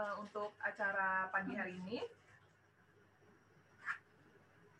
[0.00, 2.00] uh, untuk acara pagi hari ini.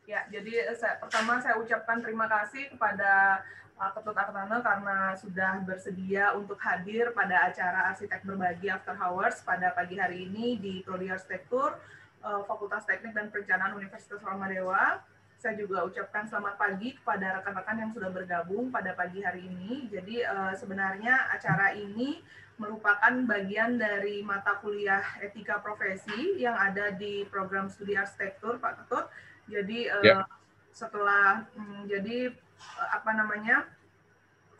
[0.08, 3.44] Ya, jadi saya, pertama saya ucapkan terima kasih kepada
[3.78, 9.70] Pak Ketut Artana karena sudah bersedia untuk hadir pada acara Arsitek Berbagi After Hours pada
[9.70, 11.78] pagi hari ini di Prodi Arsitektur
[12.20, 15.00] Fakultas Teknik dan Perencanaan Universitas Dewa.
[15.40, 19.88] Saya juga ucapkan selamat pagi kepada rekan-rekan yang sudah bergabung pada pagi hari ini.
[19.88, 22.20] Jadi uh, sebenarnya acara ini
[22.60, 29.08] merupakan bagian dari mata kuliah etika profesi yang ada di program studi arsitektur Pak Ketut
[29.48, 30.28] jadi uh,
[30.68, 33.64] setelah um, jadi uh, apa namanya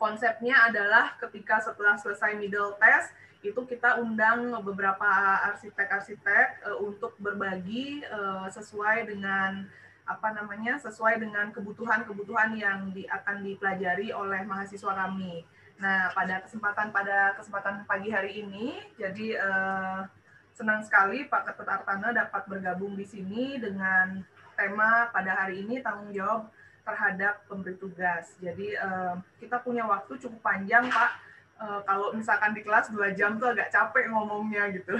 [0.01, 3.13] konsepnya adalah ketika setelah selesai middle test
[3.45, 9.69] itu kita undang beberapa arsitek-arsitek uh, untuk berbagi uh, sesuai dengan
[10.05, 15.45] apa namanya sesuai dengan kebutuhan-kebutuhan yang di, akan dipelajari oleh mahasiswa kami.
[15.81, 19.99] Nah, pada kesempatan pada kesempatan pagi hari ini, jadi uh,
[20.53, 24.21] senang sekali Pak Ketut Artana dapat bergabung di sini dengan
[24.53, 26.53] tema pada hari ini tanggung jawab
[26.85, 28.37] terhadap pemberi tugas.
[28.37, 31.30] Jadi uh, kita punya waktu cukup panjang, Pak.
[31.61, 34.97] Uh, kalau misalkan di kelas dua jam tuh agak capek ngomongnya gitu.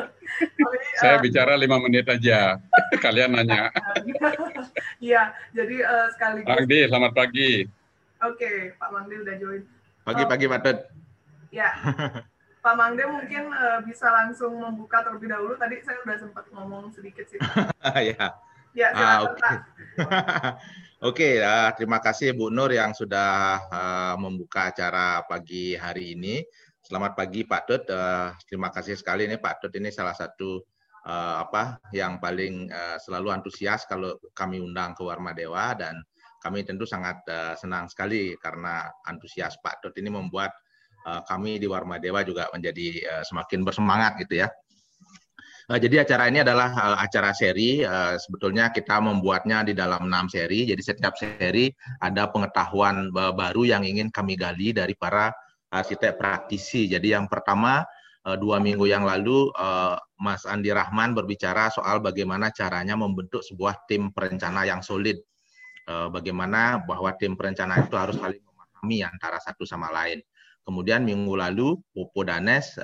[0.56, 2.56] Tapi, Saya uh, bicara lima menit aja.
[3.04, 3.68] Kalian nanya.
[4.98, 6.48] Iya, jadi uh, sekaligus.
[6.48, 7.52] Mangdi, selamat pagi.
[8.24, 9.62] Oke, okay, Pak Mangdi udah join.
[10.02, 10.78] Pagi-pagi, Pak Ted.
[11.54, 11.70] Ya,
[12.64, 15.54] Pak Mangde mungkin uh, bisa langsung membuka terlebih dahulu.
[15.60, 17.38] Tadi saya sudah sempat ngomong sedikit sih.
[18.16, 18.32] ya.
[18.78, 19.34] Ya, ah, oke.
[19.34, 19.56] Okay.
[20.98, 26.42] Oke, okay, uh, terima kasih Bu Nur yang sudah uh, membuka acara pagi hari ini.
[26.82, 27.82] Selamat pagi Pak Tut.
[27.90, 30.62] Uh, terima kasih sekali ini Pak Tut ini salah satu
[31.06, 36.02] uh, apa yang paling uh, selalu antusias kalau kami undang ke Warma Dewa dan
[36.42, 40.50] kami tentu sangat uh, senang sekali karena antusias Pak Tut ini membuat
[41.06, 44.50] uh, kami di Warma Dewa juga menjadi uh, semakin bersemangat gitu ya.
[45.68, 47.84] Uh, jadi acara ini adalah uh, acara seri.
[47.84, 50.64] Uh, sebetulnya kita membuatnya di dalam enam seri.
[50.64, 51.68] Jadi setiap seri
[52.00, 55.28] ada pengetahuan baru yang ingin kami gali dari para
[55.68, 56.88] arsitek praktisi.
[56.88, 57.84] Jadi yang pertama
[58.40, 59.48] dua minggu yang lalu
[60.20, 65.20] Mas Andi Rahman berbicara soal bagaimana caranya membentuk sebuah tim perencana yang solid.
[65.84, 70.24] Bagaimana bahwa tim perencana itu harus saling memahami antara satu sama lain.
[70.64, 72.76] Kemudian minggu lalu Popo Danes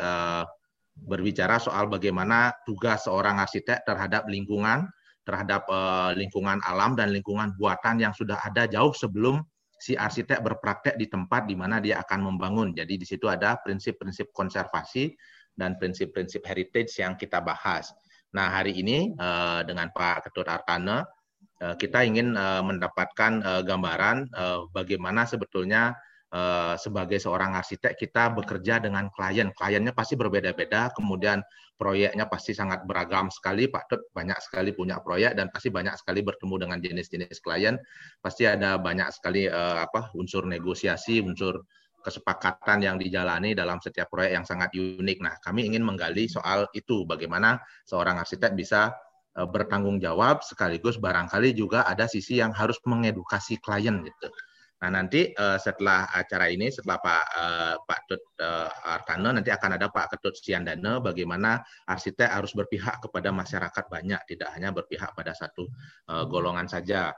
[0.95, 4.87] berbicara soal bagaimana tugas seorang arsitek terhadap lingkungan,
[5.27, 9.43] terhadap uh, lingkungan alam dan lingkungan buatan yang sudah ada jauh sebelum
[9.75, 12.73] si arsitek berpraktek di tempat di mana dia akan membangun.
[12.73, 15.13] Jadi di situ ada prinsip-prinsip konservasi
[15.53, 17.93] dan prinsip-prinsip heritage yang kita bahas.
[18.35, 21.05] Nah hari ini uh, dengan Pak Ketut Artana
[21.63, 25.95] uh, kita ingin uh, mendapatkan uh, gambaran uh, bagaimana sebetulnya
[26.35, 29.55] Eh, sebagai seorang arsitek kita bekerja dengan klien.
[29.55, 31.39] Kliennya pasti berbeda-beda, kemudian
[31.79, 33.71] proyeknya pasti sangat beragam sekali.
[33.71, 37.79] Pak Tut banyak sekali punya proyek dan pasti banyak sekali bertemu dengan jenis-jenis klien.
[38.19, 41.63] Pasti ada banyak sekali uh, apa unsur negosiasi, unsur
[42.03, 45.19] kesepakatan yang dijalani dalam setiap proyek yang sangat unik.
[45.23, 48.91] Nah, kami ingin menggali soal itu, bagaimana seorang arsitek bisa
[49.39, 54.35] uh, bertanggung jawab sekaligus barangkali juga ada sisi yang harus mengedukasi klien gitu.
[54.85, 59.81] Nah nanti uh, setelah acara ini, setelah Pak uh, Pak Tut uh, Artana, nanti akan
[59.81, 65.33] ada Pak Ketut Siandana bagaimana arsitek harus berpihak kepada masyarakat banyak, tidak hanya berpihak pada
[65.33, 65.73] satu
[66.13, 67.17] uh, golongan saja.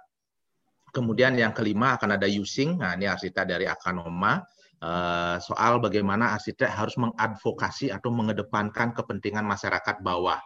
[0.94, 4.46] Kemudian yang kelima akan ada using, nah ini arsitek dari Akanoma,
[4.78, 10.38] uh, soal bagaimana arsitek harus mengadvokasi atau mengedepankan kepentingan masyarakat bawah.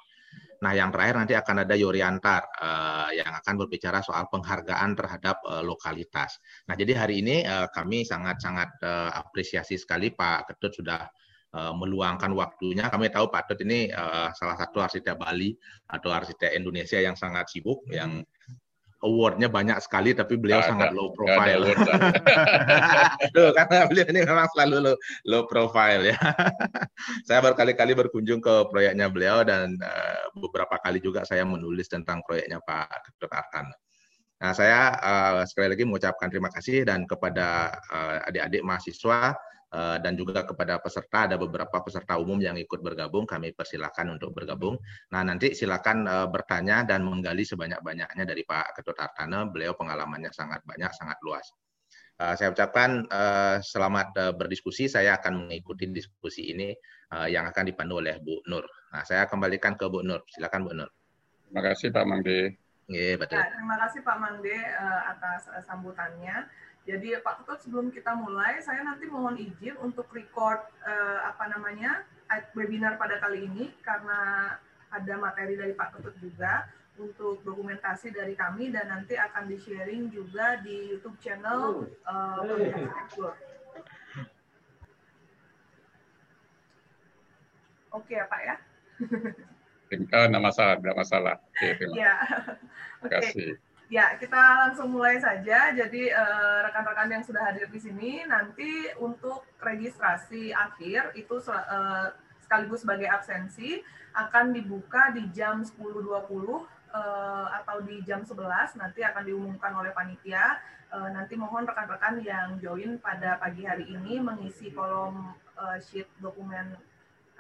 [0.61, 5.65] Nah, yang terakhir nanti akan ada Yoriantar uh, yang akan berbicara soal penghargaan terhadap uh,
[5.65, 6.37] lokalitas.
[6.69, 11.09] Nah, jadi hari ini uh, kami sangat-sangat uh, apresiasi sekali Pak Ketut sudah
[11.57, 12.93] uh, meluangkan waktunya.
[12.93, 15.57] Kami tahu Pak Ketut ini uh, salah satu arsitek Bali
[15.89, 18.21] atau arsitek Indonesia yang sangat sibuk, yang
[19.01, 21.63] awardnya banyak sekali tapi beliau gak sangat ada, low profile.
[23.33, 26.17] Tuh, karena beliau ini memang selalu low, low profile ya.
[27.29, 32.61] saya berkali-kali berkunjung ke proyeknya beliau dan uh, beberapa kali juga saya menulis tentang proyeknya
[32.61, 33.33] Pak Dr.
[33.33, 33.67] Arkan.
[34.41, 40.19] Nah, saya uh, sekali lagi mengucapkan terima kasih dan kepada uh, adik-adik mahasiswa Eh, dan
[40.19, 44.75] juga kepada peserta ada beberapa peserta umum yang ikut bergabung kami persilakan untuk bergabung.
[45.15, 49.47] Nah nanti silakan uh, bertanya dan menggali sebanyak-banyaknya dari Pak Ketut Artana.
[49.47, 51.47] Beliau pengalamannya sangat banyak, sangat luas.
[52.21, 54.91] Uh, saya ucapkan uh, selamat uh, berdiskusi.
[54.91, 56.75] Saya akan mengikuti diskusi ini
[57.15, 58.67] uh, yang akan dipandu oleh Bu Nur.
[58.91, 60.27] Nah saya kembalikan ke Bu Nur.
[60.29, 60.91] Silakan Bu Nur.
[61.47, 62.59] Terima kasih Pak Mangde.
[62.91, 63.39] Yeah, betul.
[63.39, 66.51] Ya, terima kasih Pak Mangde uh, atas uh, sambutannya.
[66.91, 72.03] Jadi Pak Ketut sebelum kita mulai, saya nanti mohon izin untuk record uh, apa namanya
[72.59, 74.55] webinar pada kali ini karena
[74.91, 76.67] ada materi dari Pak Ketut juga
[76.99, 82.43] untuk dokumentasi dari kami dan nanti akan di-sharing juga di YouTube channel uh,
[87.91, 88.57] Oke ya Pak ya?
[89.91, 91.37] Enggak masalah, enggak masalah.
[91.95, 92.15] ya,
[93.03, 93.11] oke.
[93.19, 93.59] Okay.
[93.91, 95.75] Ya, kita langsung mulai saja.
[95.75, 102.15] Jadi eh, rekan-rekan uh, yang sudah hadir di sini nanti untuk registrasi akhir itu uh,
[102.39, 103.83] sekaligus sebagai absensi
[104.15, 106.63] akan dibuka di jam 10.20 uh,
[107.51, 110.63] atau di jam 11 nanti akan diumumkan oleh panitia.
[110.95, 116.79] Uh, nanti mohon rekan-rekan yang join pada pagi hari ini mengisi kolom uh, sheet dokumen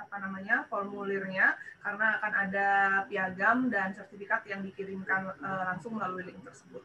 [0.01, 1.55] apa namanya formulirnya
[1.85, 2.69] karena akan ada
[3.09, 6.81] piagam dan sertifikat yang dikirimkan uh, langsung melalui link tersebut.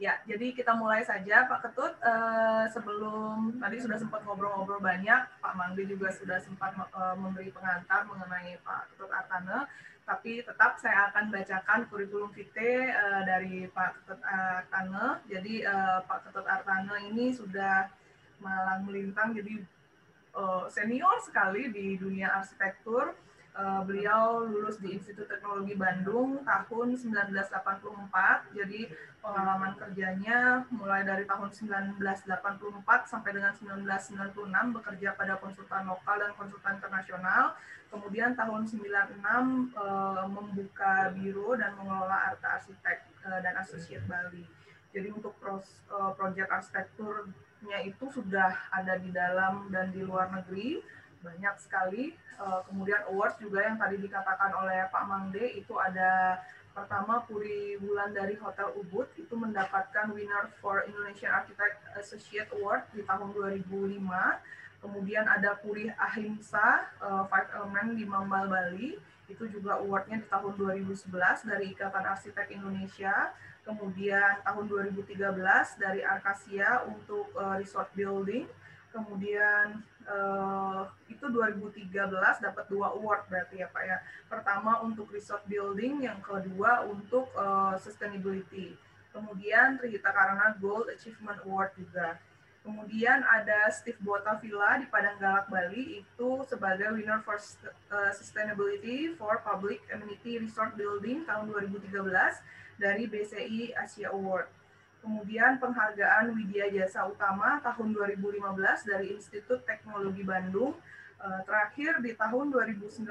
[0.00, 1.92] Ya, jadi kita mulai saja Pak Ketut.
[2.00, 8.08] Uh, sebelum tadi sudah sempat ngobrol-ngobrol banyak, Pak Mangdi juga sudah sempat uh, memberi pengantar
[8.08, 9.68] mengenai Pak Ketut Artane.
[10.08, 15.20] Tapi tetap saya akan bacakan kurikulum vitae uh, dari Pak Ketut Artane.
[15.28, 15.68] Jadi
[16.08, 17.92] Pak Ketut Artane ini sudah
[18.40, 19.60] malang melintang, jadi
[20.34, 23.14] uh, senior sekali di dunia arsitektur.
[23.50, 28.54] Uh, beliau lulus di Institut Teknologi Bandung tahun 1984.
[28.54, 28.86] Jadi
[29.18, 32.30] pengalaman kerjanya mulai dari tahun 1984
[33.10, 37.58] sampai dengan 1996 bekerja pada konsultan lokal dan konsultan internasional.
[37.90, 44.46] Kemudian tahun 96 uh, membuka biro dan mengelola Arta Arsitek uh, dan Associate Bali.
[44.94, 45.86] Jadi untuk pros,
[46.18, 47.30] proyek arsitektur
[47.66, 50.80] nya itu sudah ada di dalam dan di luar negeri
[51.20, 52.16] banyak sekali.
[52.40, 56.40] Uh, kemudian awards juga yang tadi dikatakan oleh Pak Mangde itu ada
[56.72, 63.04] pertama Puri Bulan dari Hotel Ubud itu mendapatkan winner for Indonesian Architect Associate Award di
[63.04, 63.68] tahun 2005.
[64.80, 68.96] Kemudian ada Puri Ahimsa uh, Five Element di Mambal Bali
[69.30, 71.06] itu juga awardnya di tahun 2011
[71.46, 73.30] dari Ikatan Arsitek Indonesia
[73.64, 75.16] kemudian tahun 2013
[75.76, 78.48] dari Arkasia untuk uh, resort building,
[78.90, 81.92] kemudian uh, itu 2013
[82.42, 83.98] dapat dua award berarti ya Pak ya.
[84.26, 88.74] Pertama untuk resort building, yang kedua untuk uh, sustainability.
[89.10, 92.18] Kemudian Trihita Karana Gold Achievement Award juga.
[92.60, 97.40] Kemudian ada Steve Botavilla di Padang Galak Bali itu sebagai winner for
[98.12, 101.88] sustainability for public amenity resort building tahun 2013
[102.80, 104.48] dari BCI Asia Award.
[105.04, 110.76] Kemudian penghargaan Widya Jasa Utama tahun 2015 dari Institut Teknologi Bandung.
[111.20, 113.04] Eh, terakhir di tahun 2019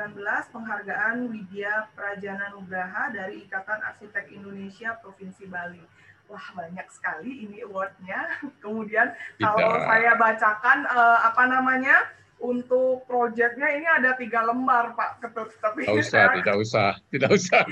[0.50, 5.82] penghargaan Widya Prajana Nugraha dari Ikatan Arsitek Indonesia Provinsi Bali.
[6.26, 8.38] Wah banyak sekali ini awardnya.
[8.66, 12.06] Kemudian kalau saya bacakan eh, apa namanya
[12.40, 15.52] untuk proyeknya ini ada tiga lembar Pak Ketut.
[15.60, 17.64] Tapi tidak usah, saya, tidak usah, tidak usah.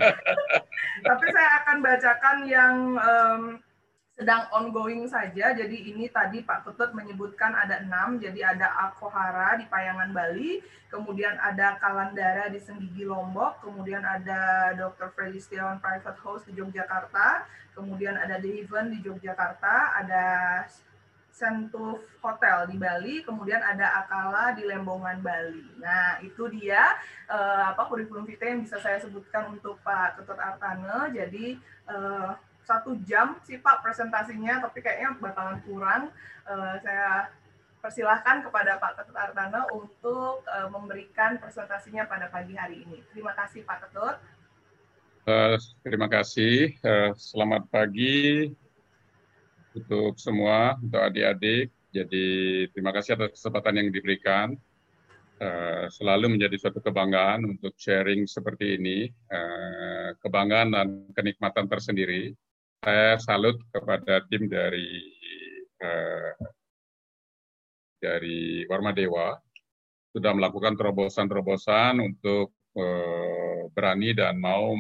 [1.08, 3.41] tapi saya akan bacakan yang um,
[4.18, 5.53] sedang ongoing saja.
[5.53, 8.18] Jadi ini tadi Pak Ketut menyebutkan ada enam.
[8.18, 15.13] Jadi ada Akohara di Payangan Bali, kemudian ada Kalandara di Senggigi Lombok, kemudian ada Dr.
[15.13, 17.46] Freddy Setiawan Private House di Yogyakarta,
[17.77, 20.25] kemudian ada The Haven di Yogyakarta, ada
[21.38, 25.70] Sentuf Hotel di Bali, kemudian ada Akala di Lembongan Bali.
[25.77, 26.98] Nah, itu dia
[27.29, 31.13] uh, apa kurikulum vitae yang bisa saya sebutkan untuk Pak Ketut Artane.
[31.13, 32.34] Jadi uh,
[32.65, 36.10] satu jam sih Pak presentasinya, tapi kayaknya bakalan kurang.
[36.50, 37.29] Uh, saya
[37.86, 43.06] persilahkan kepada Pak Ketut Artane untuk uh, memberikan presentasinya pada pagi hari ini.
[43.13, 44.17] Terima kasih Pak Ketut.
[45.29, 45.53] Uh,
[45.86, 46.74] terima kasih.
[46.82, 48.50] Uh, selamat pagi
[49.77, 51.69] untuk semua, untuk adik-adik.
[51.93, 52.25] Jadi
[52.74, 54.57] terima kasih atas kesempatan yang diberikan.
[55.38, 62.34] Uh, selalu menjadi suatu kebanggaan untuk sharing seperti ini, uh, kebanggaan dan kenikmatan tersendiri.
[62.81, 64.98] Saya salut kepada tim dari
[65.77, 66.34] uh,
[68.01, 69.38] dari Warma Dewa
[70.13, 72.53] sudah melakukan terobosan-terobosan untuk
[73.74, 74.77] berani dan mau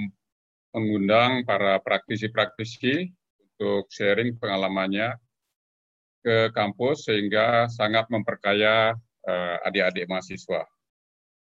[0.69, 3.09] mengundang para praktisi-praktisi
[3.57, 5.17] untuk sharing pengalamannya
[6.21, 8.93] ke kampus sehingga sangat memperkaya
[9.25, 10.61] uh, adik-adik mahasiswa.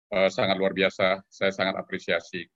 [0.08, 2.46] Uh, sangat luar biasa, saya sangat apresiasi.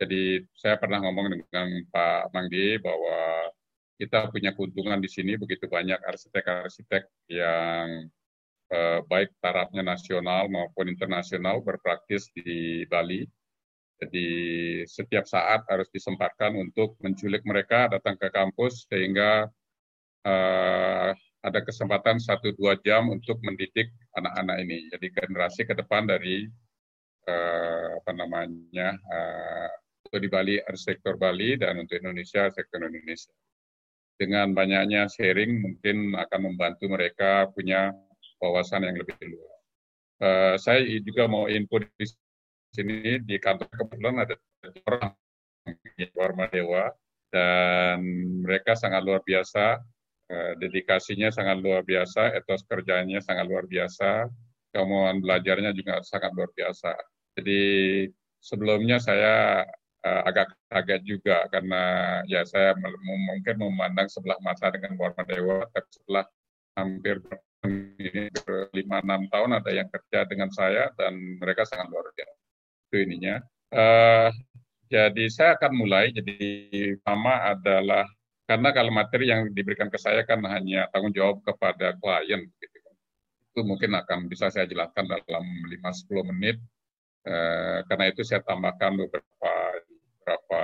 [0.00, 3.52] Jadi saya pernah ngomong dengan Pak Mangdi bahwa
[4.00, 8.08] kita punya keuntungan di sini begitu banyak arsitek-arsitek yang
[8.72, 13.28] uh, baik tarafnya nasional maupun internasional berpraktis di Bali
[14.02, 14.28] jadi
[14.90, 19.46] setiap saat harus disempatkan untuk menculik mereka datang ke kampus sehingga
[20.26, 21.10] uh,
[21.42, 24.90] ada kesempatan satu dua jam untuk mendidik anak-anak ini.
[24.90, 26.50] Jadi generasi ke depan dari
[27.30, 29.70] uh, apa namanya uh,
[30.10, 33.30] untuk di Bali arsitektur Bali dan untuk Indonesia sektor Indonesia.
[34.18, 37.94] Dengan banyaknya sharing mungkin akan membantu mereka punya
[38.42, 39.62] wawasan yang lebih luas.
[40.22, 42.06] Uh, saya juga mau info di
[42.72, 44.34] sini di kantor kebetulan ada
[44.88, 45.12] orang
[46.16, 46.90] Warma Dewa
[47.28, 48.00] dan
[48.42, 49.78] mereka sangat luar biasa,
[50.32, 54.26] uh, dedikasinya sangat luar biasa, etos kerjanya sangat luar biasa,
[54.72, 56.92] kemauan belajarnya juga sangat luar biasa.
[57.38, 57.62] Jadi
[58.40, 59.64] sebelumnya saya
[60.04, 61.82] uh, agak kaget juga karena
[62.28, 66.24] ya saya mungkin memandang sebelah mata dengan Warma Dewa, tapi setelah
[66.76, 67.20] hampir
[68.74, 72.41] lima enam tahun ada yang kerja dengan saya dan mereka sangat luar biasa
[72.92, 73.40] itu ininya
[73.72, 74.28] uh,
[74.92, 76.36] jadi saya akan mulai jadi
[77.00, 78.04] pertama adalah
[78.44, 82.76] karena kalau materi yang diberikan ke saya kan hanya tanggung jawab kepada klien gitu.
[83.56, 86.60] itu mungkin akan bisa saya jelaskan dalam 5-10 menit
[87.24, 89.52] uh, karena itu saya tambahkan beberapa
[90.20, 90.62] beberapa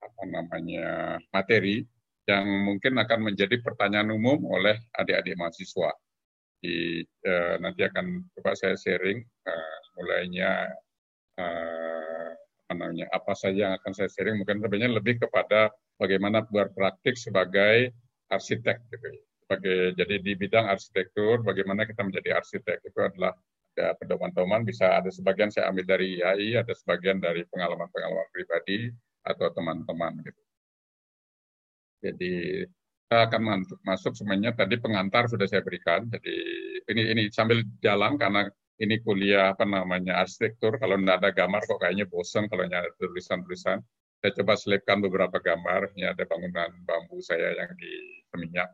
[0.00, 1.84] apa namanya materi
[2.24, 5.90] yang mungkin akan menjadi pertanyaan umum oleh adik-adik mahasiswa.
[6.60, 10.68] Di, uh, nanti akan coba saya sharing uh, mulainya
[11.40, 12.30] uh,
[12.70, 17.90] apa apa saja yang akan saya sharing mungkin sebenarnya lebih kepada bagaimana berpraktik sebagai
[18.30, 19.08] arsitek gitu.
[19.42, 23.34] Sebagai jadi di bidang arsitektur bagaimana kita menjadi arsitek itu adalah
[23.74, 28.92] ada pedoman-pedoman bisa ada sebagian saya ambil dari IAI, ada sebagian dari pengalaman-pengalaman pribadi
[29.26, 30.42] atau teman-teman gitu.
[32.00, 32.34] Jadi
[33.10, 36.06] kita akan masuk semuanya tadi pengantar sudah saya berikan.
[36.06, 36.34] Jadi
[36.94, 38.46] ini ini sambil jalan karena
[38.80, 40.80] ini kuliah apa namanya arsitektur.
[40.80, 43.84] Kalau tidak ada gambar kok kayaknya bosan kalau ada tulisan-tulisan.
[44.20, 45.92] Saya coba selipkan beberapa gambar.
[45.96, 47.92] Ini ada bangunan bambu saya yang di
[48.32, 48.68] Seminyak.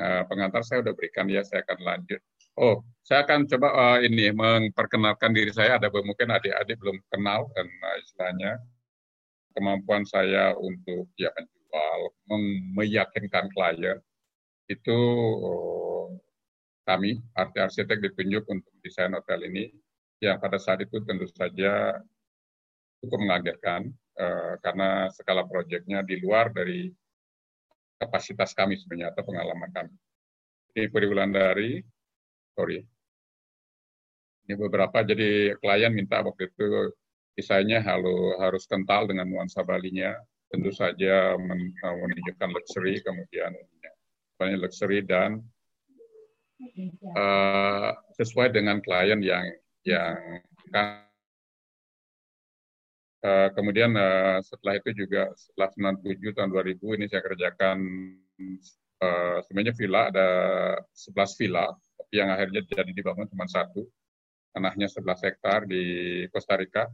[0.00, 1.40] Uh, pengantar saya sudah berikan ya.
[1.44, 2.20] Saya akan lanjut.
[2.60, 5.80] Oh, saya akan coba uh, ini memperkenalkan diri saya.
[5.80, 8.52] Ada mungkin adik-adik belum kenal dan uh, istilahnya
[9.56, 11.32] kemampuan saya untuk ya
[11.70, 12.00] soal
[12.74, 13.98] meyakinkan klien
[14.70, 14.98] itu
[15.42, 15.89] oh,
[16.90, 19.70] kami arti arsitek ditunjuk untuk desain hotel ini
[20.18, 22.02] yang pada saat itu tentu saja
[22.98, 26.90] cukup mengagetkan eh, karena skala proyeknya di luar dari
[28.02, 29.94] kapasitas kami sebenarnya atau pengalaman kami.
[30.74, 31.70] Ini Puri dari
[32.54, 32.78] sorry,
[34.46, 36.90] ini beberapa jadi klien minta waktu itu
[37.38, 40.16] desainnya harus kental dengan nuansa Balinya,
[40.50, 43.54] tentu saja uh, menunjukkan luxury, kemudian
[44.40, 45.38] banyak luxury dan
[47.16, 47.90] uh,
[48.20, 49.44] sesuai dengan klien yang
[49.84, 50.16] yang
[53.24, 57.78] uh, kemudian uh, setelah itu juga setelah 97 tahun 2000 ini saya kerjakan
[59.00, 60.28] uh, sebenarnya villa ada
[60.92, 61.66] 11 villa
[62.10, 63.86] tapi yang akhirnya jadi dibangun cuma satu.
[64.50, 65.82] Tanahnya 11 hektar di
[66.34, 66.90] Costa Rica.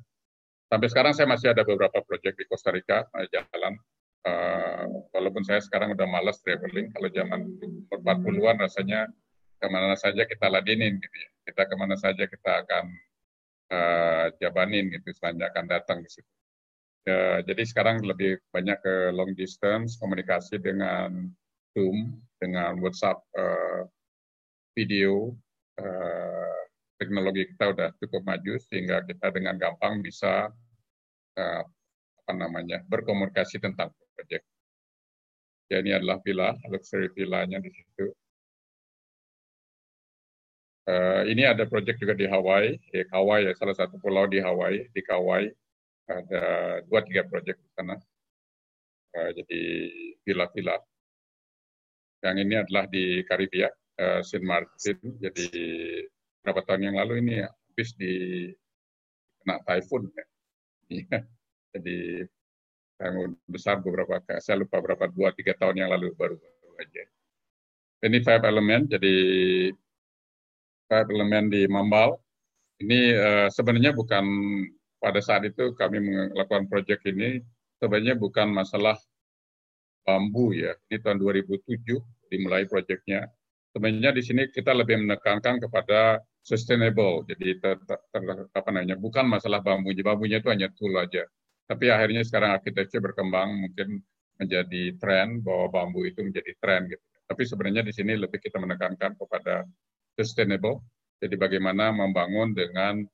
[0.69, 3.81] Sampai sekarang saya masih ada beberapa proyek di Costa Rica jalan.
[4.29, 7.49] Uh, walaupun saya sekarang udah malas traveling, kalau zaman
[7.89, 9.09] 40-an rasanya
[9.57, 11.31] ke mana saja kita ladenin gitu ya.
[11.47, 12.85] Kita ke mana saja kita akan
[13.73, 16.33] uh, jabanin gitu, selanjutnya akan datang di situ.
[17.07, 21.31] Uh, jadi sekarang lebih banyak ke long distance, komunikasi dengan
[21.71, 23.87] Zoom, dengan WhatsApp uh,
[24.75, 25.31] video,
[25.79, 26.61] uh,
[26.99, 30.51] teknologi kita udah cukup maju sehingga kita dengan gampang bisa
[31.39, 31.63] uh,
[32.27, 34.43] apa namanya berkomunikasi tentang proyek.
[35.71, 38.11] Ya ini adalah villa, luxury villanya di situ.
[40.87, 44.87] Uh, ini ada proyek juga di Hawaii, di Hawaii ya salah satu pulau di Hawaii,
[44.95, 45.51] di Kauai
[46.07, 47.99] ada dua tiga proyek di sana.
[49.19, 49.63] Uh, jadi
[50.23, 50.79] villa-villa.
[52.23, 53.67] Yang ini adalah di Karibia,
[53.99, 54.99] uh, Saint Martin.
[55.19, 55.51] Jadi
[56.39, 58.47] beberapa tahun yang lalu ini habis di
[59.43, 60.25] kena typhoon ya.
[60.87, 61.19] Iya.
[61.75, 61.99] Jadi
[63.03, 67.03] yang besar beberapa saya lupa berapa dua tiga tahun yang lalu baru, baru aja.
[68.07, 69.15] Ini five element jadi
[70.91, 72.15] element di Mambal.
[72.77, 74.25] Ini uh, sebenarnya bukan
[75.01, 76.01] pada saat itu kami
[76.33, 77.41] melakukan proyek ini
[77.81, 78.97] sebenarnya bukan masalah
[80.05, 80.77] bambu ya.
[80.89, 83.29] Ini tahun 2007 dimulai proyeknya.
[83.73, 87.27] Sebenarnya di sini kita lebih menekankan kepada sustainable.
[87.29, 88.23] Jadi ter, ter, ter,
[88.55, 91.27] apa namanya bukan masalah bambunya, bambunya itu hanya tool aja.
[91.67, 94.01] Tapi akhirnya sekarang arsitektur berkembang mungkin
[94.39, 97.03] menjadi tren bahwa bambu itu menjadi tren gitu.
[97.27, 99.67] Tapi sebenarnya di sini lebih kita menekankan kepada
[100.17, 100.81] sustainable.
[101.21, 103.05] Jadi bagaimana membangun dengan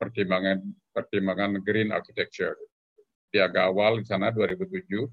[0.00, 0.60] pertimbangan
[0.96, 2.56] pertimbangan green architecture.
[3.30, 5.06] Di agak awal di sana 2007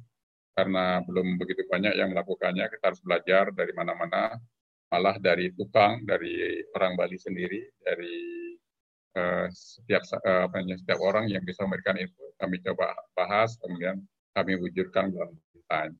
[0.57, 4.33] karena belum begitu banyak yang melakukannya, kita harus belajar dari mana-mana
[4.89, 8.47] malah dari tukang, dari orang Bali sendiri, dari
[9.19, 14.01] uh, setiap uh, apa setiap orang yang bisa memberikan info kami coba bahas kemudian
[14.33, 15.91] kami wujudkan dalam desain.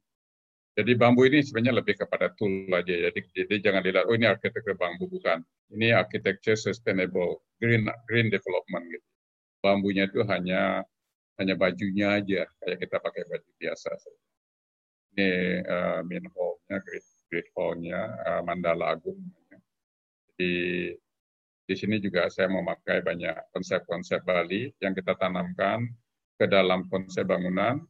[0.77, 3.09] Jadi bambu ini sebenarnya lebih kepada tool aja.
[3.09, 5.41] Jadi, jadi jangan dilihat oh ini arsitektur bambu bukan.
[5.73, 9.07] Ini architecture sustainable green green development gitu.
[9.65, 10.85] Bambunya itu hanya
[11.41, 13.89] hanya bajunya aja kayak kita pakai baju biasa.
[15.17, 15.29] Ini
[15.65, 19.17] uh, main hall-nya, great, great hall-nya, uh, Mandala Agung.
[20.37, 20.93] Jadi
[21.67, 25.89] di sini juga saya memakai banyak konsep-konsep Bali yang kita tanamkan
[26.37, 27.81] ke dalam konsep bangunan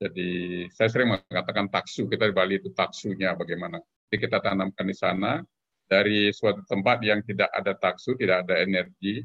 [0.00, 0.30] jadi
[0.72, 3.76] saya sering mengatakan taksu, kita di Bali itu taksunya bagaimana.
[4.08, 5.44] Jadi kita tanamkan di sana,
[5.84, 9.20] dari suatu tempat yang tidak ada taksu, tidak ada energi,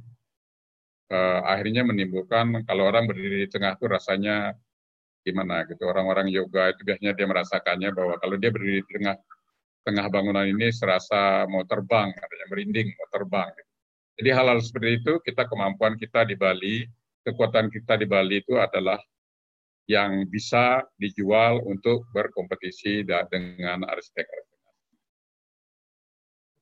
[1.15, 4.51] eh, akhirnya menimbulkan kalau orang berdiri di tengah itu rasanya
[5.23, 5.87] gimana gitu.
[5.87, 9.15] Orang-orang yoga itu biasanya dia merasakannya bahwa kalau dia berdiri di tengah
[9.87, 13.47] tengah bangunan ini serasa mau terbang, adanya merinding, mau terbang.
[13.55, 13.71] Gitu.
[14.19, 16.83] Jadi hal-hal seperti itu kita kemampuan kita di Bali,
[17.23, 18.99] kekuatan kita di Bali itu adalah
[19.85, 24.25] yang bisa dijual untuk berkompetisi dengan arsitek.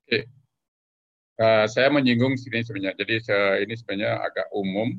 [0.03, 0.19] Oke,
[1.39, 2.99] uh, saya menyinggung sini sebenarnya.
[2.99, 3.23] Jadi
[3.63, 4.91] ini sebenarnya agak umum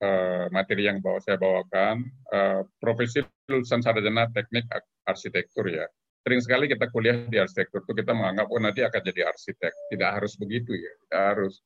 [0.00, 2.08] uh, materi yang bawa saya bawakan.
[2.32, 3.20] Uh, profesi
[3.52, 4.64] lulusan sarjana teknik
[5.04, 5.84] arsitektur ya.
[6.26, 9.72] Sering sekali kita kuliah di arsitektur itu kita menganggap oh nanti akan jadi arsitek.
[9.92, 10.92] Tidak harus begitu ya.
[11.06, 11.62] Tidak harus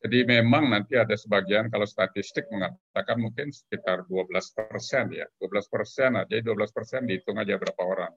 [0.00, 6.16] jadi memang nanti ada sebagian kalau statistik mengatakan mungkin sekitar 12 persen ya, 12 persen
[6.16, 8.12] aja, 12 persen dihitung aja berapa orang.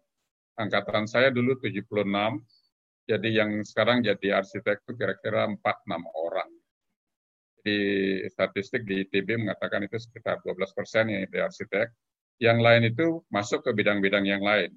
[0.55, 1.83] Angkatan saya dulu 76,
[3.03, 6.49] jadi yang sekarang jadi arsitek itu kira-kira 4-6 orang.
[7.59, 7.79] Jadi
[8.31, 11.87] statistik di ITB mengatakan itu sekitar 12 persen yang jadi arsitek.
[12.39, 14.71] Yang lain itu masuk ke bidang-bidang yang lain.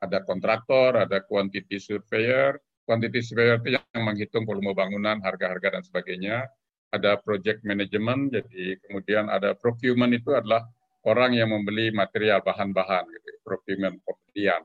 [0.00, 6.46] Ada kontraktor, ada quantity surveyor, quantity surveyor itu yang menghitung volume bangunan, harga-harga dan sebagainya.
[6.92, 10.68] Ada project management, jadi kemudian ada procurement itu adalah
[11.08, 13.28] orang yang membeli material bahan-bahan, gitu.
[13.42, 14.62] procurement pembelian.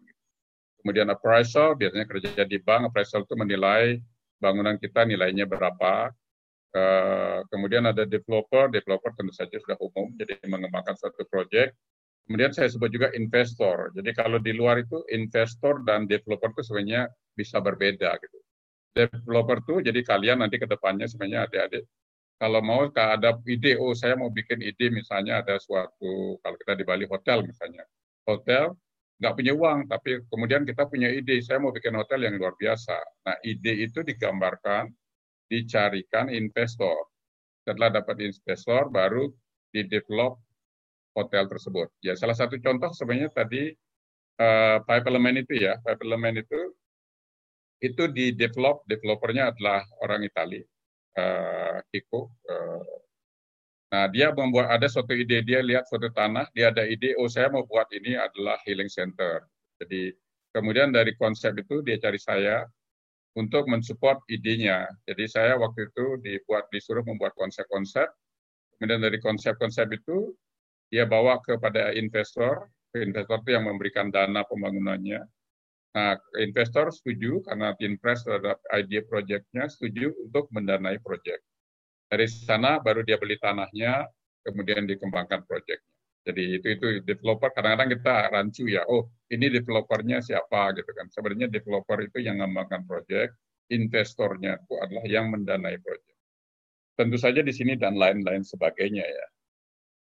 [0.83, 3.97] Kemudian appraisal, biasanya kerja di bank, appraisal itu menilai
[4.37, 6.13] bangunan kita nilainya berapa.
[7.49, 11.73] kemudian ada developer, developer tentu saja sudah umum, jadi mengembangkan suatu project.
[12.27, 13.95] Kemudian saya sebut juga investor.
[13.95, 18.37] Jadi kalau di luar itu investor dan developer itu sebenarnya bisa berbeda gitu.
[18.91, 21.87] Developer tuh jadi kalian nanti ke depannya sebenarnya adik-adik
[22.37, 26.85] kalau mau ada ide, oh saya mau bikin ide misalnya ada suatu, kalau kita di
[26.85, 27.81] Bali hotel misalnya,
[28.29, 28.77] hotel
[29.17, 32.93] nggak punya uang, tapi kemudian kita punya ide, saya mau bikin hotel yang luar biasa.
[33.25, 34.85] Nah ide itu digambarkan,
[35.49, 37.09] dicarikan investor.
[37.65, 39.33] Setelah dapat investor, baru
[39.73, 40.37] di-develop
[41.17, 41.89] hotel tersebut.
[42.05, 43.73] Ya salah satu contoh sebenarnya tadi
[44.37, 46.59] uh, Pipe Element itu ya, Pipe Element itu
[47.81, 50.61] itu di develop developernya adalah orang Itali
[51.17, 52.95] uh, Kiko uh,
[53.87, 57.47] nah dia membuat ada suatu ide dia lihat suatu tanah dia ada ide oh saya
[57.47, 59.47] mau buat ini adalah healing center.
[59.79, 60.11] Jadi
[60.51, 62.67] kemudian dari konsep itu dia cari saya
[63.37, 64.89] untuk mensupport idenya.
[65.07, 68.09] Jadi saya waktu itu dibuat disuruh membuat konsep-konsep.
[68.75, 70.33] Kemudian dari konsep-konsep itu
[70.87, 75.21] dia bawa kepada investor investor itu yang memberikan dana pembangunannya
[75.97, 81.41] Nah, investor setuju karena impress terhadap ide proyeknya, setuju untuk mendanai proyek.
[82.05, 84.05] Dari sana baru dia beli tanahnya,
[84.45, 85.81] kemudian dikembangkan proyeknya.
[86.21, 91.09] Jadi itu itu developer kadang-kadang kita rancu ya, oh ini developernya siapa gitu kan.
[91.09, 93.33] Sebenarnya developer itu yang mengembangkan proyek,
[93.73, 96.15] investornya itu adalah yang mendanai proyek.
[96.93, 99.27] Tentu saja di sini dan lain-lain sebagainya ya.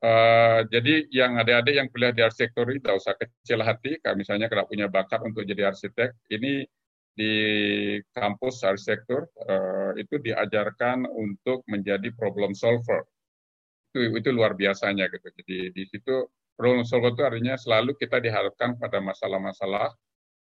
[0.04, 4.52] Uh, jadi yang adik-adik yang kuliah di arsitektur itu tidak usah kecil hati, kalau misalnya
[4.52, 6.68] kalau punya bakat untuk jadi arsitek, ini
[7.16, 7.32] di
[8.12, 13.00] kampus arsitektur uh, itu diajarkan untuk menjadi problem solver.
[13.96, 15.24] Itu, itu luar biasanya gitu.
[15.40, 19.88] Jadi di situ problem solver itu artinya selalu kita diharapkan pada masalah-masalah,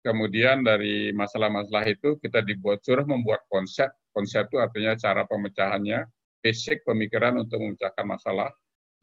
[0.03, 3.87] kemudian dari masalah-masalah itu kita dibuat suruh membuat konsep.
[4.11, 6.11] Konsep itu artinya cara pemecahannya,
[6.43, 8.51] basic pemikiran untuk memecahkan masalah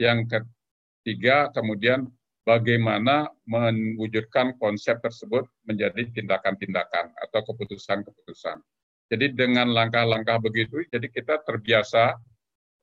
[0.01, 2.09] yang ketiga, kemudian
[2.41, 8.57] bagaimana mewujudkan konsep tersebut menjadi tindakan-tindakan atau keputusan-keputusan.
[9.11, 12.17] Jadi dengan langkah-langkah begitu, jadi kita terbiasa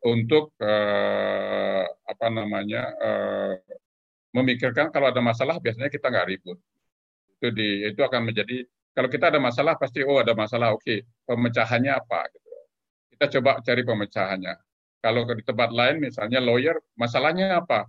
[0.07, 3.54] untuk eh, apa namanya eh,
[4.31, 6.59] memikirkan kalau ada masalah biasanya kita nggak ribut.
[7.38, 8.62] Itu di itu akan menjadi
[8.94, 12.50] kalau kita ada masalah pasti oh ada masalah oke okay, pemecahannya apa gitu.
[13.16, 14.54] Kita coba cari pemecahannya.
[14.98, 17.87] Kalau di tempat lain misalnya lawyer, masalahnya apa?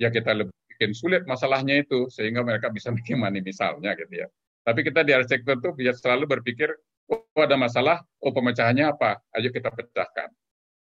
[0.00, 4.28] Ya kita lebih bikin sulit masalahnya itu sehingga mereka bisa bikin money misalnya gitu ya.
[4.64, 6.72] Tapi kita di arsitektur tuh biasa selalu berpikir,
[7.12, 9.20] oh ada masalah, oh pemecahannya apa?
[9.36, 10.32] Ayo kita pecahkan.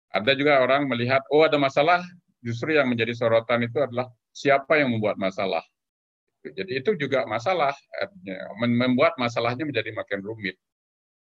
[0.08, 2.00] Ada juga orang melihat, oh ada masalah,
[2.40, 5.60] justru yang menjadi sorotan itu adalah siapa yang membuat masalah.
[6.40, 7.76] Jadi itu juga masalah,
[8.56, 10.56] membuat masalahnya menjadi makin rumit.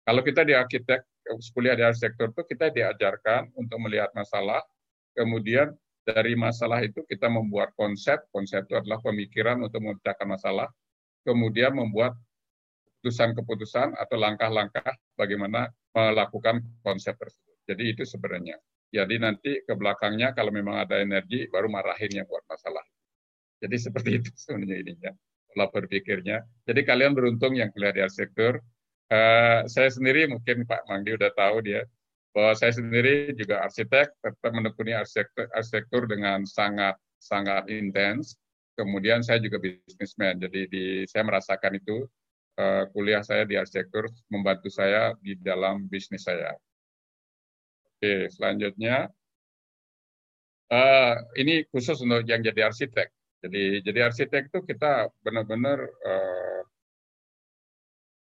[0.07, 1.03] Kalau kita di arsitek,
[1.51, 4.63] kuliah di arsitektur itu kita diajarkan untuk melihat masalah,
[5.11, 5.75] kemudian
[6.07, 10.71] dari masalah itu kita membuat konsep, konsep itu adalah pemikiran untuk memecahkan masalah,
[11.27, 12.15] kemudian membuat
[13.03, 17.55] keputusan-keputusan atau langkah-langkah bagaimana melakukan konsep tersebut.
[17.67, 18.55] Jadi itu sebenarnya.
[18.87, 22.83] Jadi nanti ke belakangnya kalau memang ada energi baru marahin yang buat masalah.
[23.59, 25.11] Jadi seperti itu sebenarnya ininya
[25.51, 26.47] pola berpikirnya.
[26.63, 28.63] Jadi kalian beruntung yang kuliah di arsitektur.
[29.07, 31.87] Uh, saya sendiri mungkin Pak Mangdi udah tahu dia
[32.35, 38.35] bahwa saya sendiri juga arsitek, tetap menekuni arsitektur, arsitektur dengan sangat sangat intens.
[38.77, 42.05] Kemudian saya juga bisnismen, jadi di, saya merasakan itu
[42.61, 46.53] uh, kuliah saya di arsitektur membantu saya di dalam bisnis saya.
[47.97, 49.09] Oke, selanjutnya
[50.69, 53.09] uh, ini khusus untuk yang jadi arsitek.
[53.41, 56.56] Jadi jadi arsitek itu kita benar-benar uh,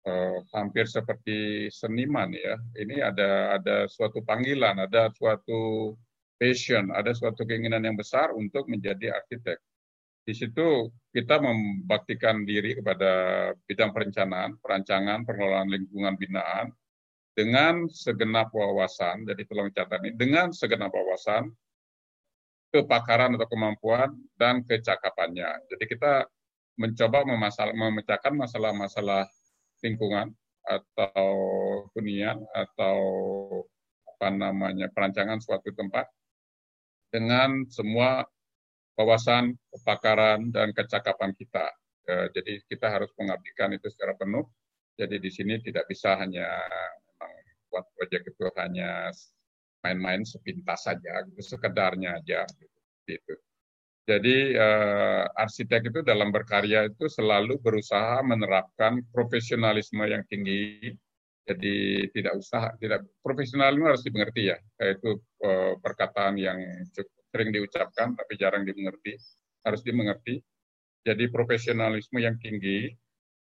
[0.05, 2.57] uh, hampir seperti seniman ya.
[2.77, 5.93] Ini ada ada suatu panggilan, ada suatu
[6.37, 9.57] passion, ada suatu keinginan yang besar untuk menjadi arsitek.
[10.21, 13.11] Di situ kita membaktikan diri kepada
[13.65, 16.69] bidang perencanaan, perancangan, pengelolaan lingkungan binaan
[17.33, 19.25] dengan segenap wawasan.
[19.25, 21.49] Jadi tolong catat ini dengan segenap wawasan
[22.71, 25.67] kepakaran atau kemampuan dan kecakapannya.
[25.73, 26.23] Jadi kita
[26.79, 29.27] mencoba memecahkan masalah-masalah
[29.81, 30.33] lingkungan
[30.65, 31.33] atau
[31.97, 32.97] hunian atau
[34.05, 36.05] apa namanya perancangan suatu tempat
[37.11, 38.23] dengan semua
[38.95, 41.67] wawasan, kepakaran dan kecakapan kita.
[42.05, 44.45] E, jadi kita harus mengabdikan itu secara penuh.
[44.95, 46.47] Jadi di sini tidak bisa hanya
[47.09, 47.33] memang
[47.73, 49.09] buat proyek itu hanya
[49.81, 52.45] main-main sepintas saja, gitu, sekedarnya aja,
[53.09, 53.33] gitu.
[54.01, 60.89] Jadi uh, arsitek itu dalam berkarya itu selalu berusaha menerapkan profesionalisme yang tinggi.
[61.45, 64.57] Jadi tidak usah, tidak profesionalisme harus dimengerti ya.
[64.81, 66.57] Itu uh, perkataan yang
[66.93, 69.15] cukup sering diucapkan tapi jarang dimengerti,
[69.63, 70.41] harus dimengerti.
[71.01, 72.89] Jadi profesionalisme yang tinggi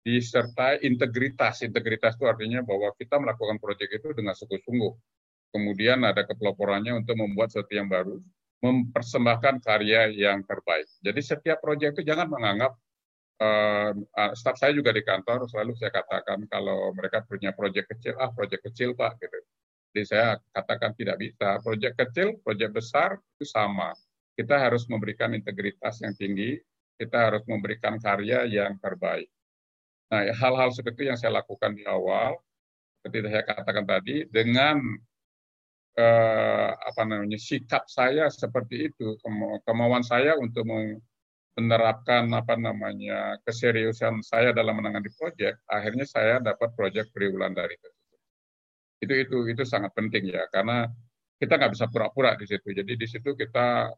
[0.03, 1.63] disertai integritas.
[1.63, 4.93] Integritas itu artinya bahwa kita melakukan proyek itu dengan sungguh-sungguh
[5.51, 8.19] kemudian ada kepeloporannya untuk membuat sesuatu yang baru,
[8.61, 10.89] mempersembahkan karya yang terbaik.
[11.05, 12.73] Jadi setiap proyek itu jangan menganggap
[13.41, 13.91] uh,
[14.33, 18.65] staff saya juga di kantor selalu saya katakan kalau mereka punya proyek kecil, ah proyek
[18.65, 19.37] kecil pak gitu.
[19.93, 21.57] Jadi saya katakan tidak bisa.
[21.61, 23.93] Proyek kecil, proyek besar itu sama.
[24.37, 26.61] Kita harus memberikan integritas yang tinggi,
[27.01, 29.29] kita harus memberikan karya yang terbaik.
[30.13, 32.37] Nah, hal-hal seperti itu yang saya lakukan di awal,
[33.01, 34.77] seperti saya katakan tadi, dengan
[35.97, 39.17] eh, apa namanya sikap saya seperti itu
[39.65, 40.63] kemauan saya untuk
[41.57, 47.89] menerapkan apa namanya keseriusan saya dalam menangani proyek akhirnya saya dapat proyek triwulan dari itu
[48.97, 50.89] itu itu itu sangat penting ya karena
[51.37, 52.73] kita nggak bisa pura-pura di situ.
[52.73, 53.93] Jadi di situ kita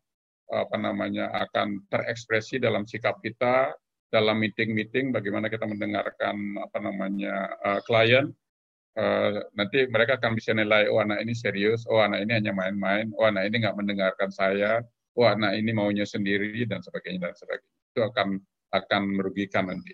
[0.50, 3.72] apa namanya akan terekspresi dalam sikap kita
[4.10, 8.34] dalam meeting-meeting bagaimana kita mendengarkan apa namanya uh, klien
[8.98, 13.14] Eh, nanti mereka akan bisa nilai, oh anak ini serius, oh anak ini hanya main-main,
[13.16, 14.82] oh anak ini nggak mendengarkan saya,
[15.14, 17.78] oh anak ini maunya sendiri dan sebagainya dan sebagainya.
[17.94, 18.28] Itu akan
[18.74, 19.94] akan merugikan nanti.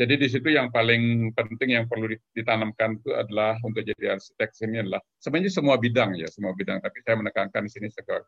[0.00, 4.80] Jadi di situ yang paling penting yang perlu ditanamkan itu adalah untuk jadi arsitek ini
[4.88, 8.24] adalah sebenarnya semua bidang ya semua bidang tapi saya menekankan di sini sebagai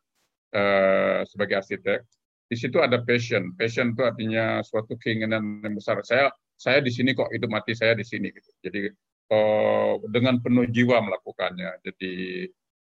[0.52, 2.04] uh, sebagai arsitek
[2.52, 6.28] di situ ada passion passion itu artinya suatu keinginan yang besar saya
[6.60, 8.92] saya di sini kok hidup mati saya di sini gitu jadi
[9.30, 11.78] uh, dengan penuh jiwa melakukannya.
[11.84, 12.46] Jadi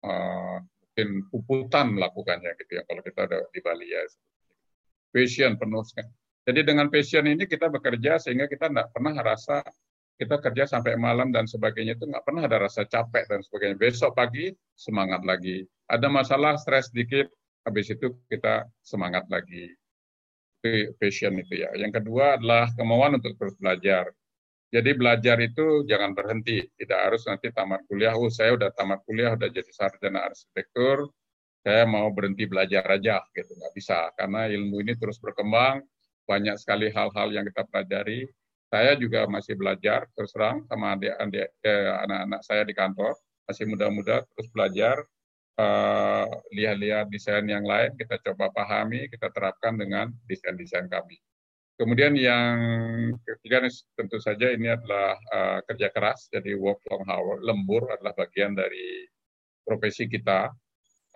[0.06, 4.04] uh, mungkin puputan melakukannya gitu ya kalau kita ada di Bali ya.
[5.12, 5.82] Passion penuh.
[6.42, 9.64] Jadi dengan passion ini kita bekerja sehingga kita tidak pernah rasa
[10.20, 13.76] kita kerja sampai malam dan sebagainya itu nggak pernah ada rasa capek dan sebagainya.
[13.80, 15.66] Besok pagi semangat lagi.
[15.90, 17.26] Ada masalah stres sedikit,
[17.66, 19.72] habis itu kita semangat lagi.
[20.62, 21.74] Itu passion itu ya.
[21.74, 24.14] Yang kedua adalah kemauan untuk terus belajar.
[24.72, 28.16] Jadi belajar itu jangan berhenti, tidak harus nanti tamat kuliah.
[28.16, 31.12] Oh saya udah tamat kuliah, udah jadi sarjana arsitektur,
[31.61, 34.08] saya mau berhenti belajar aja, gitu nggak bisa.
[34.16, 35.85] Karena ilmu ini terus berkembang,
[36.24, 38.24] banyak sekali hal-hal yang kita pelajari.
[38.72, 43.12] Saya juga masih belajar terus terang sama eh, anak-anak saya di kantor,
[43.44, 44.96] masih muda-muda terus belajar,
[45.61, 51.20] eh, lihat-lihat desain yang lain, kita coba pahami, kita terapkan dengan desain-desain kami.
[51.72, 52.56] Kemudian yang
[53.24, 53.64] ketiga
[53.96, 59.08] tentu saja ini adalah uh, kerja keras, jadi work long hour, lembur adalah bagian dari
[59.64, 60.52] profesi kita.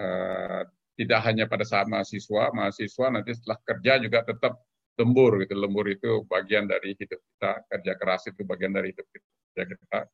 [0.01, 0.62] uh,
[0.97, 4.57] tidak hanya pada saat mahasiswa, mahasiswa nanti setelah kerja juga tetap
[4.97, 5.53] lembur gitu.
[5.53, 10.09] Lembur itu bagian dari hidup kita, kerja keras itu bagian dari hidup kita.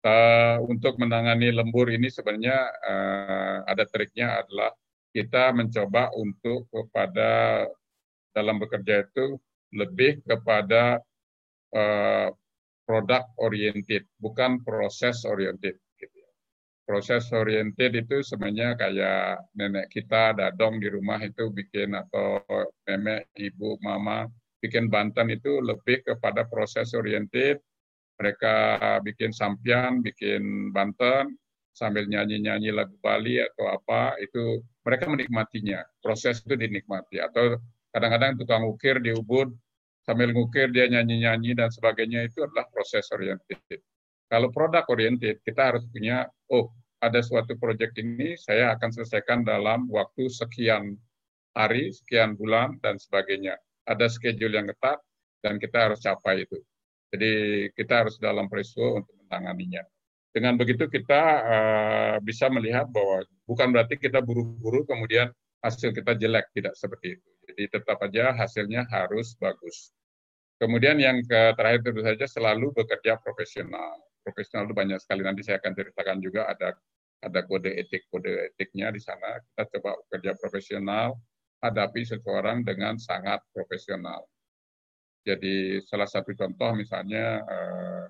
[0.00, 4.72] Uh, untuk menangani lembur ini sebenarnya uh, ada triknya adalah
[5.12, 7.66] kita mencoba untuk kepada
[8.32, 9.36] dalam bekerja itu
[9.74, 10.98] lebih kepada
[11.74, 12.28] uh,
[12.86, 15.78] produk oriented, bukan proses oriented.
[15.94, 16.16] Gitu.
[16.16, 16.30] Ya.
[16.86, 22.42] Proses oriented itu sebenarnya kayak nenek kita dadong di rumah itu bikin atau
[22.90, 24.26] nenek, ibu, mama
[24.60, 27.58] bikin banten itu lebih kepada proses oriented.
[28.20, 31.32] Mereka bikin sampian, bikin banten
[31.72, 35.80] sambil nyanyi-nyanyi lagu Bali atau apa itu mereka menikmatinya.
[36.04, 37.56] Proses itu dinikmati atau
[37.90, 39.50] kadang-kadang tukang ukir di Ubud
[40.06, 43.60] sambil ngukir dia nyanyi-nyanyi dan sebagainya itu adalah proses oriented.
[44.30, 46.70] Kalau produk oriented, kita harus punya, oh
[47.02, 50.94] ada suatu proyek ini saya akan selesaikan dalam waktu sekian
[51.56, 53.58] hari, sekian bulan, dan sebagainya.
[53.90, 55.02] Ada schedule yang ketat,
[55.42, 56.58] dan kita harus capai itu.
[57.10, 57.32] Jadi
[57.74, 59.82] kita harus dalam peristiwa untuk menanganinya.
[60.30, 65.26] Dengan begitu kita uh, bisa melihat bahwa bukan berarti kita buru-buru kemudian
[65.58, 67.28] hasil kita jelek, tidak seperti itu.
[67.50, 69.90] Jadi tetap aja hasilnya harus bagus.
[70.62, 73.98] Kemudian yang terakhir tentu saja selalu bekerja profesional.
[74.22, 76.76] Profesional itu banyak sekali nanti saya akan ceritakan juga ada
[77.20, 79.40] ada kode etik kode etiknya di sana.
[79.40, 81.16] Kita coba bekerja profesional,
[81.60, 84.24] hadapi seseorang dengan sangat profesional.
[85.20, 88.04] Jadi salah satu contoh misalnya, uh,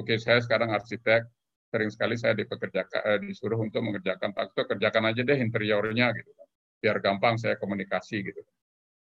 [0.00, 1.28] oke okay, saya sekarang arsitek,
[1.68, 6.32] sering sekali saya dipekerjakan, uh, disuruh untuk mengerjakan Pak kerjakan aja deh interiornya gitu,
[6.80, 8.40] biar gampang saya komunikasi gitu.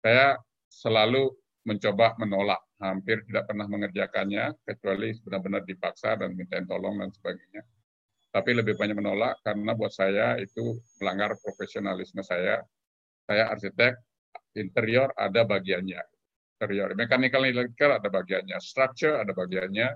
[0.04, 0.36] Saya
[0.68, 1.32] selalu
[1.64, 7.64] mencoba menolak, hampir tidak pernah mengerjakannya, kecuali benar-benar dipaksa dan minta tolong dan sebagainya.
[8.28, 12.60] Tapi lebih banyak menolak karena buat saya itu melanggar profesionalisme saya.
[13.24, 13.96] Saya arsitek,
[14.60, 16.02] interior ada bagiannya.
[16.60, 19.88] Interior, mechanical electrical ada bagiannya, structure ada bagiannya,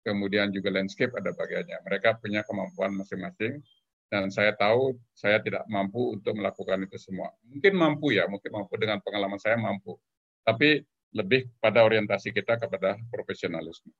[0.00, 1.84] kemudian juga landscape ada bagiannya.
[1.84, 3.60] Mereka punya kemampuan masing-masing,
[4.10, 7.30] dan saya tahu saya tidak mampu untuk melakukan itu semua.
[7.46, 9.94] Mungkin mampu ya, mungkin mampu dengan pengalaman saya mampu.
[10.42, 10.82] Tapi
[11.14, 13.94] lebih pada orientasi kita kepada profesionalisme.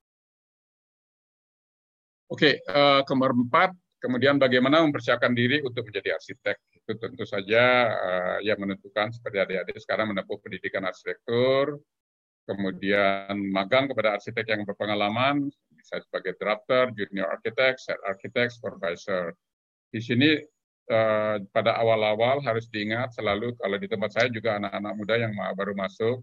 [2.31, 6.59] Oke, uh, nomor empat, kemudian bagaimana mempersiapkan diri untuk menjadi arsitek.
[6.75, 11.79] Itu tentu saja uh, yang menentukan seperti adik-adik sekarang menempuh pendidikan arsitektur,
[12.47, 19.35] kemudian magang kepada arsitek yang berpengalaman, bisa sebagai drafter, junior architect, set architect, supervisor.
[19.91, 20.39] Di sini
[20.91, 25.75] uh, pada awal-awal harus diingat selalu kalau di tempat saya juga anak-anak muda yang baru
[25.75, 26.23] masuk,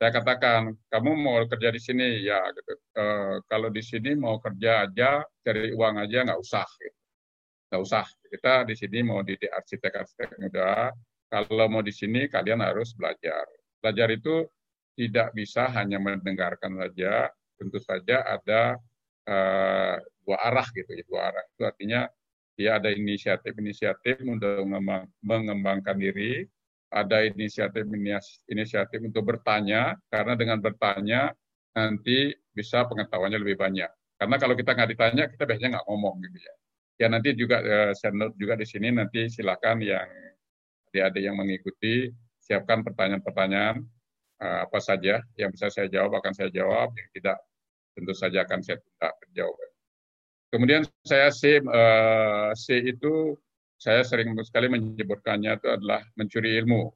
[0.00, 2.24] saya katakan kamu mau kerja di sini?
[2.24, 2.72] Ya gitu.
[2.96, 3.04] E,
[3.44, 6.98] kalau di sini mau kerja aja cari uang aja nggak usah gitu.
[7.68, 8.06] nggak usah.
[8.32, 10.88] Kita di sini mau di arsitek arsitek muda.
[11.28, 13.44] Kalau mau di sini kalian harus belajar.
[13.84, 14.48] Belajar itu
[14.96, 17.28] tidak bisa hanya mendengarkan saja.
[17.60, 18.80] Tentu saja ada
[19.28, 19.36] e,
[20.24, 20.96] dua arah gitu.
[20.96, 21.44] Ya dua arah.
[21.44, 22.08] Itu artinya
[22.60, 24.68] dia ada inisiatif-inisiatif untuk
[25.24, 26.44] mengembangkan diri
[26.90, 27.86] ada inisiatif
[28.50, 31.30] inisiatif untuk bertanya karena dengan bertanya
[31.70, 33.88] nanti bisa pengetahuannya lebih banyak.
[34.18, 36.54] Karena kalau kita nggak ditanya kita biasanya nggak ngomong gitu ya.
[37.00, 40.04] Ya nanti juga eh, saya juga di sini nanti silakan yang
[40.90, 42.10] adik-adik yang mengikuti
[42.42, 43.80] siapkan pertanyaan-pertanyaan
[44.42, 47.38] eh, apa saja yang bisa saya jawab akan saya jawab yang tidak
[47.94, 49.69] tentu saja akan saya tidak jawab.
[50.50, 53.38] Kemudian saya C, eh, C itu
[53.78, 56.90] saya sering sekali menyebutkannya itu adalah mencuri ilmu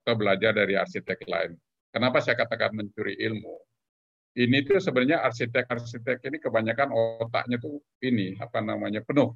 [0.00, 1.52] atau belajar dari arsitek lain.
[1.92, 3.54] Kenapa saya katakan mencuri ilmu?
[4.38, 9.34] Ini tuh sebenarnya arsitek-arsitek ini kebanyakan otaknya tuh ini apa namanya penuh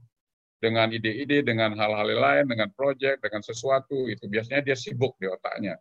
[0.62, 5.75] dengan ide-ide, dengan hal-hal lain, dengan proyek, dengan sesuatu itu biasanya dia sibuk di otaknya.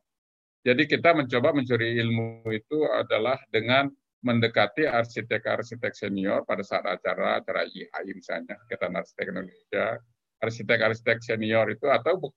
[0.65, 7.65] Jadi kita mencoba mencuri ilmu itu adalah dengan mendekati arsitek-arsitek senior pada saat acara acara
[7.65, 9.97] IAI misalnya, Ikatan Arsitek Indonesia,
[10.41, 12.29] arsitek-arsitek senior itu atau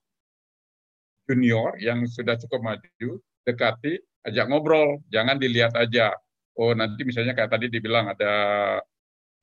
[1.29, 3.09] junior yang sudah cukup maju,
[3.45, 6.13] dekati, ajak ngobrol, jangan dilihat aja.
[6.57, 8.33] Oh nanti misalnya kayak tadi dibilang ada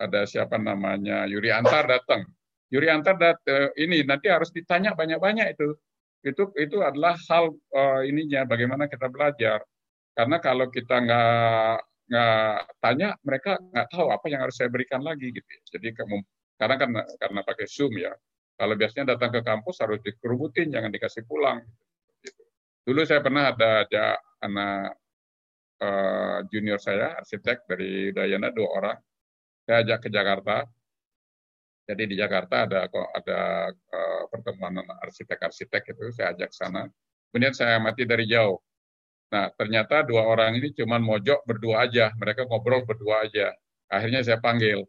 [0.00, 2.26] ada siapa namanya Yuri Antar datang.
[2.72, 5.76] Yuri Antar dat, uh, ini nanti harus ditanya banyak-banyak itu.
[6.24, 9.61] Itu itu adalah hal uh, ininya bagaimana kita belajar.
[10.16, 15.33] Karena kalau kita nggak nggak tanya mereka nggak tahu apa yang harus saya berikan lagi
[15.33, 15.48] gitu.
[15.72, 15.96] Jadi
[16.61, 18.12] karena kan karena pakai Zoom ya,
[18.61, 21.64] kalau biasanya datang ke kampus harus dikerubutin, jangan dikasih pulang.
[22.85, 24.05] Dulu saya pernah ada, ada
[24.44, 24.98] anak
[25.83, 28.98] uh, junior saya, arsitek dari Dayana, dua orang.
[29.66, 30.66] Saya ajak ke Jakarta.
[31.83, 33.40] Jadi di Jakarta ada ada
[33.72, 36.87] uh, pertemuan arsitek-arsitek itu saya ajak sana.
[37.31, 38.61] Kemudian saya amati dari jauh.
[39.33, 42.12] Nah, ternyata dua orang ini cuma mojok berdua aja.
[42.21, 43.49] Mereka ngobrol berdua aja.
[43.88, 44.85] Akhirnya saya panggil.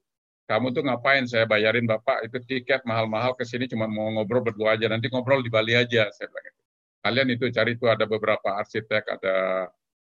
[0.51, 1.23] Kamu tuh ngapain?
[1.23, 4.91] Saya bayarin Bapak itu tiket mahal-mahal ke sini cuma mau ngobrol berdua aja.
[4.91, 6.11] Nanti ngobrol di Bali aja.
[6.11, 6.61] Saya bilang itu.
[7.03, 9.35] Kalian itu cari itu ada beberapa arsitek, ada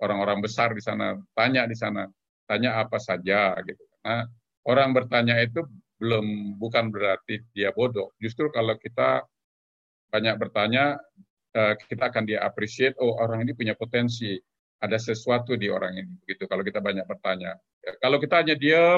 [0.02, 1.18] orang-orang besar di sana.
[1.38, 2.10] Tanya di sana.
[2.50, 3.86] Tanya apa saja gitu.
[4.02, 4.26] Nah,
[4.66, 5.62] orang bertanya itu
[6.02, 8.10] belum bukan berarti dia bodoh.
[8.18, 9.22] Justru kalau kita
[10.10, 10.98] banyak bertanya,
[11.56, 14.36] eh, kita akan dia appreciate, oh orang ini punya potensi,
[14.82, 16.14] ada sesuatu di orang ini.
[16.26, 17.56] Begitu kalau kita banyak bertanya.
[17.86, 18.98] Ya, kalau kita hanya dia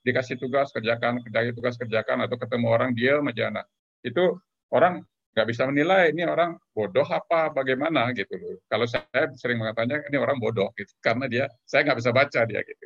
[0.00, 3.64] dikasih tugas kerjakan, kerjakan tugas kerjakan, atau ketemu orang dia nah,
[4.00, 4.40] itu
[4.72, 8.58] orang nggak bisa menilai ini orang bodoh apa bagaimana gitu loh.
[8.66, 12.60] Kalau saya sering mengatakan ini orang bodoh gitu karena dia saya nggak bisa baca dia
[12.64, 12.84] gitu.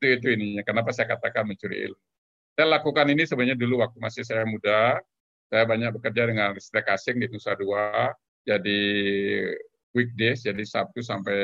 [0.00, 0.62] Itu itu ininya.
[0.66, 2.02] Kenapa saya katakan mencuri ilmu?
[2.56, 4.98] Saya lakukan ini sebenarnya dulu waktu masih saya muda.
[5.46, 8.10] Saya banyak bekerja dengan listrik asing di Nusa Dua.
[8.46, 8.80] Jadi
[9.90, 11.38] weekdays, jadi Sabtu sampai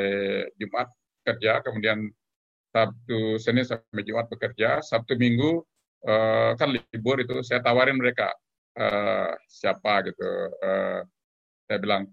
[0.55, 0.87] Jumat
[1.27, 2.07] kerja, kemudian
[2.71, 5.61] Sabtu, Senin sampai Jumat bekerja, Sabtu Minggu
[6.07, 8.31] uh, kan libur itu saya tawarin mereka
[8.79, 10.25] uh, siapa gitu.
[10.63, 11.01] Uh,
[11.67, 12.03] saya bilang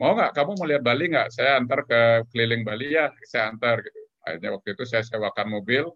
[0.00, 1.28] mau nggak kamu mau lihat Bali nggak?
[1.30, 2.00] Saya antar ke
[2.32, 4.00] keliling Bali ya, saya antar gitu.
[4.24, 5.88] Akhirnya waktu itu saya sewakan mobil,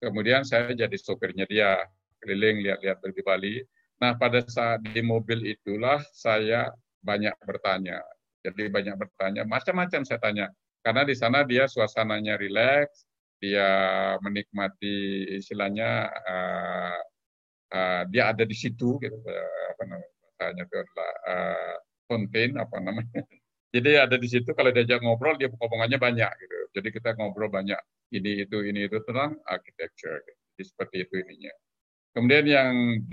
[0.00, 1.76] kemudian saya jadi sopirnya dia
[2.24, 3.54] keliling lihat-lihat di Bali.
[3.96, 6.68] Nah, pada saat di mobil itulah saya
[7.06, 8.02] banyak bertanya.
[8.42, 10.46] Jadi banyak bertanya, macam-macam saya tanya.
[10.82, 13.06] Karena di sana dia suasananya rileks,
[13.42, 13.68] dia
[14.22, 17.00] menikmati istilahnya uh,
[17.74, 19.16] uh, dia ada di situ gitu
[19.72, 23.20] apa namanya itu adalah uh, apa namanya
[23.74, 27.78] jadi ada di situ kalau diajak ngobrol dia ngomongannya banyak gitu jadi kita ngobrol banyak
[28.16, 30.40] ini itu ini itu tentang architecture gitu.
[30.56, 31.52] jadi seperti itu ininya
[32.16, 32.72] Kemudian yang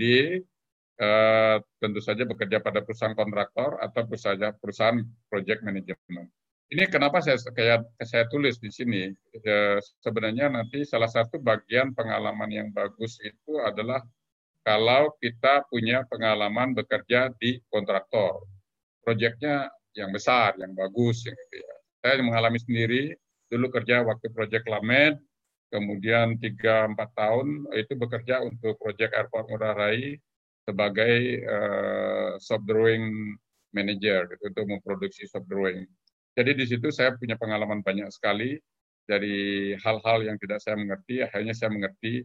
[1.00, 4.98] uh, tentu saja bekerja pada perusahaan kontraktor atau perusahaan perusahaan
[5.30, 6.28] project management.
[6.72, 9.12] Ini kenapa saya kayak saya tulis di sini.
[9.44, 14.00] Ya, sebenarnya nanti salah satu bagian pengalaman yang bagus itu adalah
[14.64, 18.48] kalau kita punya pengalaman bekerja di kontraktor,
[19.04, 21.74] proyeknya yang besar, yang bagus, yang gitu ya.
[22.00, 23.12] Saya mengalami sendiri
[23.52, 25.20] dulu kerja waktu proyek Lamed,
[25.68, 30.16] kemudian tiga empat tahun itu bekerja untuk proyek Airport Ngurah Rai
[30.64, 33.36] sebagai uh, soft drawing
[33.76, 35.84] manager gitu, untuk memproduksi soft drawing.
[36.34, 38.58] Jadi di situ saya punya pengalaman banyak sekali
[39.04, 42.24] dari hal-hal yang tidak saya mengerti, akhirnya saya mengerti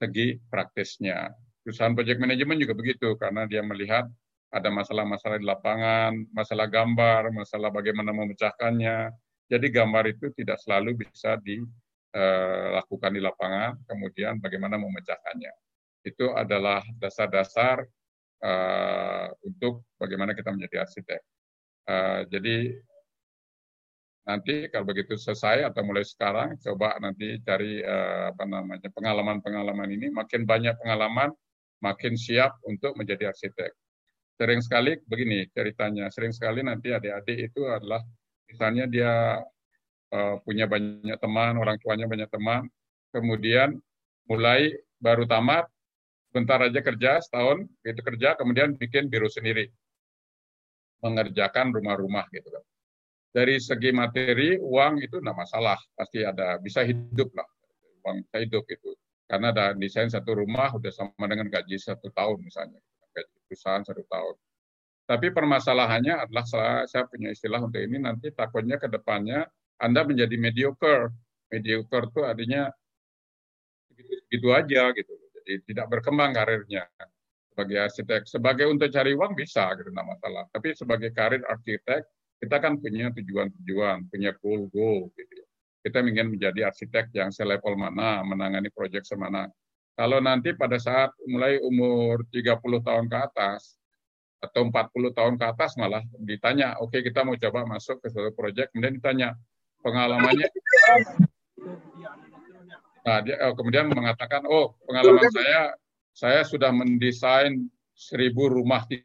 [0.00, 1.30] segi praktisnya.
[1.60, 4.08] Perusahaan project management juga begitu, karena dia melihat
[4.50, 9.12] ada masalah-masalah di lapangan, masalah gambar, masalah bagaimana memecahkannya.
[9.46, 11.60] Jadi gambar itu tidak selalu bisa di
[12.16, 15.69] eh, di lapangan, kemudian bagaimana memecahkannya.
[16.02, 17.84] Itu adalah dasar-dasar
[18.40, 21.20] eh, untuk bagaimana kita menjadi arsitek.
[21.90, 22.56] Eh, jadi
[24.28, 30.12] nanti kalau begitu selesai atau mulai sekarang coba nanti cari eh, apa namanya pengalaman-pengalaman ini
[30.12, 31.32] makin banyak pengalaman
[31.80, 33.72] makin siap untuk menjadi arsitek.
[34.36, 38.00] Sering sekali begini ceritanya, sering sekali nanti adik-adik itu adalah
[38.48, 39.12] misalnya dia
[40.16, 42.64] uh, punya banyak teman, orang tuanya banyak teman,
[43.12, 43.76] kemudian
[44.24, 45.68] mulai baru tamat,
[46.30, 49.70] bentar aja kerja setahun, itu kerja, kemudian bikin biru sendiri,
[51.02, 52.64] mengerjakan rumah-rumah gitu kan.
[53.30, 57.46] Dari segi materi, uang itu tidak masalah, pasti ada, bisa hidup lah,
[58.02, 58.90] uang bisa hidup itu.
[59.30, 62.82] Karena ada desain satu rumah udah sama dengan gaji satu tahun misalnya,
[63.14, 64.34] gaji perusahaan satu tahun.
[65.06, 66.46] Tapi permasalahannya adalah
[66.86, 69.46] saya, punya istilah untuk ini nanti takutnya ke depannya
[69.82, 71.10] anda menjadi mediocre.
[71.50, 72.70] Mediocre itu artinya
[74.30, 75.12] gitu, aja gitu.
[75.50, 76.86] Jadi tidak berkembang karirnya
[77.50, 78.22] sebagai arsitek.
[78.30, 80.46] Sebagai untuk cari uang bisa gitu tidak masalah.
[80.54, 82.06] Tapi sebagai karir arsitek
[82.38, 85.34] kita kan punya tujuan-tujuan, punya goal-goal gitu.
[85.34, 85.46] Ya.
[85.82, 89.50] Kita ingin menjadi arsitek yang selevel mana, menangani proyek semana.
[89.98, 93.74] Kalau nanti pada saat mulai umur 30 tahun ke atas,
[94.40, 98.32] atau 40 tahun ke atas malah ditanya, oke okay, kita mau coba masuk ke suatu
[98.32, 99.28] proyek, kemudian ditanya,
[99.84, 100.48] pengalamannya
[103.00, 105.72] nah dia oh, kemudian mengatakan oh pengalaman saya
[106.12, 109.00] saya sudah mendesain seribu rumah di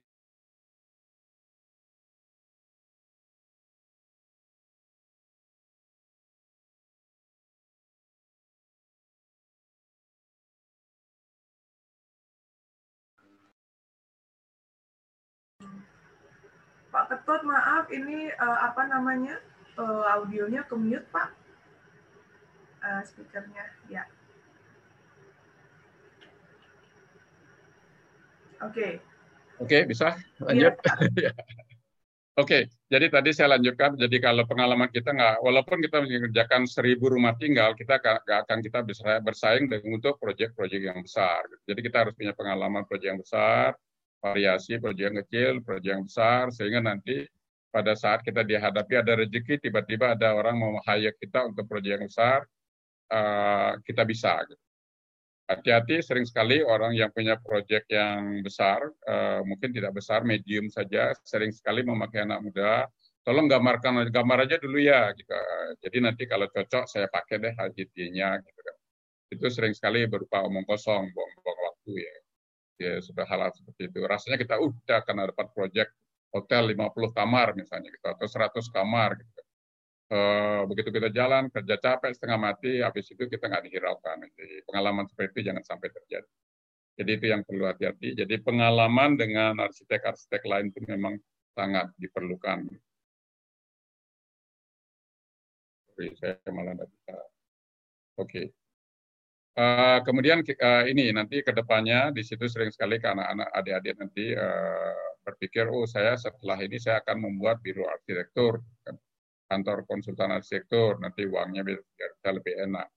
[16.95, 19.35] Pak Ketut, maaf, ini uh, apa namanya?
[19.75, 21.44] uh, audionya ke mute Pak.
[22.85, 24.05] Uh, speakernya, ya.
[28.61, 29.01] Oke.
[29.57, 30.77] Oke, bisa lanjut.
[31.17, 31.33] Iya.
[32.35, 33.95] Oke, jadi tadi saya lanjutkan.
[33.95, 38.83] Jadi kalau pengalaman kita nggak, walaupun kita mengerjakan seribu rumah tinggal, kita nggak akan kita
[38.83, 41.47] bisa bersaing dengan untuk proyek-proyek yang besar.
[41.63, 43.73] Jadi kita harus punya pengalaman proyek yang besar,
[44.19, 47.23] variasi proyek yang kecil, proyek yang besar, sehingga nanti
[47.71, 52.05] pada saat kita dihadapi ada rezeki, tiba-tiba ada orang mau hire kita untuk proyek yang
[52.11, 52.43] besar,
[53.11, 54.41] uh, kita bisa.
[54.45, 54.63] Gitu.
[55.45, 61.13] Hati-hati, sering sekali orang yang punya proyek yang besar, uh, mungkin tidak besar, medium saja,
[61.21, 62.89] sering sekali memakai anak muda.
[63.21, 65.33] Tolong gambarkan gambar aja dulu ya, gitu.
[65.85, 68.77] Jadi nanti kalau cocok saya pakai deh HGT-nya, gitu kan.
[69.33, 72.15] Itu sering sekali berupa omong kosong, buang-buang waktu ya.
[72.75, 74.01] Ya sudah hal, -hal seperti itu.
[74.01, 75.89] Rasanya kita udah akan dapat proyek
[76.35, 79.44] hotel 50 kamar misalnya gitu atau 100 kamar gitu
[80.05, 84.21] Eh, begitu kita jalan kerja capek setengah mati, habis itu kita nggak dihiraukan.
[84.37, 86.29] Jadi pengalaman seperti itu jangan sampai terjadi.
[86.95, 88.13] Jadi itu yang perlu hati-hati.
[88.13, 91.17] Jadi pengalaman dengan arsitek-arsitek lain itu memang
[91.57, 92.69] sangat diperlukan.
[95.89, 97.13] Sorry, saya malah tidak bisa.
[97.17, 97.25] Oke.
[98.29, 98.45] Okay.
[99.55, 103.95] Uh, eh, kemudian uh, ini nanti ke depannya di situ sering sekali ke anak-anak adik-adik
[103.95, 108.61] nanti uh, berpikir, oh saya setelah ini saya akan membuat biro arsitektur.
[109.45, 112.89] Kan kantor konsultan arsitektur, nanti uangnya bisa lebih enak.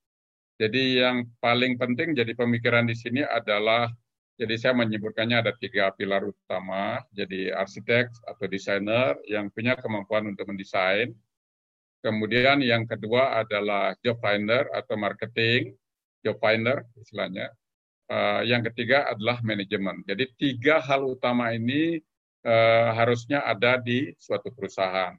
[0.57, 3.87] Jadi yang paling penting jadi pemikiran di sini adalah,
[4.35, 10.49] jadi saya menyebutkannya ada tiga pilar utama, jadi arsitek atau desainer yang punya kemampuan untuk
[10.49, 11.13] mendesain.
[12.01, 15.77] Kemudian yang kedua adalah job finder atau marketing,
[16.25, 17.53] job finder istilahnya.
[18.09, 20.01] Uh, yang ketiga adalah manajemen.
[20.09, 22.01] Jadi tiga hal utama ini
[22.41, 25.13] uh, harusnya ada di suatu perusahaan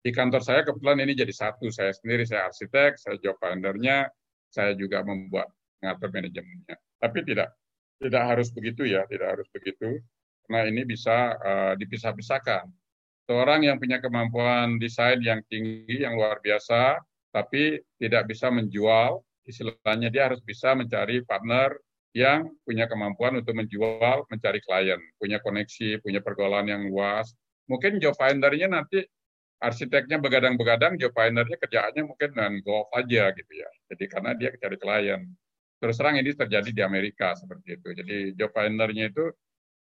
[0.00, 1.68] di kantor saya kebetulan ini jadi satu.
[1.68, 4.08] Saya sendiri, saya arsitek, saya job finder-nya,
[4.48, 5.52] saya juga membuat
[5.84, 6.76] ngatur manajemennya.
[7.00, 7.52] Tapi tidak
[8.00, 10.00] tidak harus begitu ya, tidak harus begitu.
[10.48, 12.66] Karena ini bisa uh, dipisah-pisahkan.
[13.28, 16.98] Seorang yang punya kemampuan desain yang tinggi, yang luar biasa,
[17.30, 21.78] tapi tidak bisa menjual, istilahnya dia harus bisa mencari partner
[22.10, 27.30] yang punya kemampuan untuk menjual, mencari klien, punya koneksi, punya pergaulan yang luas.
[27.70, 29.06] Mungkin job finder-nya nanti
[29.60, 33.70] arsiteknya begadang-begadang, job finder-nya kerjaannya mungkin dengan golf aja gitu ya.
[33.92, 35.20] Jadi karena dia cari klien.
[35.80, 37.88] Terus terang ini terjadi di Amerika seperti itu.
[37.92, 39.32] Jadi job finder-nya itu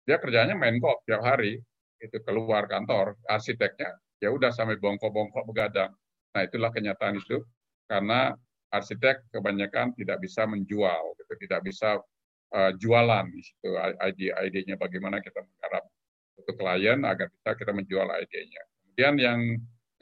[0.02, 1.62] dia kerjanya main golf tiap hari,
[1.98, 5.90] itu keluar kantor, arsiteknya ya udah sampai bongkok-bongkok begadang.
[6.34, 7.42] Nah itulah kenyataan itu
[7.86, 8.34] karena
[8.70, 11.98] arsitek kebanyakan tidak bisa menjual, gitu, tidak bisa
[12.52, 15.84] uh, jualan di situ ide-idenya bagaimana kita menggarap
[16.38, 18.62] untuk klien agar bisa kita menjual ide-nya.
[18.98, 19.40] Kemudian yang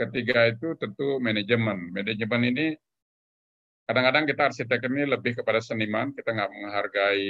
[0.01, 1.93] ketiga itu tentu manajemen.
[1.93, 2.67] Manajemen ini
[3.85, 7.29] kadang-kadang kita arsitek ini lebih kepada seniman, kita nggak menghargai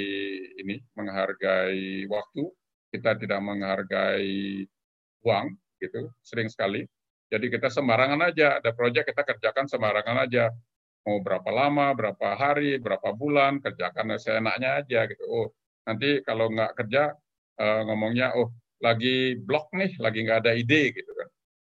[0.63, 2.47] ini, menghargai waktu,
[2.95, 4.63] kita tidak menghargai
[5.27, 6.87] uang, gitu, sering sekali.
[7.27, 10.47] Jadi kita sembarangan aja, ada proyek kita kerjakan sembarangan aja.
[11.03, 15.23] Mau berapa lama, berapa hari, berapa bulan, kerjakan seenaknya aja gitu.
[15.27, 15.47] Oh,
[15.83, 17.11] nanti kalau nggak kerja,
[17.59, 21.11] uh, ngomongnya, oh lagi blok nih, lagi nggak ada ide gitu.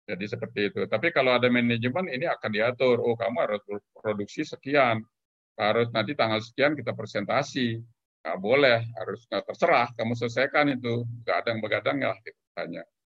[0.07, 0.81] Jadi seperti itu.
[0.87, 3.03] Tapi kalau ada manajemen ini akan diatur.
[3.03, 5.03] Oh kamu harus produksi sekian.
[5.59, 7.83] Harus nanti tanggal sekian kita presentasi.
[8.23, 9.91] Nggak boleh, harus nggak terserah.
[9.99, 11.03] Kamu selesaikan itu.
[11.27, 12.13] Nggak ada yang begadang ya.
[12.23, 12.39] Gitu,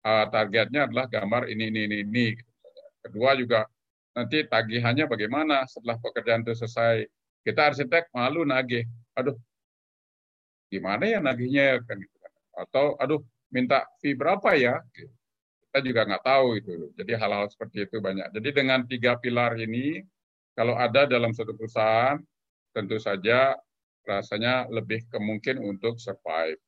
[0.08, 2.26] uh, targetnya adalah gambar ini, ini, ini, ini.
[2.32, 2.52] Gitu,
[3.04, 3.68] Kedua juga
[4.16, 7.04] nanti tagihannya bagaimana setelah pekerjaan itu selesai.
[7.44, 8.88] Kita arsitek malu nagih.
[9.12, 9.36] Aduh,
[10.72, 12.16] gimana ya nagihnya kan gitu.
[12.16, 12.32] Kan.
[12.64, 13.20] Atau aduh
[13.52, 14.80] minta fee berapa ya?
[14.96, 15.17] Gitu
[15.78, 16.90] kita juga nggak tahu itu.
[16.98, 18.34] Jadi hal-hal seperti itu banyak.
[18.34, 20.02] Jadi dengan tiga pilar ini,
[20.58, 22.18] kalau ada dalam suatu perusahaan,
[22.74, 23.54] tentu saja
[24.02, 26.58] rasanya lebih kemungkin untuk survive.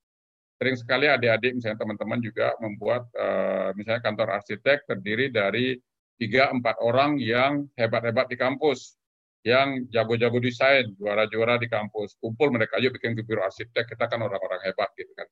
[0.62, 5.74] Sering sekali adik-adik, misalnya teman-teman juga membuat, uh, misalnya kantor arsitek terdiri dari
[6.22, 8.94] tiga empat orang yang hebat-hebat di kampus,
[9.42, 12.14] yang jago-jago desain, juara-juara di kampus.
[12.22, 15.26] Kumpul mereka, yuk bikin biro arsitek, kita kan orang-orang hebat gitu kan.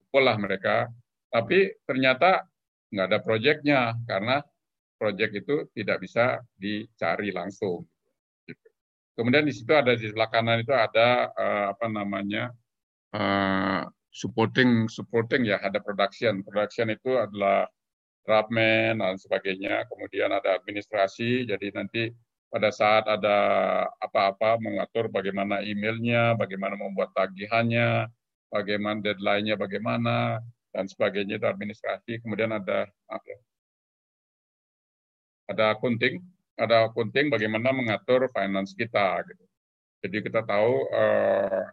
[0.00, 0.88] Kumpul lah mereka.
[1.28, 2.48] Tapi ternyata
[2.92, 4.40] nggak ada proyeknya karena
[4.98, 7.86] proyek itu tidak bisa dicari langsung.
[9.14, 12.54] Kemudian di situ ada di sebelah kanan itu ada uh, apa namanya
[13.14, 13.82] uh,
[14.14, 16.42] supporting supporting ya ada production.
[16.46, 17.66] Production itu adalah
[18.22, 19.86] draftman dan sebagainya.
[19.90, 21.50] Kemudian ada administrasi.
[21.50, 22.02] Jadi nanti
[22.48, 23.38] pada saat ada
[24.00, 28.08] apa-apa mengatur bagaimana emailnya, bagaimana membuat tagihannya,
[28.48, 30.40] bagaimana deadline-nya, bagaimana
[30.78, 32.22] dan sebagainya itu administrasi.
[32.22, 32.86] Kemudian ada
[35.50, 36.22] ada accounting,
[36.54, 39.26] ada accounting bagaimana mengatur finance kita.
[39.26, 39.44] Gitu.
[40.06, 41.66] Jadi kita tahu eh,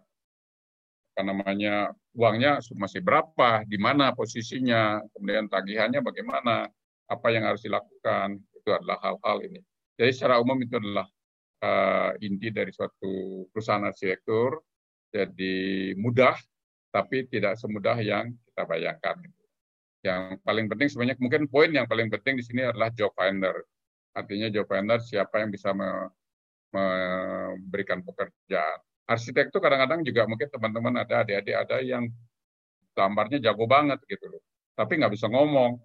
[1.14, 6.68] apa namanya uangnya masih berapa, di mana posisinya, kemudian tagihannya bagaimana,
[7.08, 9.64] apa yang harus dilakukan, itu adalah hal-hal ini.
[9.96, 11.08] Jadi secara umum itu adalah
[11.64, 14.60] uh, inti dari suatu perusahaan arsitektur,
[15.16, 16.36] jadi mudah,
[16.96, 19.20] tapi tidak semudah yang kita bayangkan.
[20.00, 23.60] Yang paling penting sebenarnya mungkin poin yang paling penting di sini adalah job finder.
[24.16, 25.76] Artinya job finder siapa yang bisa
[26.72, 32.10] memberikan pekerjaan arsitek itu kadang-kadang juga mungkin teman-teman ada adik-adik ada yang
[32.98, 34.42] gambarnya jago banget gitu loh,
[34.74, 35.78] tapi nggak bisa ngomong.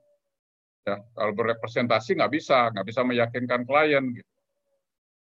[0.88, 4.04] Ya, kalau berrepresentasi nggak bisa, nggak bisa meyakinkan klien.
[4.16, 4.30] Gitu.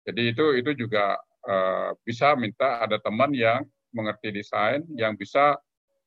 [0.05, 1.17] Jadi itu itu juga
[1.49, 5.57] uh, bisa minta ada teman yang mengerti desain, yang bisa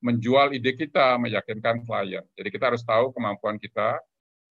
[0.02, 2.26] menjual ide kita, meyakinkan klien.
[2.34, 4.02] Jadi kita harus tahu kemampuan kita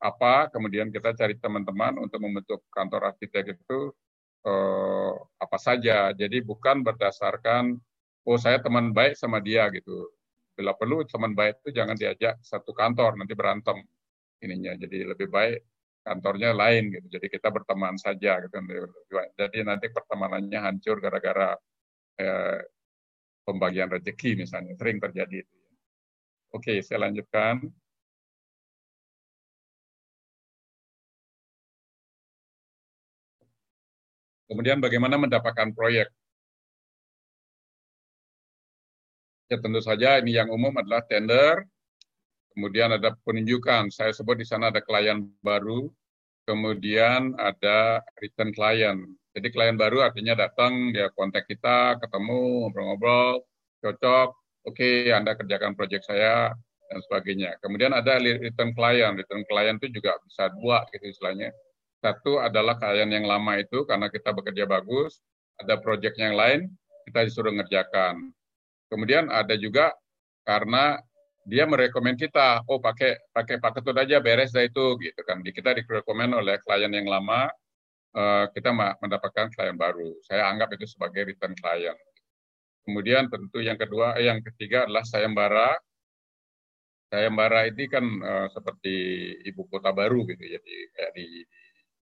[0.02, 3.80] apa, kemudian kita cari teman-teman untuk membentuk kantor arsitek itu
[4.48, 6.16] eh, apa saja.
[6.16, 7.78] Jadi bukan berdasarkan
[8.26, 10.10] oh saya teman baik sama dia gitu.
[10.56, 13.78] Bila perlu teman baik itu jangan diajak satu kantor nanti berantem
[14.42, 14.74] ininya.
[14.80, 15.60] Jadi lebih baik
[16.02, 17.08] kantornya lain gitu.
[17.20, 18.56] Jadi kita berteman saja gitu.
[19.38, 21.54] Jadi nanti pertemanannya hancur gara-gara
[22.18, 22.60] eh,
[23.48, 25.58] pembagian rezeki misalnya sering terjadi itu.
[26.52, 27.64] Oke, saya lanjutkan.
[34.52, 36.12] Kemudian bagaimana mendapatkan proyek?
[39.48, 41.64] Ya tentu saja ini yang umum adalah tender,
[42.52, 43.88] kemudian ada penunjukan.
[43.96, 45.88] Saya sebut di sana ada klien baru,
[46.44, 49.08] kemudian ada return klien.
[49.32, 53.48] Jadi klien baru artinya datang, dia kontak kita, ketemu, ngobrol-ngobrol,
[53.80, 54.30] cocok,
[54.68, 56.52] oke okay, Anda kerjakan proyek saya,
[56.92, 57.56] dan sebagainya.
[57.64, 59.16] Kemudian ada return klien.
[59.16, 61.56] Return klien itu juga bisa dua gitu istilahnya
[62.02, 65.22] satu adalah klien yang lama itu karena kita bekerja bagus,
[65.62, 66.74] ada proyek yang lain
[67.06, 68.34] kita disuruh ngerjakan.
[68.90, 69.94] Kemudian ada juga
[70.42, 70.98] karena
[71.46, 75.46] dia merekomend kita, oh pakai pakai Pak Ketut aja beres dah itu gitu kan.
[75.46, 77.50] Kita direkomend oleh klien yang lama,
[78.52, 80.20] kita mendapatkan klien baru.
[80.28, 81.96] Saya anggap itu sebagai return klien.
[82.84, 85.80] Kemudian tentu yang kedua, eh, yang ketiga adalah sayembara.
[87.12, 88.96] Sayembara ini kan uh, seperti
[89.44, 91.44] ibu kota baru gitu, jadi kayak di,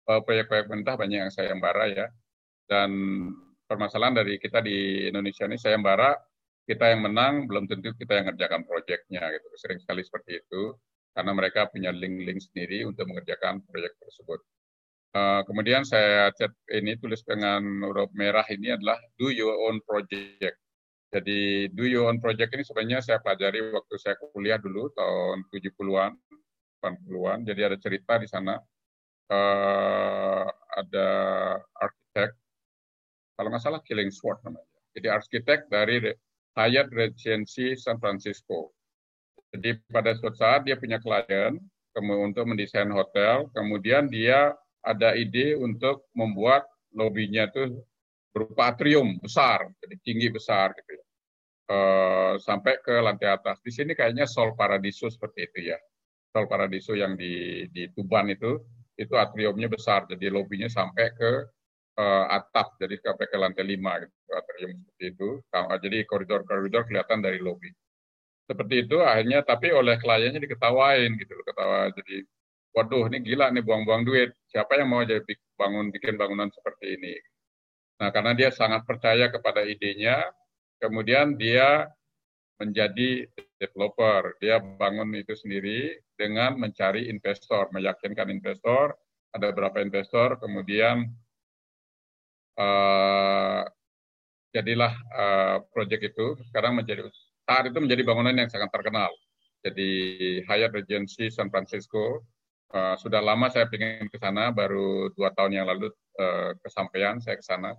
[0.06, 2.06] Eh, proyek-proyek pemerintah banyak yang sayembara ya.
[2.70, 2.90] Dan
[3.66, 6.14] permasalahan dari kita di Indonesia ini sayembara,
[6.62, 9.46] kita yang menang belum tentu kita yang ngerjakan proyeknya gitu.
[9.58, 10.78] Sering sekali seperti itu
[11.10, 14.40] karena mereka punya link-link sendiri untuk mengerjakan proyek tersebut.
[15.16, 20.60] Uh, kemudian saya chat ini tulis dengan huruf merah ini adalah do your own project.
[21.08, 26.12] Jadi do your own project ini sebenarnya saya pelajari waktu saya kuliah dulu tahun 70-an,
[26.84, 27.38] 80-an.
[27.48, 28.60] Jadi ada cerita di sana
[29.32, 30.44] uh,
[30.76, 31.08] ada
[31.80, 32.30] arsitek,
[33.40, 34.68] kalau nggak salah Killingsworth namanya.
[34.92, 35.96] Jadi arsitek dari
[36.60, 38.76] Hyatt Regency San Francisco.
[39.56, 41.56] Jadi pada suatu saat dia punya klien
[41.96, 44.52] untuk mendesain hotel, kemudian dia
[44.86, 47.82] ada ide untuk membuat lobbynya itu
[48.30, 51.04] berupa atrium besar, jadi tinggi besar gitu ya.
[51.66, 53.58] Uh, sampai ke lantai atas.
[53.58, 55.78] Di sini kayaknya Sol Paradiso seperti itu ya.
[56.30, 58.62] Sol Paradiso yang di, di Tuban itu
[58.96, 61.30] itu atriumnya besar, jadi lobbynya sampai ke
[62.00, 65.28] uh, atap, jadi sampai ke lantai lima gitu, atrium seperti itu.
[65.52, 67.68] Jadi koridor-koridor kelihatan dari lobby.
[68.46, 71.90] Seperti itu akhirnya, tapi oleh kliennya diketawain gitu, ketawa.
[71.92, 72.22] Jadi,
[72.76, 74.36] waduh ini gila nih buang-buang duit.
[74.52, 77.16] Siapa yang mau jadi bangun bikin bangunan seperti ini?
[77.96, 80.20] Nah, karena dia sangat percaya kepada idenya,
[80.76, 81.88] kemudian dia
[82.60, 83.24] menjadi
[83.56, 84.36] developer.
[84.44, 88.92] Dia bangun itu sendiri dengan mencari investor, meyakinkan investor,
[89.32, 91.08] ada berapa investor, kemudian
[92.60, 93.64] uh,
[94.52, 97.08] jadilah uh, proyek itu sekarang menjadi
[97.44, 99.08] saat itu menjadi bangunan yang sangat terkenal.
[99.64, 99.90] Jadi
[100.44, 102.24] Hyatt Regency San Francisco
[102.74, 107.38] uh, sudah lama saya ingin ke sana, baru dua tahun yang lalu uh, kesampaian saya
[107.38, 107.76] ke sana.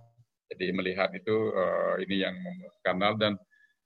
[0.48, 2.36] Jadi melihat itu uh, ini yang
[2.80, 3.36] skandal dan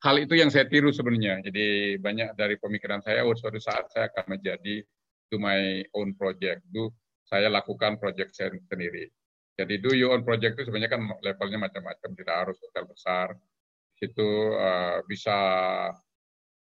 [0.02, 1.42] hal itu yang saya tiru sebenarnya.
[1.42, 4.82] Jadi banyak dari pemikiran saya, oh suatu saat saya akan menjadi
[5.30, 6.62] to my own project.
[6.70, 6.94] Do
[7.26, 9.10] saya lakukan project saya sendiri.
[9.58, 13.28] Jadi do your own project itu sebenarnya kan levelnya macam-macam, tidak harus hotel besar.
[14.02, 15.38] Itu uh, bisa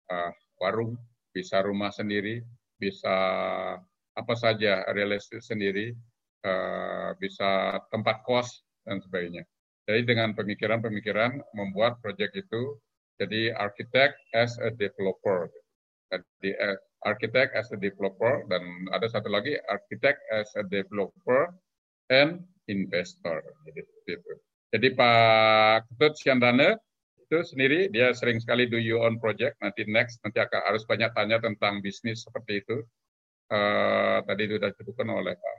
[0.09, 0.97] uh, warung,
[1.33, 2.41] bisa rumah sendiri,
[2.77, 3.17] bisa
[4.17, 5.93] apa saja real estate sendiri,
[6.43, 9.45] uh, bisa tempat kos dan sebagainya.
[9.87, 12.75] Jadi dengan pemikiran-pemikiran membuat proyek itu
[13.21, 15.47] jadi architect as a developer.
[16.11, 21.53] Jadi uh, architect as a developer dan ada satu lagi architect as a developer
[22.11, 23.39] and investor.
[23.69, 24.33] Jadi itu.
[24.75, 26.75] Jadi Pak Ketut Siandane
[27.27, 31.11] itu sendiri dia sering sekali do you own project nanti next nanti akan harus banyak
[31.11, 32.87] tanya tentang bisnis seperti itu
[33.51, 35.55] uh, tadi sudah disebutkan oleh Pak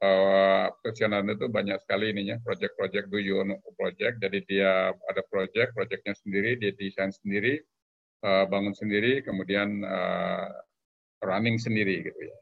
[0.00, 4.18] uh, Kesionan itu banyak sekali ininya project-project do you own project.
[4.20, 7.60] Jadi dia ada project projectnya sendiri dia desain sendiri
[8.24, 10.48] uh, bangun sendiri kemudian uh,
[11.20, 12.36] running sendiri gitu ya.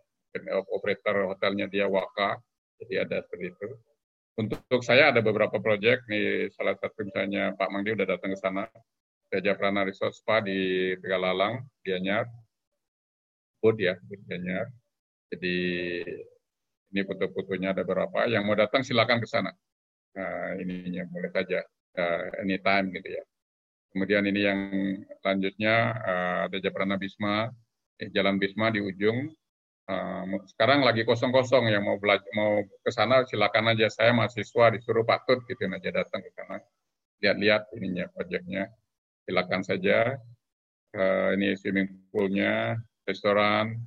[0.70, 2.38] Operator hotelnya dia waka
[2.78, 3.68] jadi ada seperti itu.
[4.38, 8.70] Untuk saya ada beberapa proyek nih salah satu misalnya Pak Mangdi udah datang ke sana.
[9.28, 12.24] Gajah Prana Resort Spa di Tegalalang, Gianyar,
[13.58, 14.66] Bud ya, Gianyar.
[15.28, 15.56] Jadi
[16.94, 18.24] ini foto-fotonya ada beberapa.
[18.26, 19.52] Yang mau datang silakan ke sana.
[20.16, 21.60] Nah, ininya boleh saja
[22.00, 23.24] uh, anytime gitu ya.
[23.92, 24.60] Kemudian ini yang
[25.20, 27.48] selanjutnya uh, ada Japrana Bisma,
[28.00, 29.32] eh, Jalan Bisma di ujung
[29.88, 35.00] Eh, sekarang lagi kosong-kosong yang mau belajar mau ke sana silakan aja saya mahasiswa disuruh
[35.00, 36.60] Pak Tut gitu aja datang ke sana
[37.24, 38.68] lihat-lihat ininya proyeknya
[39.24, 40.20] silakan saja
[40.92, 42.76] uh, ini swimming poolnya
[43.08, 43.80] restoran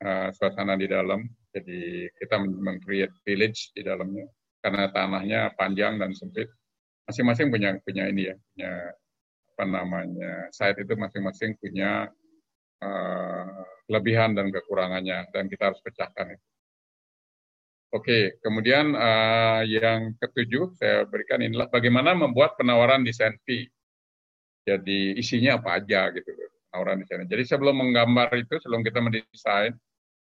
[0.00, 1.28] uh, suasana di dalam.
[1.52, 4.24] Jadi kita meng-create village di dalamnya.
[4.64, 6.48] Karena tanahnya panjang dan sempit.
[7.04, 8.72] Masing-masing punya punya ini ya punya
[9.52, 12.08] apa namanya site itu masing-masing punya
[12.80, 15.28] uh, kelebihan dan kekurangannya.
[15.28, 16.46] Dan kita harus pecahkan itu.
[17.92, 23.68] Oke, kemudian uh, yang ketujuh saya berikan inilah bagaimana membuat penawaran desain fee.
[24.64, 26.32] Jadi isinya apa aja gitu
[26.72, 27.28] penawaran desain.
[27.28, 29.76] Jadi sebelum menggambar itu, sebelum kita mendesain,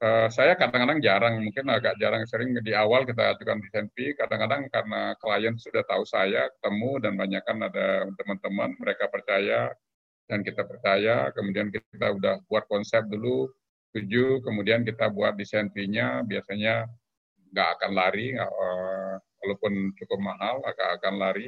[0.02, 4.18] uh, saya kadang-kadang jarang, mungkin agak jarang sering di awal kita ajukan desain fee.
[4.18, 9.70] Kadang-kadang karena klien sudah tahu saya ketemu dan banyak kan ada teman-teman mereka percaya
[10.26, 13.46] dan kita percaya, kemudian kita udah buat konsep dulu,
[13.90, 16.90] setuju, kemudian kita buat desain fee-nya, biasanya
[17.52, 19.14] nggak akan lari, uh,
[19.44, 21.46] walaupun cukup mahal, nggak akan lari,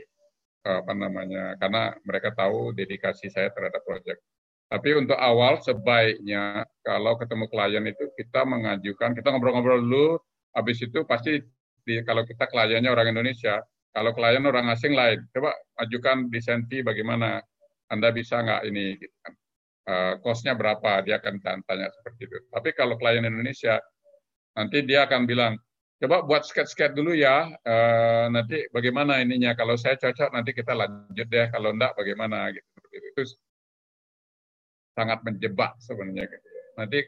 [0.68, 4.20] uh, apa namanya, karena mereka tahu dedikasi saya terhadap proyek.
[4.68, 10.08] Tapi untuk awal sebaiknya kalau ketemu klien itu kita mengajukan, kita ngobrol-ngobrol dulu,
[10.56, 11.38] habis itu pasti
[11.84, 13.60] di, kalau kita kliennya orang Indonesia,
[13.94, 15.54] kalau klien orang asing lain, coba
[15.84, 17.38] ajukan desain fee bagaimana,
[17.92, 19.34] anda bisa nggak ini gitu kan.
[19.84, 22.36] Uh, cost-nya berapa, dia akan tanya seperti itu.
[22.48, 23.76] Tapi kalau klien Indonesia,
[24.56, 25.60] nanti dia akan bilang,
[26.00, 31.28] coba buat sketch-sketch dulu ya, uh, nanti bagaimana ininya, kalau saya cocok nanti kita lanjut
[31.28, 32.64] deh, kalau enggak bagaimana gitu.
[33.12, 33.22] Itu
[34.94, 36.30] sangat menjebak sebenarnya.
[36.78, 37.02] Nanti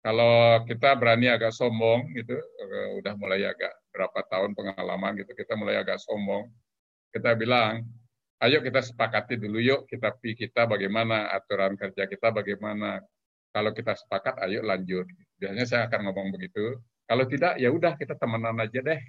[0.00, 5.52] kalau kita berani agak sombong gitu, uh, udah mulai agak berapa tahun pengalaman gitu, kita
[5.54, 6.48] mulai agak sombong,
[7.12, 7.84] kita bilang,
[8.38, 13.02] ayo kita sepakati dulu yuk kita kita bagaimana aturan kerja kita bagaimana.
[13.48, 15.08] Kalau kita sepakat ayo lanjut.
[15.40, 16.78] Biasanya saya akan ngomong begitu.
[17.08, 19.00] Kalau tidak ya udah kita temenan aja deh.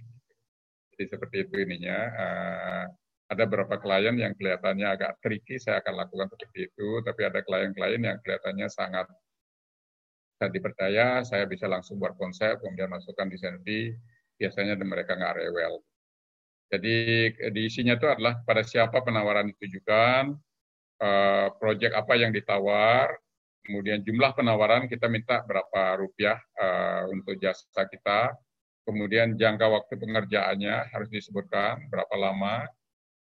[0.95, 1.97] Jadi seperti itu ininya.
[2.15, 2.85] Uh,
[3.29, 6.89] ada beberapa klien yang kelihatannya agak tricky saya akan lakukan seperti itu.
[7.05, 9.05] Tapi ada klien-klien yang kelihatannya sangat
[10.39, 13.91] saya dipercaya saya bisa langsung buat konsep kemudian masukkan desain fee
[14.39, 15.83] biasanya mereka nggak rewel.
[16.71, 16.95] Jadi
[17.51, 20.31] di isinya itu adalah pada siapa penawaran ditujukan,
[21.01, 23.09] uh, proyek apa yang ditawar,
[23.65, 28.31] kemudian jumlah penawaran kita minta berapa rupiah uh, untuk jasa kita,
[28.85, 32.69] kemudian jangka waktu pengerjaannya harus disebutkan berapa lama,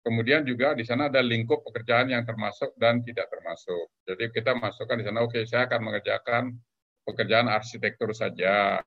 [0.04, 3.92] kemudian juga di sana ada lingkup pekerjaan yang termasuk dan tidak termasuk.
[4.08, 6.44] Jadi kita masukkan di sana, oke okay, saya akan mengerjakan
[7.04, 8.80] pekerjaan arsitektur saja,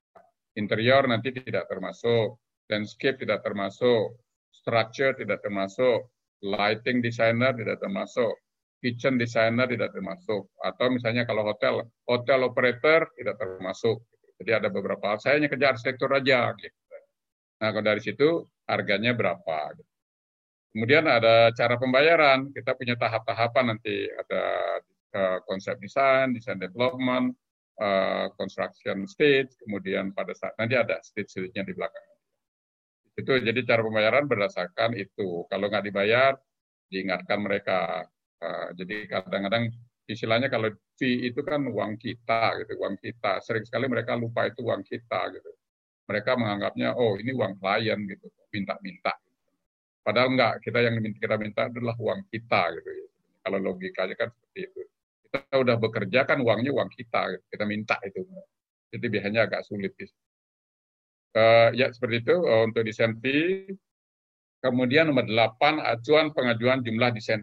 [0.57, 2.39] interior nanti tidak termasuk,
[2.69, 4.17] landscape tidak termasuk,
[4.53, 6.07] structure tidak termasuk,
[6.43, 8.33] lighting designer tidak termasuk,
[8.83, 14.03] kitchen designer tidak termasuk, atau misalnya kalau hotel, hotel operator tidak termasuk.
[14.41, 16.51] Jadi ada beberapa, saya hanya kerja arsitektur aja.
[16.57, 16.75] Gitu.
[17.63, 19.71] Nah, kalau dari situ harganya berapa.
[19.77, 19.92] Gitu.
[20.73, 24.43] Kemudian ada cara pembayaran, kita punya tahap-tahapan nanti ada
[25.13, 27.37] uh, konsep desain, desain development,
[27.77, 32.07] uh, construction stage, kemudian pada saat nanti ada stage-stage-nya di belakang.
[33.13, 35.45] Itu jadi cara pembayaran berdasarkan itu.
[35.45, 36.33] Kalau nggak dibayar,
[36.89, 38.09] diingatkan mereka.
[38.41, 39.69] Uh, jadi kadang-kadang
[40.09, 43.45] istilahnya kalau fee itu kan uang kita gitu, uang kita.
[43.45, 45.51] Sering sekali mereka lupa itu uang kita gitu.
[46.09, 49.13] Mereka menganggapnya oh ini uang klien gitu, minta-minta.
[50.03, 52.91] Padahal enggak, kita yang kita minta adalah uang kita gitu.
[53.39, 54.81] Kalau logikanya kan seperti itu.
[55.31, 57.43] Kita udah bekerja kan uangnya uang kita, gitu.
[57.55, 58.19] kita minta itu.
[58.91, 59.95] Jadi biasanya agak sulit.
[59.95, 60.11] Gitu.
[61.33, 63.15] Uh, ya seperti itu uh, untuk desain.
[64.63, 67.41] Kemudian nomor 8 acuan pengajuan jumlah desain.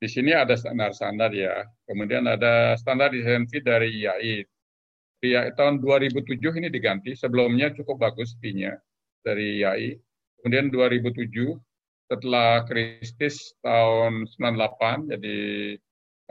[0.00, 1.60] Di sini ada standar-standar ya.
[1.84, 4.48] Kemudian ada standar desain dari IAI.
[5.20, 7.12] IAI tahun 2007 ini diganti.
[7.12, 8.80] Sebelumnya cukup bagus fee-nya
[9.20, 10.09] dari IAI.
[10.40, 11.56] Kemudian 2007
[12.10, 15.38] setelah krisis tahun 98, jadi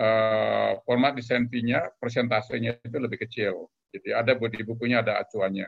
[0.02, 3.72] uh, format desain fee-nya, persentasenya itu lebih kecil.
[3.96, 5.66] Jadi ada di bukunya ada acuannya.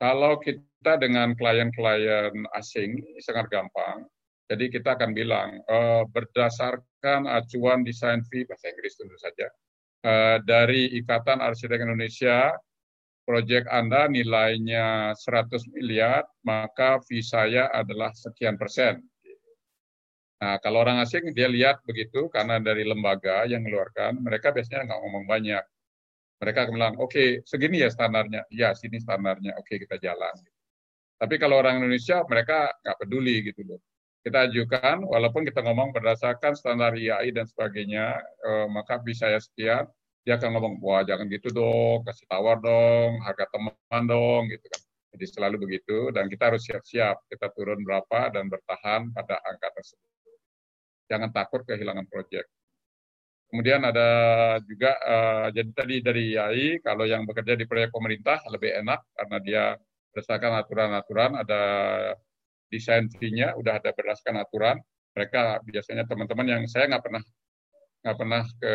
[0.00, 4.08] Kalau kita dengan klien-klien asing sangat gampang.
[4.50, 9.46] Jadi kita akan bilang uh, berdasarkan acuan desain fee bahasa Inggris tentu saja
[10.02, 12.50] uh, dari Ikatan Arsitek Indonesia
[13.30, 18.98] proyek Anda nilainya 100 miliar, maka fee saya adalah sekian persen.
[20.42, 25.00] Nah, kalau orang asing dia lihat begitu karena dari lembaga yang mengeluarkan, mereka biasanya nggak
[25.06, 25.62] ngomong banyak.
[26.42, 28.42] Mereka akan bilang, oke, okay, segini ya standarnya.
[28.50, 29.54] Ya, sini standarnya.
[29.62, 30.34] Oke, okay, kita jalan.
[31.20, 33.80] Tapi kalau orang Indonesia, mereka nggak peduli gitu loh.
[34.26, 39.84] Kita ajukan, walaupun kita ngomong berdasarkan standar IAI dan sebagainya, eh, maka bisa ya sekian,
[40.24, 44.80] dia akan ngomong, wah jangan gitu dong, kasih tawar dong, harga teman dong, gitu kan.
[45.16, 50.10] Jadi selalu begitu, dan kita harus siap-siap, kita turun berapa dan bertahan pada angka tersebut
[51.10, 52.46] jangan takut kehilangan proyek.
[53.50, 54.08] Kemudian ada
[54.62, 59.36] juga uh, jadi tadi dari IAI kalau yang bekerja di proyek pemerintah lebih enak karena
[59.42, 59.64] dia
[60.14, 61.62] berdasarkan aturan-aturan ada
[62.70, 64.78] desain fee-nya udah ada berdasarkan aturan.
[65.18, 67.22] Mereka biasanya teman-teman yang saya nggak pernah
[68.00, 68.74] nggak pernah ke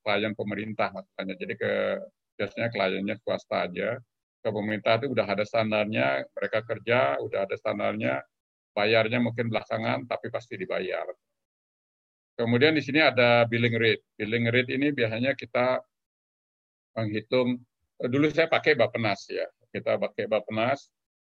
[0.00, 1.34] klien pemerintah maksudnya.
[1.36, 1.72] Jadi ke
[2.40, 4.00] biasanya kliennya swasta aja.
[4.40, 8.24] Ke pemerintah itu udah ada standarnya, mereka kerja udah ada standarnya,
[8.72, 11.04] bayarnya mungkin belakangan tapi pasti dibayar.
[12.40, 14.00] Kemudian di sini ada billing rate.
[14.16, 15.84] Billing rate ini biasanya kita
[16.96, 17.60] menghitung,
[18.00, 19.44] dulu saya pakai Bapenas ya,
[19.76, 20.88] kita pakai Bapenas.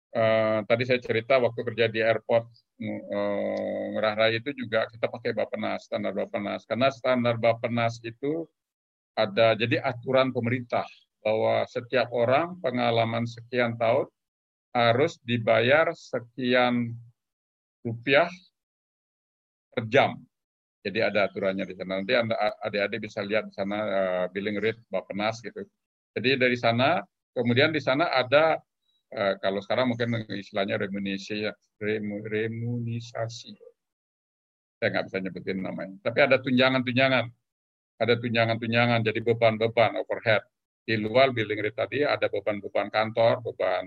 [0.08, 2.48] Uh, tadi saya cerita waktu kerja di airport
[2.80, 6.64] uh, Ngurah Rai itu juga kita pakai Bapenas, standar Bapenas.
[6.64, 8.48] Karena standar Bapenas itu
[9.12, 10.88] ada, jadi aturan pemerintah
[11.20, 14.08] bahwa setiap orang pengalaman sekian tahun
[14.72, 16.94] harus dibayar sekian
[17.84, 18.30] rupiah
[19.74, 20.16] per jam
[20.88, 22.00] jadi ada aturannya di sana.
[22.00, 25.66] Nanti anda adik-adik bisa lihat di sana uh, billing rate Bapenas gitu.
[26.14, 27.02] Jadi dari sana,
[27.34, 28.56] kemudian di sana ada
[29.12, 31.48] kalau sekarang mungkin istilahnya remunisasi,
[31.80, 33.52] remunisasi.
[34.78, 35.96] Saya nggak bisa nyebutin namanya.
[36.04, 37.26] Tapi ada tunjangan-tunjangan.
[37.98, 40.46] Ada tunjangan-tunjangan, jadi beban-beban overhead.
[40.86, 43.84] Di luar billing rate tadi ada beban-beban kantor, beban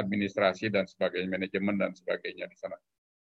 [0.00, 2.74] administrasi dan sebagainya, manajemen dan sebagainya di sana.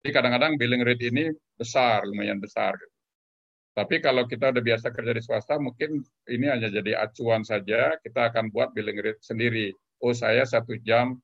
[0.04, 2.76] Jadi kadang-kadang billing rate ini besar, lumayan besar.
[3.72, 7.96] Tapi kalau kita udah biasa kerja di swasta, mungkin ini hanya jadi acuan saja.
[8.04, 9.72] Kita akan buat billing rate sendiri.
[10.02, 11.14] Oh saya satu jam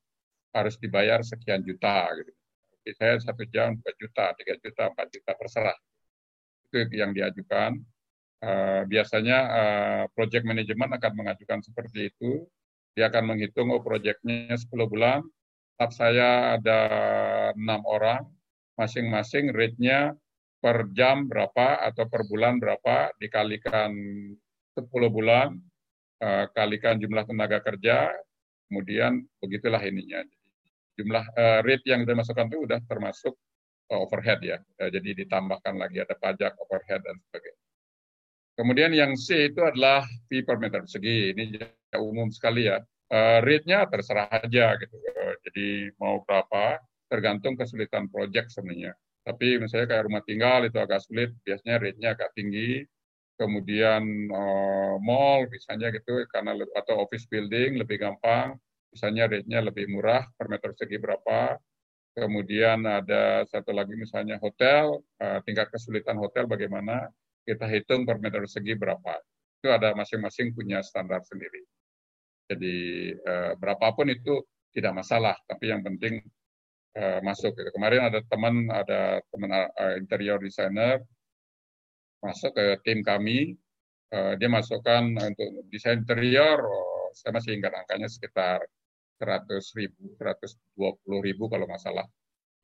[0.54, 2.08] harus dibayar sekian juta.
[2.14, 2.32] Gitu.
[2.88, 5.78] Jadi saya satu jam 4 juta, 3 juta, 4 juta, terserah.
[6.70, 7.76] Itu yang diajukan.
[8.38, 12.46] Uh, biasanya uh, project management akan mengajukan seperti itu.
[12.94, 15.20] Dia akan menghitung, oh proyeknya 10 bulan,
[15.78, 16.80] staff saya ada
[17.54, 18.26] enam orang,
[18.74, 20.14] masing-masing rate-nya
[20.58, 23.90] per jam berapa atau per bulan berapa dikalikan
[24.74, 25.54] 10 bulan,
[26.22, 28.10] uh, kalikan jumlah tenaga kerja,
[28.68, 30.22] kemudian begitulah ininya.
[30.94, 33.34] Jumlah uh, rate yang dimasukkan itu sudah termasuk
[33.90, 37.62] uh, overhead ya, uh, jadi ditambahkan lagi ada pajak, overhead dan sebagainya.
[38.58, 41.30] Kemudian yang C itu adalah fee per meter persegi.
[41.30, 41.62] Ini
[42.02, 42.82] umum sekali ya.
[43.06, 44.96] Uh, rate-nya terserah aja gitu.
[44.98, 48.98] Uh, jadi mau berapa, tergantung kesulitan proyek sebenarnya.
[49.22, 52.82] Tapi misalnya kayak rumah tinggal itu agak sulit, biasanya rate-nya agak tinggi.
[53.38, 54.02] Kemudian
[54.34, 58.58] uh, mall misalnya gitu karena atau office building lebih gampang,
[58.90, 61.54] misalnya rate-nya lebih murah per meter persegi berapa.
[62.18, 67.06] Kemudian ada satu lagi misalnya hotel, uh, tingkat kesulitan hotel bagaimana,
[67.46, 69.22] kita hitung per meter persegi berapa.
[69.62, 71.62] Itu ada masing-masing punya standar sendiri.
[72.50, 72.76] Jadi
[73.22, 74.42] uh, berapapun itu
[74.74, 76.26] tidak masalah, tapi yang penting
[76.98, 77.54] uh, masuk.
[77.54, 77.70] Gitu.
[77.70, 81.06] Kemarin ada teman ada teman interior designer
[82.22, 83.54] masuk ke tim kami,
[84.14, 88.62] uh, dia masukkan untuk desain interior, oh, saya masih ingat angkanya sekitar
[89.18, 92.06] 100 ribu, 120 ribu kalau masalah.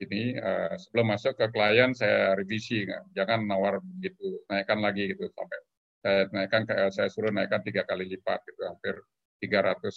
[0.03, 2.83] Ini uh, sebelum masuk ke klien saya revisi,
[3.15, 5.59] jangan nawar gitu, naikkan lagi gitu sampai
[6.05, 8.95] saya naikkan saya suruh naikkan tiga kali lipat gitu, hampir
[9.41, 9.89] 300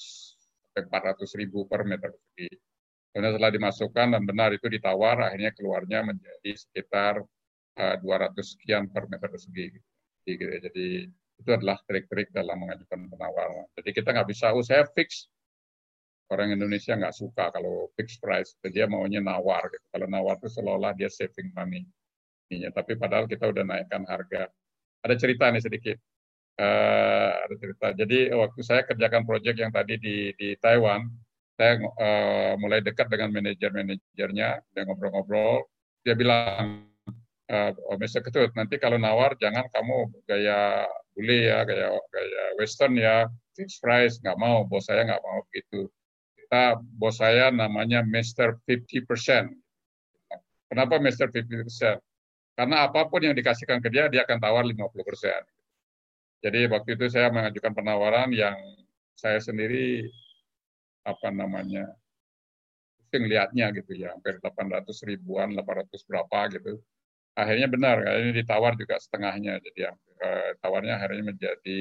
[0.77, 2.47] sampai 400 ribu per meter persegi.
[3.11, 7.25] Kemudian setelah dimasukkan dan benar itu ditawar, akhirnya keluarnya menjadi sekitar eh,
[7.77, 9.69] 200 sekian per meter persegi.
[10.25, 10.33] Jadi,
[10.65, 10.87] jadi
[11.37, 13.69] itu adalah trik-trik dalam mengajukan penawaran.
[13.77, 14.65] Jadi kita nggak bisa, oh
[14.97, 15.29] fix.
[16.27, 18.57] Orang Indonesia nggak suka kalau fix price.
[18.67, 19.63] Dia maunya nawar.
[19.71, 19.85] Gitu.
[19.95, 21.87] Kalau nawar itu seolah-olah dia saving money.
[22.51, 24.51] Tapi padahal kita udah naikkan harga.
[25.07, 25.97] Ada cerita nih sedikit.
[26.57, 27.87] Uh, ada cerita.
[27.93, 31.05] Jadi waktu saya kerjakan proyek yang tadi di, di Taiwan,
[31.53, 35.69] saya uh, mulai dekat dengan manajer-manajernya, dia ngobrol-ngobrol,
[36.01, 36.86] dia bilang,
[37.51, 38.23] uh, oh, Mr.
[38.23, 44.19] Ketut, nanti kalau nawar jangan kamu gaya bule ya, gaya gaya Western ya, fixed price,
[44.21, 45.89] nggak mau, bos saya nggak mau begitu.
[46.37, 48.59] Kita, bos saya namanya Mr.
[48.67, 49.51] 50%.
[50.67, 51.31] Kenapa Mr.
[51.31, 51.99] 50%?
[52.57, 54.83] Karena apa pun yang dikasihkan ke dia, dia akan tawar 50%.
[56.41, 58.57] Jadi waktu itu saya mengajukan penawaran yang
[59.17, 60.05] saya sendiri
[61.01, 61.89] apa namanya
[62.99, 66.77] pusing lihatnya gitu ya hampir 800 ribuan 800 berapa gitu
[67.37, 71.79] akhirnya benar ini ditawar juga setengahnya jadi eh, tawarnya akhirnya menjadi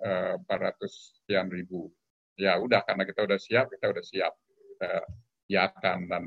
[0.00, 1.92] eh, 400 sekian ribu.
[2.40, 4.32] Ya udah karena kita udah siap kita udah siap.
[4.32, 4.90] Kita
[5.52, 6.22] iakan dan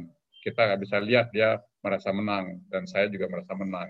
[0.45, 3.89] kita bisa lihat dia merasa menang dan saya juga merasa menang.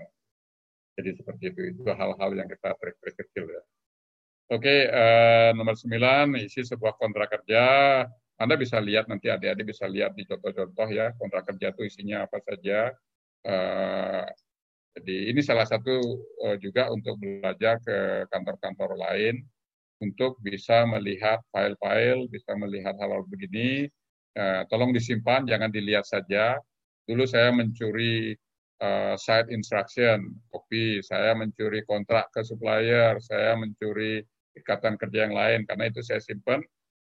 [0.96, 3.62] Jadi seperti itu itu hal-hal yang kita trik-trik kecil ya.
[4.52, 7.64] Oke eh, nomor 9 isi sebuah kontrak kerja.
[8.40, 11.12] Anda bisa lihat nanti adik-adik bisa lihat di contoh-contoh ya.
[11.20, 12.90] Kontrak kerja itu isinya apa saja.
[13.42, 14.22] Uh,
[14.92, 19.40] jadi ini salah satu uh, juga untuk belajar ke kantor-kantor lain
[20.04, 23.86] untuk bisa melihat file-file, bisa melihat hal-hal begini.
[24.36, 26.58] Uh, tolong disimpan, jangan dilihat saja.
[27.06, 28.36] Dulu saya mencuri
[28.82, 34.20] uh, site instruction, kopi, saya mencuri kontrak ke supplier, saya mencuri
[34.58, 36.60] ikatan kerja yang lain, karena itu saya simpan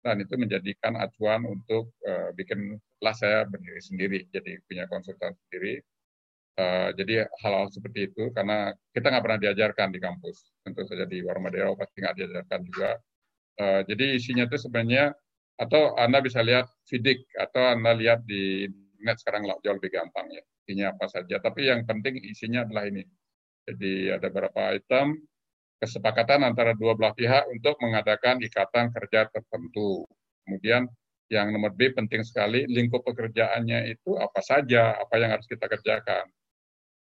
[0.03, 5.79] dan itu menjadikan acuan untuk uh, bikin lah saya berdiri sendiri jadi punya konsultan sendiri
[6.59, 10.53] uh, jadi hal-hal seperti itu karena kita nggak pernah diajarkan di kampus.
[10.61, 12.91] Tentu saja di Warmadeo pasti nggak diajarkan juga.
[13.53, 15.13] Uh, jadi isinya itu sebenarnya
[15.53, 18.65] atau anda bisa lihat fidik atau anda lihat di
[19.03, 20.43] internet sekarang jauh lebih gampang ya.
[20.63, 21.35] Isinya apa saja.
[21.43, 23.03] Tapi yang penting isinya adalah ini.
[23.67, 25.19] Jadi ada beberapa item?
[25.83, 30.07] Kesepakatan antara dua belah pihak untuk mengadakan ikatan kerja tertentu.
[30.47, 30.87] Kemudian
[31.27, 36.23] yang nomor B penting sekali, lingkup pekerjaannya itu apa saja, apa yang harus kita kerjakan.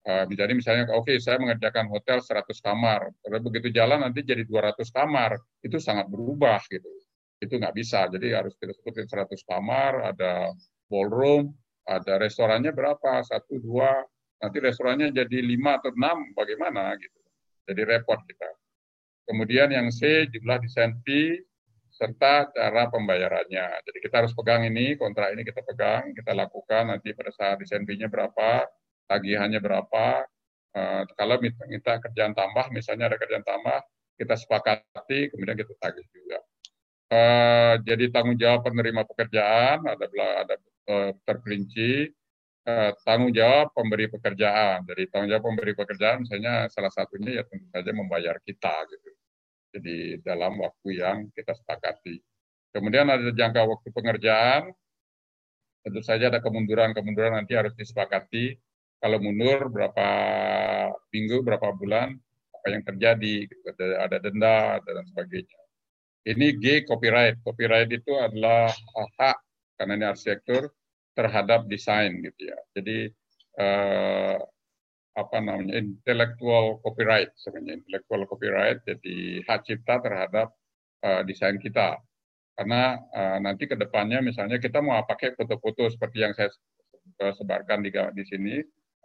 [0.05, 4.45] Uh, jadi misalnya, oke okay, saya mengerjakan hotel 100 kamar, kalau begitu jalan nanti jadi
[4.45, 6.93] 200 kamar, itu sangat berubah gitu.
[7.41, 10.53] Itu nggak bisa, jadi harus kita sebutin 100 kamar, ada
[10.93, 11.57] ballroom,
[11.89, 14.05] ada restorannya berapa, satu, dua,
[14.45, 17.21] nanti restorannya jadi lima atau enam, bagaimana gitu.
[17.65, 18.51] Jadi repot kita.
[19.25, 21.41] Kemudian yang C, jumlah desain fee,
[21.89, 23.67] serta cara pembayarannya.
[23.89, 27.89] Jadi kita harus pegang ini, kontrak ini kita pegang, kita lakukan nanti pada saat desain
[27.89, 28.69] fee-nya berapa,
[29.07, 30.25] tagihannya berapa,
[30.75, 33.79] uh, kalau minta, kerjaan tambah, misalnya ada kerjaan tambah,
[34.15, 36.39] kita sepakati, kemudian kita tagih juga.
[37.15, 40.07] Uh, jadi tanggung jawab penerima pekerjaan ada
[40.41, 40.55] ada
[40.89, 42.11] uh, terperinci,
[42.67, 44.83] uh, tanggung jawab pemberi pekerjaan.
[44.89, 49.11] Jadi tanggung jawab pemberi pekerjaan, misalnya salah satunya ya tentu saja membayar kita gitu.
[49.75, 52.23] Jadi dalam waktu yang kita sepakati.
[52.75, 54.75] Kemudian ada jangka waktu pengerjaan,
[55.87, 58.59] tentu saja ada kemunduran-kemunduran nanti harus disepakati.
[59.05, 60.09] Kalau mundur berapa
[61.13, 62.17] minggu, berapa bulan,
[62.57, 63.61] apa yang terjadi, gitu.
[63.77, 65.61] ada, ada denda dan sebagainya.
[66.25, 67.37] Ini G copyright.
[67.45, 68.73] Copyright itu adalah
[69.21, 69.37] hak
[69.77, 70.73] karena ini arsitektur
[71.13, 72.57] terhadap desain gitu ya.
[72.73, 73.13] Jadi
[73.61, 74.37] eh,
[75.15, 80.51] apa namanya intellectual copyright sebenarnya intellectual copyright jadi hak cipta terhadap
[81.07, 82.03] uh, desain kita
[82.59, 86.51] karena uh, nanti ke depannya misalnya kita mau pakai foto-foto seperti yang saya
[87.15, 88.55] sebarkan di di sini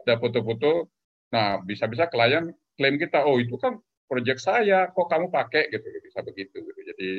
[0.05, 0.87] ada foto-foto
[1.29, 3.77] nah bisa-bisa klien klaim kita oh itu kan
[4.09, 6.81] proyek saya kok kamu pakai gitu bisa begitu gitu.
[6.95, 7.09] jadi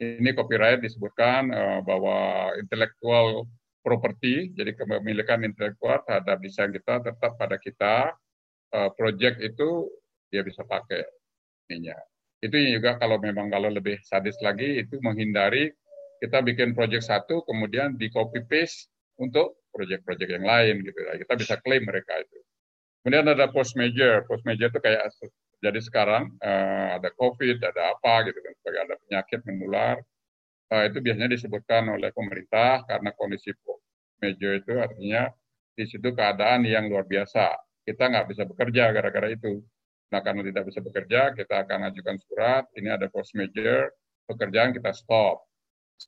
[0.00, 3.46] ini copyright disebutkan uh, bahwa intellectual
[3.84, 8.16] property jadi kepemilikan intelektual terhadap desain kita tetap pada kita
[8.72, 9.88] uh, project itu
[10.32, 11.04] dia bisa pakai
[11.68, 11.96] ininya.
[12.40, 15.68] Itu juga kalau memang kalau lebih sadis lagi itu menghindari
[16.24, 18.88] kita bikin project satu kemudian di copy paste
[19.20, 21.18] untuk project-project yang lain gitu ya.
[21.18, 22.38] Kita bisa klaim mereka itu.
[23.00, 24.26] Kemudian ada post major.
[24.28, 25.08] Post major itu kayak
[25.60, 29.96] jadi sekarang uh, ada COVID, ada apa gitu kan, sebagai ada penyakit menular.
[30.70, 33.82] Uh, itu biasanya disebutkan oleh pemerintah karena kondisi post
[34.22, 35.26] major itu artinya
[35.74, 37.56] di situ keadaan yang luar biasa
[37.90, 39.58] kita nggak bisa bekerja gara-gara itu.
[40.10, 43.90] Nah, karena tidak bisa bekerja, kita akan ajukan surat, ini ada force major,
[44.26, 45.46] pekerjaan kita stop.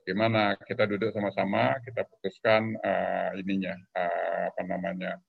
[0.01, 5.21] Gimana kita duduk sama-sama, kita putuskan uh, ininya, uh, apa namanya,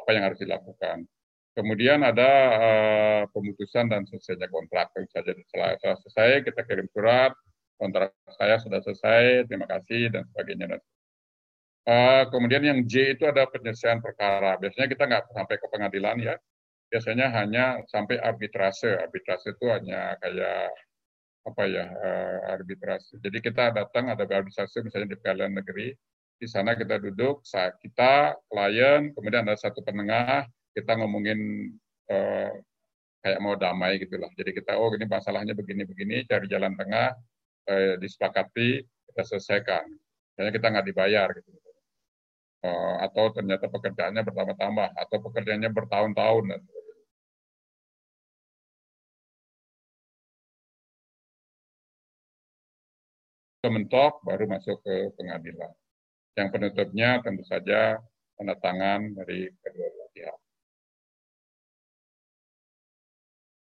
[0.00, 1.04] apa yang harus dilakukan.
[1.56, 4.92] Kemudian ada uh, pemutusan dan selesainya kontrak.
[5.12, 7.32] Saja setelah selesai, kita kirim surat,
[7.80, 10.80] kontrak saya sudah selesai, terima kasih, dan sebagainya.
[11.86, 14.58] Uh, kemudian yang J itu ada penyelesaian perkara.
[14.58, 16.34] Biasanya kita nggak sampai ke pengadilan ya.
[16.90, 18.96] Biasanya hanya sampai arbitrase.
[19.00, 20.74] Arbitrase itu hanya kayak
[21.46, 23.22] apa ya uh, arbitrase.
[23.22, 25.94] Jadi kita datang ada arbitrase misalnya di pengadilan negeri.
[26.36, 30.44] Di sana kita duduk, saat kita klien, kemudian ada satu penengah,
[30.76, 31.72] kita ngomongin
[32.12, 32.52] uh,
[33.24, 34.28] kayak mau damai gitulah.
[34.36, 37.16] Jadi kita oh ini masalahnya begini-begini, cari jalan tengah,
[37.72, 39.88] uh, disepakati, kita selesaikan.
[40.36, 41.48] Misalnya kita nggak dibayar gitu.
[42.66, 46.44] Uh, atau ternyata pekerjaannya bertambah-tambah atau pekerjaannya bertahun-tahun
[53.68, 55.72] mentok baru masuk ke pengadilan.
[56.36, 58.00] Yang penutupnya tentu saja
[58.36, 60.38] tanda tangan dari kedua pihak.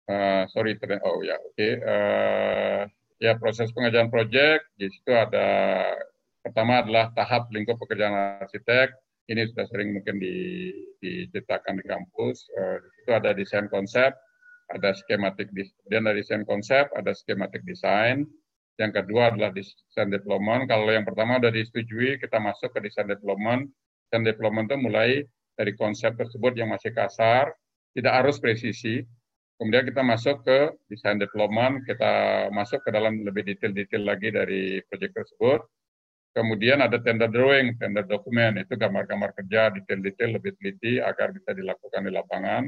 [0.09, 0.73] Uh, sorry,
[1.05, 1.53] oh ya, oke.
[1.53, 1.73] Okay.
[1.85, 2.89] Uh,
[3.21, 5.85] ya proses pengajuan proyek di situ ada
[6.41, 8.89] pertama adalah tahap lingkup pekerjaan arsitek.
[9.29, 10.73] Ini sudah sering mungkin di,
[11.05, 12.49] diceritakan di kampus.
[12.57, 14.09] Uh, di situ ada desain konsep,
[14.73, 18.25] ada skematik, kemudian ada desain konsep, ada skematik desain,
[18.79, 20.71] yang kedua adalah desain development.
[20.71, 23.67] Kalau yang pertama sudah disetujui, kita masuk ke desain development.
[24.07, 25.09] Desain development itu mulai
[25.59, 27.51] dari konsep tersebut yang masih kasar,
[27.91, 29.03] tidak harus presisi.
[29.59, 35.11] Kemudian kita masuk ke desain development, kita masuk ke dalam lebih detail-detail lagi dari proyek
[35.11, 35.59] tersebut.
[36.31, 42.07] Kemudian ada tender drawing, tender dokumen, itu gambar-gambar kerja, detail-detail lebih teliti agar bisa dilakukan
[42.07, 42.63] di lapangan.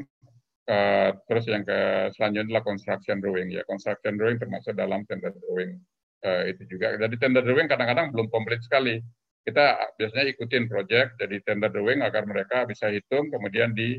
[1.27, 5.75] Terus yang ke selanjutnya adalah construction drawing ya construction drawing termasuk dalam tender drawing
[6.25, 6.97] uh, itu juga.
[6.97, 9.01] Jadi tender drawing kadang-kadang belum komplit sekali.
[9.41, 13.97] Kita biasanya ikutin project, jadi tender drawing agar mereka bisa hitung, kemudian di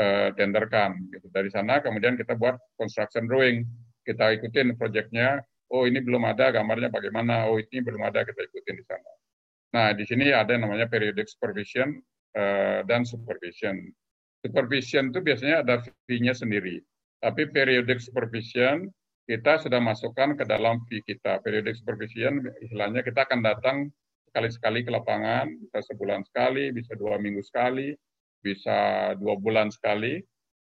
[0.00, 0.96] uh, tenderkan.
[1.12, 1.28] Gitu.
[1.28, 3.68] Dari sana kemudian kita buat construction drawing.
[4.08, 8.80] Kita ikutin projectnya, oh ini belum ada gambarnya bagaimana, oh ini belum ada, kita ikutin
[8.80, 9.10] di sana.
[9.68, 12.00] Nah, di sini ada yang namanya periodic supervision
[12.40, 13.92] uh, dan supervision.
[14.40, 16.80] Supervision itu biasanya ada fee-nya sendiri.
[17.20, 18.88] Tapi periodic supervision
[19.28, 21.44] kita sudah masukkan ke dalam fee kita.
[21.44, 23.76] Periodic supervision, istilahnya kita akan datang
[24.32, 27.92] sekali-sekali ke lapangan, bisa sebulan sekali, bisa dua minggu sekali,
[28.40, 30.16] bisa dua bulan sekali.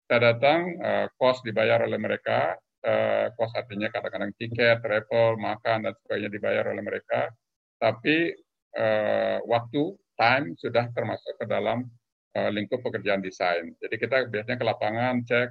[0.04, 5.94] Kita datang, uh, cost dibayar oleh mereka, uh, cost artinya kadang-kadang tiket, travel, makan, dan
[6.04, 7.32] sebagainya dibayar oleh mereka.
[7.80, 8.36] Tapi
[8.76, 11.88] uh, waktu, time sudah termasuk ke dalam
[12.36, 13.74] lingkup pekerjaan desain.
[13.82, 15.50] Jadi kita biasanya ke lapangan, cek,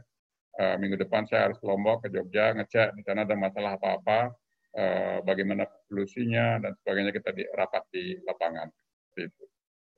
[0.59, 4.35] uh, minggu depan saya harus ke Lombok, ke Jogja, ngecek di sana ada masalah apa-apa,
[4.75, 8.69] uh, bagaimana polusinya dan sebagainya kita di, rapat di lapangan.
[9.15, 9.45] Itu.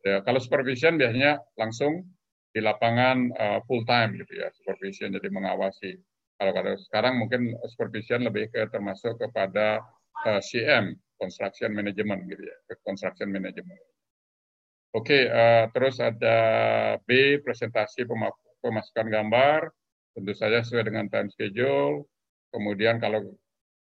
[0.00, 2.08] Ya, kalau supervision biasanya langsung
[2.52, 5.96] di lapangan uh, full time gitu ya, supervision jadi mengawasi.
[6.40, 6.56] Kalau
[6.88, 9.84] sekarang mungkin supervision lebih ke termasuk kepada
[10.40, 13.76] CM, construction management gitu ya, construction management.
[14.96, 15.28] Oke,
[15.76, 16.36] terus ada
[17.04, 18.08] B presentasi
[18.64, 19.68] pemasukan gambar,
[20.14, 22.06] tentu saja sesuai dengan time schedule.
[22.50, 23.30] Kemudian kalau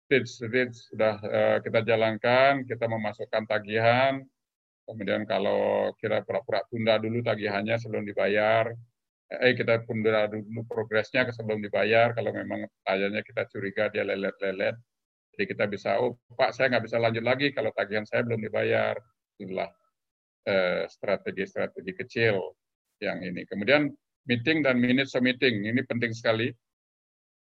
[0.08, 4.24] stage-stage sudah uh, kita jalankan, kita memasukkan tagihan.
[4.88, 8.72] Kemudian kalau kira pura-pura tunda dulu tagihannya sebelum dibayar,
[9.28, 12.16] eh kita tunda dulu progresnya sebelum dibayar.
[12.16, 14.76] Kalau memang tagihannya kita curiga dia lelet-lelet,
[15.36, 18.96] jadi kita bisa, oh Pak saya nggak bisa lanjut lagi kalau tagihan saya belum dibayar.
[19.38, 19.70] Itulah
[20.48, 22.40] eh, strategi-strategi kecil
[22.98, 23.46] yang ini.
[23.46, 23.92] Kemudian
[24.28, 25.64] meeting dan minutes of meeting.
[25.64, 26.52] Ini penting sekali.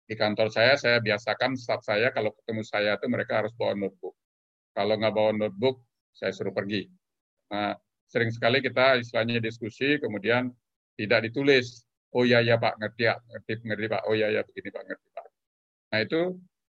[0.09, 4.17] Di kantor saya, saya biasakan staff saya kalau ketemu saya itu mereka harus bawa notebook.
[4.73, 5.85] Kalau nggak bawa notebook,
[6.17, 6.89] saya suruh pergi.
[7.53, 7.77] Nah,
[8.09, 10.49] sering sekali kita istilahnya diskusi, kemudian
[10.97, 11.85] tidak ditulis.
[12.17, 14.03] Oh iya ya Pak, ngerti ya, ngerti, ngerti Pak.
[14.09, 15.27] Oh iya ya begini Pak, ngerti Pak.
[15.93, 16.21] Nah itu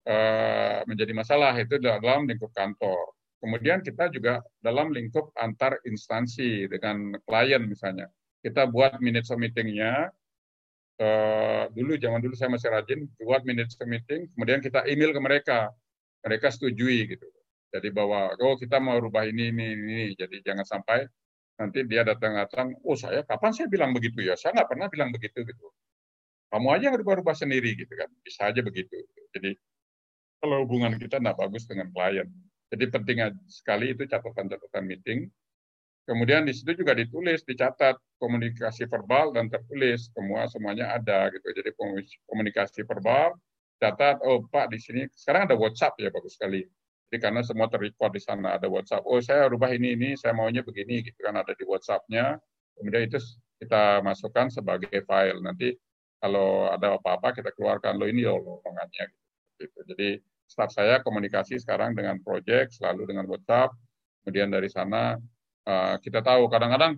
[0.10, 3.14] uh, menjadi masalah itu dalam lingkup kantor.
[3.38, 8.10] Kemudian kita juga dalam lingkup antar instansi dengan klien misalnya
[8.44, 10.12] kita buat minutes meetingnya.
[11.00, 15.72] Uh, dulu zaman dulu saya masih rajin buat minutes meeting, kemudian kita email ke mereka,
[16.20, 17.24] mereka setujui gitu.
[17.72, 21.08] Jadi bahwa oh kita mau rubah ini ini ini, jadi jangan sampai
[21.56, 24.36] nanti dia datang-datang, oh saya kapan saya bilang begitu ya?
[24.36, 25.72] Saya nggak pernah bilang begitu gitu.
[26.52, 29.00] Kamu aja yang rubah-rubah sendiri gitu kan, bisa aja begitu.
[29.32, 29.56] Jadi
[30.44, 32.28] kalau hubungan kita nggak bagus dengan klien.
[32.76, 33.18] Jadi penting
[33.48, 35.32] sekali itu catatan-catatan meeting
[36.10, 41.46] Kemudian di situ juga ditulis, dicatat komunikasi verbal dan tertulis, semua semuanya ada gitu.
[41.54, 41.70] Jadi
[42.26, 43.38] komunikasi verbal,
[43.78, 46.66] catat, oh Pak di sini sekarang ada WhatsApp ya bagus sekali.
[47.10, 49.06] Jadi karena semua terrecord di sana ada WhatsApp.
[49.06, 52.42] Oh saya rubah ini ini, saya maunya begini gitu kan ada di WhatsApp-nya.
[52.74, 53.22] Kemudian itu
[53.62, 55.46] kita masukkan sebagai file.
[55.46, 55.78] Nanti
[56.18, 59.14] kalau ada apa-apa kita keluarkan lo ini loh omongannya
[59.62, 59.78] gitu.
[59.94, 60.18] Jadi
[60.50, 63.78] staff saya komunikasi sekarang dengan project selalu dengan WhatsApp.
[64.26, 65.22] Kemudian dari sana
[65.70, 66.98] Eh, kita tahu kadang-kadang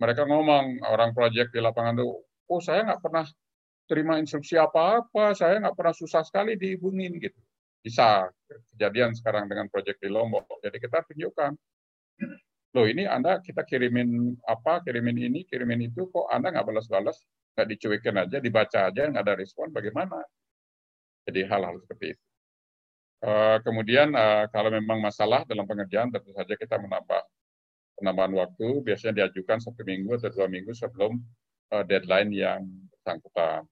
[0.00, 2.16] mereka ngomong orang proyek di lapangan itu,
[2.48, 3.28] oh saya nggak pernah
[3.84, 7.36] terima instruksi apa-apa, saya nggak pernah susah sekali dihubungin gitu.
[7.84, 8.24] Bisa
[8.72, 10.48] kejadian sekarang dengan proyek di Lombok.
[10.64, 11.52] Jadi kita tunjukkan,
[12.72, 17.20] loh ini Anda kita kirimin apa, kirimin ini, kirimin itu, kok Anda nggak balas-balas?
[17.56, 20.20] nggak dicuekin aja, dibaca aja, nggak ada respon, bagaimana?
[21.24, 22.24] Jadi hal-hal seperti itu.
[23.24, 27.24] Uh, kemudian uh, kalau memang masalah dalam pengerjaan, tentu saja kita menambah
[27.96, 31.16] penambahan waktu, biasanya diajukan satu minggu atau dua minggu sebelum
[31.72, 33.64] uh, deadline yang bersangkutan.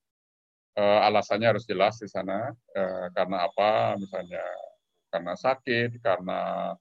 [0.74, 3.94] Uh, alasannya harus jelas di sana, uh, karena apa?
[4.00, 4.42] Misalnya
[5.14, 6.74] karena sakit, karena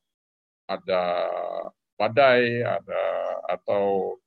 [0.65, 1.03] ada
[1.99, 3.03] badai, ada
[3.53, 4.17] atau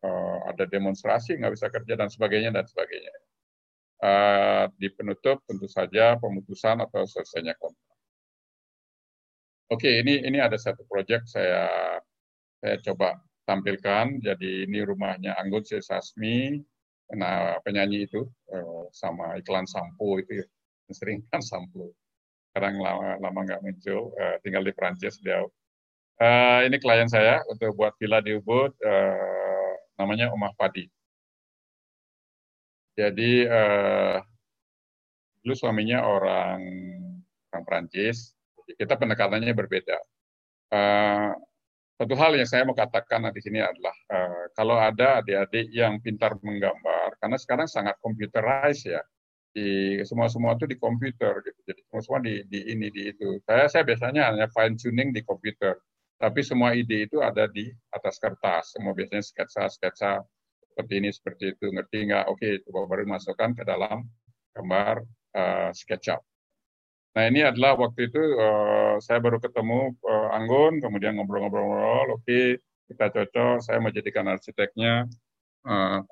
[0.00, 3.14] uh, ada demonstrasi nggak bisa kerja dan sebagainya dan sebagainya.
[4.04, 7.96] Uh, di penutup tentu saja pemutusan atau selesainya kontrak.
[9.72, 11.68] Oke, okay, ini ini ada satu proyek saya
[12.64, 14.24] saya coba tampilkan.
[14.24, 16.64] Jadi ini rumahnya Anggun Sesasmi,
[17.12, 20.46] nah penyanyi itu uh, sama iklan sampo itu ya.
[20.98, 21.92] sering kan sampo.
[22.48, 25.44] Sekarang lama lama nggak muncul, uh, tinggal di Prancis dia.
[26.16, 28.72] Uh, ini klien saya untuk buat villa di Ubud.
[29.94, 30.88] Namanya Omah Padi.
[32.98, 33.46] Jadi
[35.42, 36.62] dulu suaminya orang
[37.50, 38.34] orang Prancis,
[38.74, 39.98] kita pendekatannya berbeda.
[42.04, 46.36] Satu hal yang saya mau katakan di sini adalah uh, kalau ada adik-adik yang pintar
[46.44, 49.00] menggambar, karena sekarang sangat computerized ya,
[49.56, 53.40] di semua semua itu di komputer gitu, jadi semua semua di, di ini di itu.
[53.48, 55.80] Saya saya biasanya hanya fine tuning di komputer.
[56.20, 58.76] Tapi semua ide itu ada di atas kertas.
[58.76, 60.22] Semua biasanya sketsa-sketsa
[60.70, 61.72] seperti ini, seperti itu.
[61.72, 62.24] Ngerti nggak?
[62.30, 64.06] Oke, coba baru masukkan ke dalam
[64.54, 65.02] gambar
[65.34, 66.22] uh, SketchUp.
[67.14, 72.58] Nah ini adalah waktu itu uh, saya baru ketemu uh, Anggun, kemudian ngobrol-ngobrol, oke okay,
[72.90, 75.06] kita cocok, saya mau jadikan arsiteknya.
[75.62, 76.02] Uh,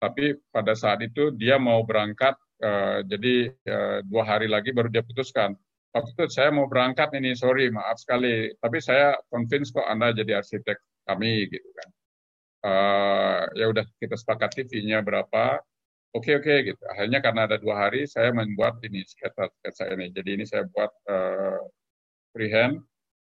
[0.00, 2.34] tapi pada saat itu dia mau berangkat,
[2.64, 5.56] uh, jadi uh, dua hari lagi baru dia putuskan
[5.96, 10.44] waktu itu saya mau berangkat ini, sorry, maaf sekali, tapi saya convince kok Anda jadi
[10.44, 10.76] arsitek
[11.08, 11.88] kami gitu kan.
[12.66, 15.62] Uh, ya udah kita sepakati fee-nya berapa,
[16.16, 16.82] oke okay, oke okay, gitu.
[16.88, 20.08] Akhirnya karena ada dua hari saya membuat ini sketsa sketsa ini.
[20.10, 21.60] Jadi ini saya buat uh,
[22.32, 22.80] freehand,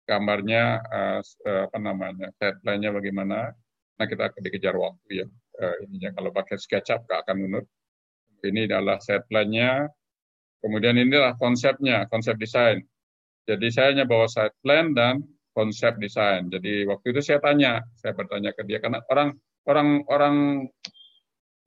[0.08, 1.20] gambarnya uh,
[1.68, 3.52] apa namanya, set nya bagaimana.
[4.00, 5.28] Nah kita dikejar waktu ya.
[5.58, 7.68] Uh, ininya kalau pakai SketchUp nggak akan menurut.
[8.46, 9.90] Ini adalah set nya
[10.58, 12.82] Kemudian inilah konsepnya, konsep desain.
[13.48, 15.22] Jadi saya hanya bawa side plan dan
[15.54, 16.50] konsep desain.
[16.50, 19.38] Jadi waktu itu saya tanya, saya bertanya ke dia karena orang
[19.70, 20.36] orang orang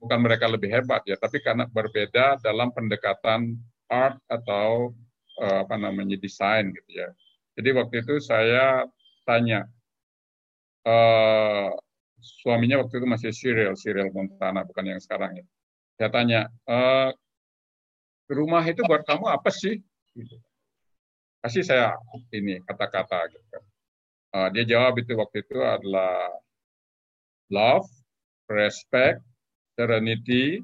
[0.00, 4.96] bukan mereka lebih hebat ya, tapi karena berbeda dalam pendekatan art atau
[5.38, 7.08] uh, apa namanya desain gitu ya.
[7.60, 8.88] Jadi waktu itu saya
[9.28, 9.68] tanya,
[10.88, 11.68] uh,
[12.40, 15.44] suaminya waktu itu masih Cyril, Cyril Montana bukan yang sekarang ya.
[16.00, 17.12] Saya tanya, uh,
[18.32, 19.76] rumah itu buat kamu apa sih?
[20.16, 20.36] Gitu.
[21.44, 21.92] Kasih saya
[22.32, 23.28] ini kata-kata.
[23.28, 23.58] Gitu.
[24.32, 26.32] Uh, dia jawab itu waktu itu adalah
[27.50, 27.88] love,
[28.48, 29.20] respect,
[29.80, 30.60] serenity,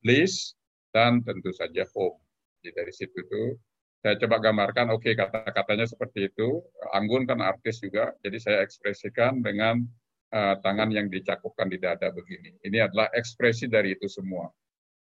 [0.00, 0.56] bliss,
[0.96, 2.16] dan tentu saja hope.
[2.64, 3.60] Jadi dari situ tuh
[4.00, 6.64] saya coba gambarkan, oke okay, kata-katanya seperti itu.
[6.96, 9.84] Anggun kan artis juga, jadi saya ekspresikan dengan
[10.32, 12.56] uh, tangan yang dicakupkan di dada begini.
[12.64, 14.48] Ini adalah ekspresi dari itu semua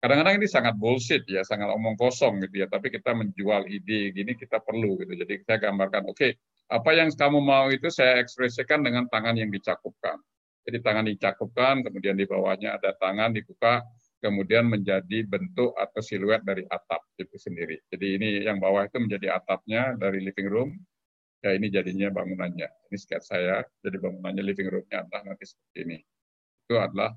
[0.01, 2.67] kadang-kadang ini sangat bullshit ya, sangat omong kosong gitu ya.
[2.67, 5.13] Tapi kita menjual ide gini kita perlu gitu.
[5.13, 6.31] Jadi saya gambarkan, oke, okay,
[6.73, 10.17] apa yang kamu mau itu saya ekspresikan dengan tangan yang dicakupkan.
[10.71, 13.83] Jadi tangan dicakupkan, kemudian di bawahnya ada tangan dibuka,
[14.23, 17.83] kemudian menjadi bentuk atau siluet dari atap itu sendiri.
[17.91, 20.71] Jadi ini yang bawah itu menjadi atapnya dari living room,
[21.43, 22.71] ya ini jadinya bangunannya.
[22.87, 25.99] Ini sketsa saya, jadi bangunannya living roomnya adalah nanti seperti ini.
[26.71, 27.11] Itu adalah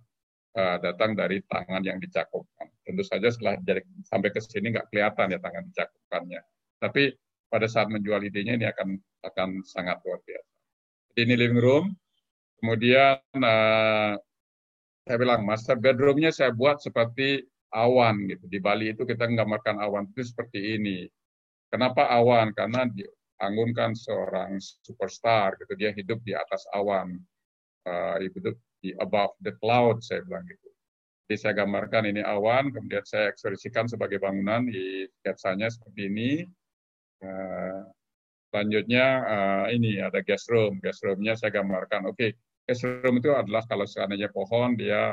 [0.58, 2.74] uh, datang dari tangan yang dicakupkan.
[2.82, 6.42] Tentu saja setelah jadi, sampai ke sini nggak kelihatan ya tangan dicakupkannya.
[6.82, 7.14] Tapi
[7.54, 8.98] pada saat menjual idenya ini akan
[9.30, 10.50] akan sangat luar biasa.
[11.14, 11.86] Jadi ini living room,
[12.64, 14.16] kemudian uh,
[15.04, 17.44] saya bilang master bedroomnya saya buat seperti
[17.76, 18.48] awan gitu.
[18.48, 21.04] Di Bali itu kita menggambarkan awan itu seperti ini.
[21.68, 22.56] Kenapa awan?
[22.56, 23.04] Karena di,
[23.44, 25.76] Anggun kan seorang superstar gitu.
[25.76, 27.20] Dia hidup di atas awan.
[27.84, 30.72] Uh, hidup di above the cloud, saya bilang gitu.
[31.28, 36.32] Jadi saya gambarkan ini awan, kemudian saya ekspresikan sebagai bangunan di sketsanya seperti ini.
[37.20, 37.84] Uh,
[38.48, 39.08] selanjutnya
[39.76, 40.80] ini ada guest room.
[40.80, 42.32] Guest roomnya saya gambarkan, oke, okay,
[42.68, 45.12] room itu adalah kalau seandainya pohon, dia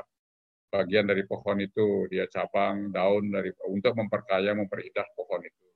[0.71, 5.67] bagian dari pohon itu, dia cabang, daun dari untuk memperkaya, memperindah pohon itu.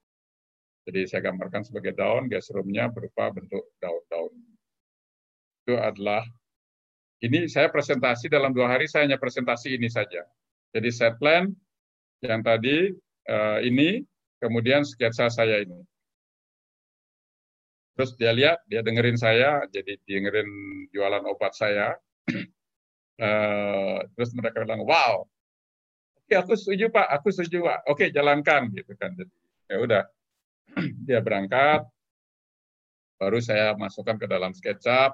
[0.84, 4.32] Jadi saya gambarkan sebagai daun, guest roomnya berupa bentuk daun-daun.
[5.64, 6.22] Itu adalah
[7.24, 10.22] ini saya presentasi dalam dua hari, saya hanya presentasi ini saja.
[10.76, 11.48] Jadi set plan
[12.20, 12.92] yang tadi
[13.26, 14.05] uh, ini,
[14.38, 15.80] kemudian sketsa saya ini.
[17.94, 20.50] Terus dia lihat, dia dengerin saya, jadi dengerin
[20.90, 21.94] jualan obat saya.
[23.22, 25.22] uh, terus mereka bilang, wow,
[26.24, 27.78] Oke, aku setuju Pak, aku setuju Pak.
[27.92, 29.12] Oke, jalankan gitu kan.
[29.12, 29.28] Jadi
[29.68, 30.02] ya udah
[31.06, 31.84] dia berangkat,
[33.20, 35.12] baru saya masukkan ke dalam SketchUp,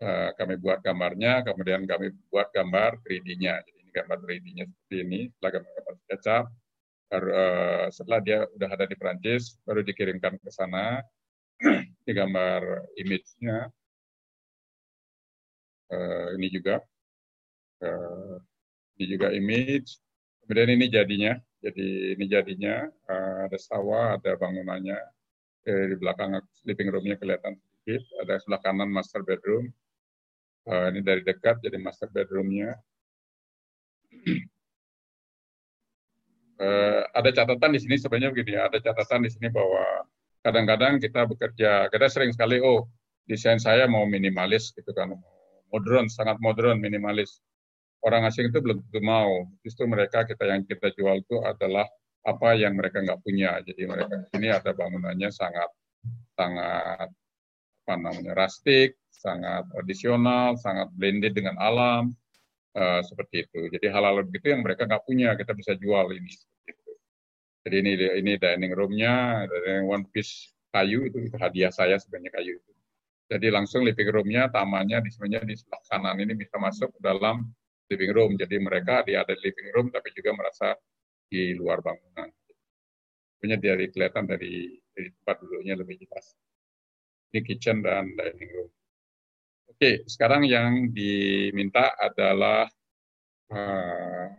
[0.00, 3.60] eh, kami buat gambarnya, kemudian kami buat gambar 3D-nya.
[3.68, 6.44] Jadi ini gambar 3D-nya seperti ini, setelah gambar-gambar SketchUp,
[7.04, 11.04] baru, uh, setelah dia udah ada di Perancis, baru dikirimkan ke sana,
[12.04, 12.62] di gambar
[13.00, 13.68] image-nya.
[15.92, 16.80] Uh, ini juga,
[17.84, 18.36] uh,
[18.98, 20.00] ini juga image.
[20.44, 21.32] Kemudian ini jadinya,
[21.64, 24.98] jadi ini jadinya uh, ada sawah, ada bangunannya.
[25.64, 26.36] Eh, di belakang
[26.68, 28.04] living room-nya kelihatan sedikit.
[28.20, 29.72] Ada sebelah kanan master bedroom.
[30.68, 32.76] Uh, ini dari dekat jadi master bedroom-nya.
[36.60, 39.84] uh, ada catatan di sini sebenarnya begini, ada catatan di sini bahwa
[40.44, 42.84] kadang-kadang kita bekerja, kita sering sekali, oh
[43.24, 45.16] desain saya mau minimalis gitu kan,
[45.72, 47.40] modern, sangat modern, minimalis.
[48.04, 49.48] Orang asing itu belum tentu mau.
[49.64, 51.88] Justru mereka kita yang kita jual itu adalah
[52.28, 53.64] apa yang mereka nggak punya.
[53.64, 55.72] Jadi mereka ini ada bangunannya sangat
[56.36, 57.08] sangat
[57.84, 62.12] apa namanya rustic, sangat tradisional, sangat blended dengan alam,
[62.76, 63.72] uh, seperti itu.
[63.72, 66.32] Jadi hal-hal begitu yang mereka nggak punya kita bisa jual ini.
[67.64, 72.60] Jadi ini ini dining roomnya, ada one piece kayu itu, itu hadiah saya sebenarnya kayu
[72.60, 72.72] itu.
[73.24, 77.48] Jadi langsung living roomnya, tamannya di sebenarnya di sebelah kanan ini bisa masuk dalam
[77.88, 78.30] living room.
[78.36, 80.76] Jadi mereka di ada living room tapi juga merasa
[81.24, 82.28] di luar bangunan.
[83.40, 86.36] Punya dari kelihatan dari, dari tempat duduknya lebih jelas.
[87.32, 88.70] Ini kitchen dan dining room.
[89.72, 92.68] Oke, sekarang yang diminta adalah
[93.50, 94.30] uh,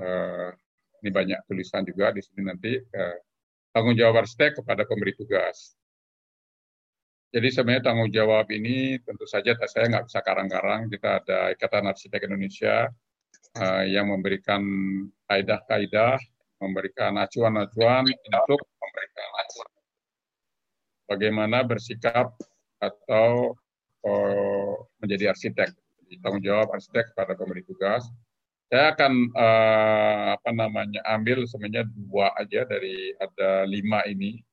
[0.00, 0.50] uh,
[1.02, 3.18] ini banyak tulisan juga di sini nanti uh,
[3.70, 5.78] tanggung jawab arsitek kepada pemberi tugas.
[7.28, 10.88] Jadi sebenarnya tanggung jawab ini tentu saja saya nggak bisa karang-karang.
[10.88, 12.88] Kita ada Ikatan Arsitek Indonesia
[13.60, 14.64] uh, yang memberikan
[15.28, 16.16] kaidah-kaidah,
[16.64, 19.70] memberikan acuan-acuan untuk memberikan acuan
[21.08, 22.36] bagaimana bersikap
[22.78, 23.56] atau
[24.04, 25.72] uh, menjadi arsitek.
[25.74, 28.04] Jadi, tanggung jawab arsitek kepada pemberi tugas
[28.68, 34.44] saya akan uh, apa namanya ambil sebenarnya dua aja dari ada lima ini.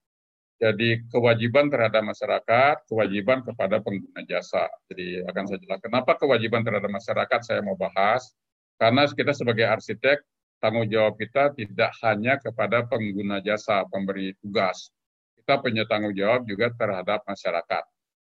[0.55, 4.71] Jadi kewajiban terhadap masyarakat, kewajiban kepada pengguna jasa.
[4.87, 8.31] Jadi akan saya jelaskan kenapa kewajiban terhadap masyarakat saya mau bahas.
[8.79, 10.23] Karena kita sebagai arsitek
[10.63, 14.95] tanggung jawab kita tidak hanya kepada pengguna jasa, pemberi tugas.
[15.35, 17.83] Kita punya tanggung jawab juga terhadap masyarakat.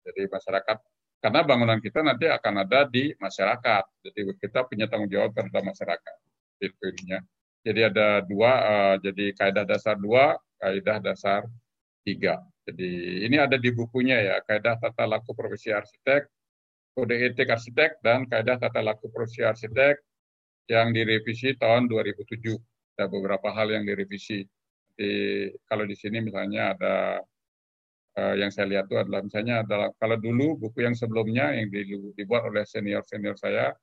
[0.08, 0.76] Jadi masyarakat
[1.24, 3.84] karena bangunan kita nanti akan ada di masyarakat.
[4.04, 6.16] Jadi kita punya tanggung jawab terhadap masyarakat.
[6.60, 7.24] Itu ininya.
[7.64, 11.48] Jadi ada dua, uh, jadi kaidah dasar dua, kaidah dasar
[12.04, 12.44] tiga.
[12.68, 16.28] Jadi ini ada di bukunya ya, kaidah tata laku profesi arsitek,
[16.92, 19.96] kode etik arsitek, dan kaidah tata laku profesi arsitek
[20.68, 22.52] yang direvisi tahun 2007.
[23.00, 24.44] Ada beberapa hal yang direvisi.
[24.92, 27.24] Jadi kalau di sini misalnya ada
[28.18, 31.70] uh, yang saya lihat itu adalah misalnya adalah kalau dulu buku yang sebelumnya yang
[32.14, 33.74] dibuat oleh senior senior saya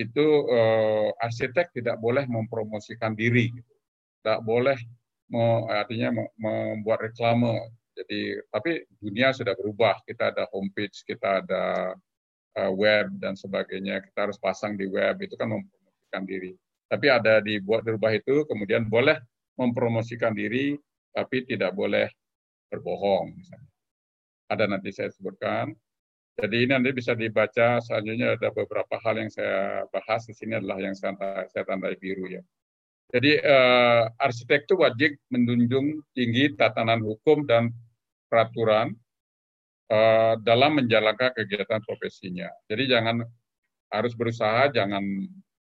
[0.00, 3.72] itu uh, arsitek tidak boleh mempromosikan diri, gitu.
[4.22, 4.78] tidak boleh
[5.68, 7.72] artinya membuat reklame.
[7.92, 10.00] Jadi tapi dunia sudah berubah.
[10.08, 11.92] Kita ada homepage, kita ada
[12.56, 14.00] uh, web dan sebagainya.
[14.00, 16.52] Kita harus pasang di web itu kan mempromosikan diri.
[16.88, 19.20] Tapi ada dibuat berubah itu kemudian boleh
[19.60, 20.76] mempromosikan diri
[21.12, 22.08] tapi tidak boleh
[22.72, 23.71] berbohong misalnya
[24.52, 25.72] ada nanti saya sebutkan.
[26.32, 30.80] Jadi ini nanti bisa dibaca, selanjutnya ada beberapa hal yang saya bahas di sini adalah
[30.80, 31.12] yang saya,
[31.52, 32.40] saya tandai biru ya.
[33.12, 37.68] Jadi eh, arsitek itu wajib menjunjung tinggi tatanan hukum dan
[38.32, 38.96] peraturan
[39.92, 42.48] eh, dalam menjalankan kegiatan profesinya.
[42.64, 43.20] Jadi jangan
[43.92, 45.04] harus berusaha, jangan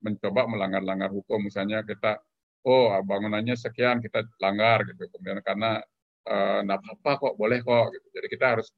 [0.03, 1.47] mencoba melanggar-langgar hukum.
[1.47, 2.19] Misalnya kita,
[2.67, 5.79] oh bangunannya sekian kita langgar gitu, kemudian karena
[6.27, 7.95] eh, apa-apa kok, boleh kok.
[7.95, 8.07] Gitu.
[8.15, 8.69] Jadi kita harus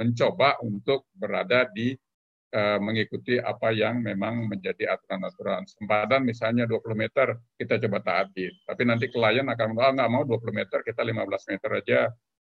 [0.00, 1.92] mencoba untuk berada di
[2.52, 5.64] uh, mengikuti apa yang memang menjadi aturan-aturan.
[5.68, 8.46] Sempadan misalnya 20 meter, kita coba taati.
[8.64, 12.00] Tapi nanti klien akan oh, nggak mau 20 meter, kita 15 meter aja,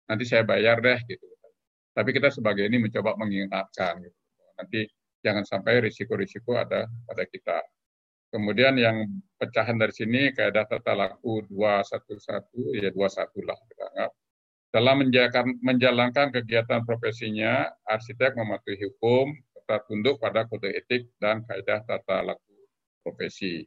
[0.07, 0.99] nanti saya bayar deh.
[1.07, 1.25] gitu.
[1.91, 4.05] Tapi kita sebagai ini mencoba mengingatkan.
[4.05, 4.19] Gitu.
[4.57, 4.79] Nanti
[5.25, 7.57] jangan sampai risiko-risiko ada pada kita.
[8.31, 14.11] Kemudian yang pecahan dari sini kaedah tata laku 211 ya 21 lah kita anggap.
[14.67, 14.95] Dalam
[15.63, 22.53] menjalankan kegiatan profesinya, arsitek mematuhi hukum, tetap tunduk pada kode etik dan kaedah tata laku
[23.01, 23.63] profesi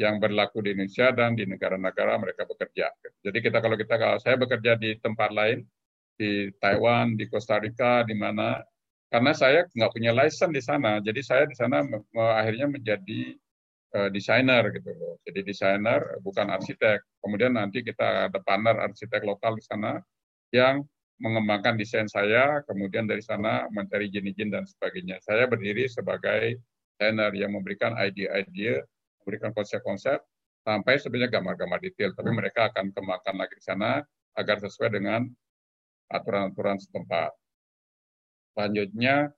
[0.00, 2.88] yang berlaku di Indonesia dan di negara-negara mereka bekerja.
[3.20, 5.62] Jadi kita kalau kita kalau saya bekerja di tempat lain
[6.16, 8.64] di Taiwan, di Costa Rica, di mana
[9.12, 11.84] karena saya nggak punya license di sana, jadi saya di sana
[12.40, 13.36] akhirnya menjadi
[13.92, 15.20] desainer gitu loh.
[15.28, 17.04] Jadi desainer bukan arsitek.
[17.20, 20.00] Kemudian nanti kita ada partner arsitek lokal di sana
[20.48, 20.80] yang
[21.22, 25.22] mengembangkan desain saya, kemudian dari sana mencari izin-izin dan sebagainya.
[25.22, 26.58] Saya berdiri sebagai
[26.96, 28.82] desainer yang memberikan ide-ide,
[29.22, 30.18] memberikan konsep-konsep,
[30.66, 32.10] sampai sebenarnya gambar-gambar detail.
[32.16, 34.02] Tapi mereka akan kembangkan lagi di sana
[34.34, 35.28] agar sesuai dengan
[36.10, 37.30] aturan-aturan setempat.
[38.52, 39.30] Selanjutnya,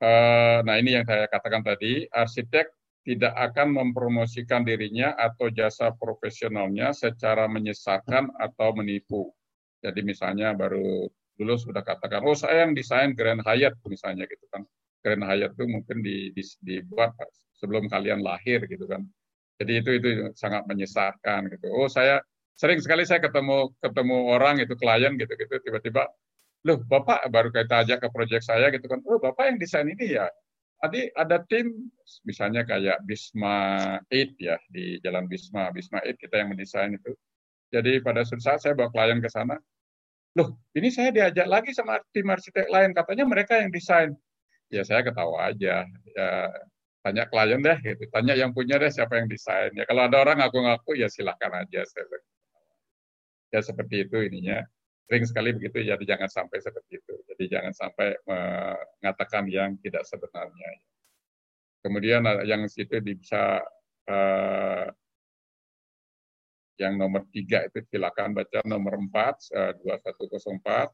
[0.00, 2.70] eh, nah ini yang saya katakan tadi, arsitek
[3.02, 9.34] tidak akan mempromosikan dirinya atau jasa profesionalnya secara menyesatkan atau menipu.
[9.82, 14.62] Jadi misalnya baru dulu sudah katakan, oh saya yang desain Grand Hyatt misalnya gitu kan.
[15.02, 17.18] Grand Hyatt itu mungkin di, di, dibuat
[17.58, 19.02] sebelum kalian lahir gitu kan.
[19.58, 20.08] Jadi itu itu
[20.38, 21.74] sangat menyesatkan gitu.
[21.74, 22.22] Oh saya
[22.54, 26.06] sering sekali saya ketemu ketemu orang itu klien gitu gitu tiba-tiba
[26.62, 30.14] loh bapak baru kita ajak ke proyek saya gitu kan oh bapak yang desain ini
[30.20, 30.30] ya
[30.82, 31.86] tadi ada tim
[32.26, 33.56] misalnya kayak Bisma
[34.10, 35.70] 8 ya di Jalan Bisma.
[35.70, 37.14] Bisma 8 kita yang mendesain itu.
[37.70, 39.56] Jadi pada suatu saat saya bawa klien ke sana.
[40.34, 42.90] Loh ini saya diajak lagi sama tim arsitek lain.
[42.92, 44.12] Katanya mereka yang desain.
[44.68, 45.86] Ya saya ketawa aja.
[45.86, 46.28] Ya
[47.06, 48.04] tanya klien deh gitu.
[48.10, 49.70] Tanya yang punya deh siapa yang desain.
[49.78, 52.04] Ya kalau ada orang ngaku-ngaku ya silahkan aja saya
[53.52, 54.64] ya seperti itu ininya
[55.06, 57.14] sering sekali begitu jadi jangan sampai seperti itu.
[57.28, 60.70] Jadi jangan sampai mengatakan yang tidak sebenarnya.
[61.82, 63.58] Kemudian yang situ bisa
[64.06, 64.86] uh,
[66.80, 68.62] yang nomor tiga itu silakan baca.
[68.64, 70.90] Nomor empat eh, dua satu empat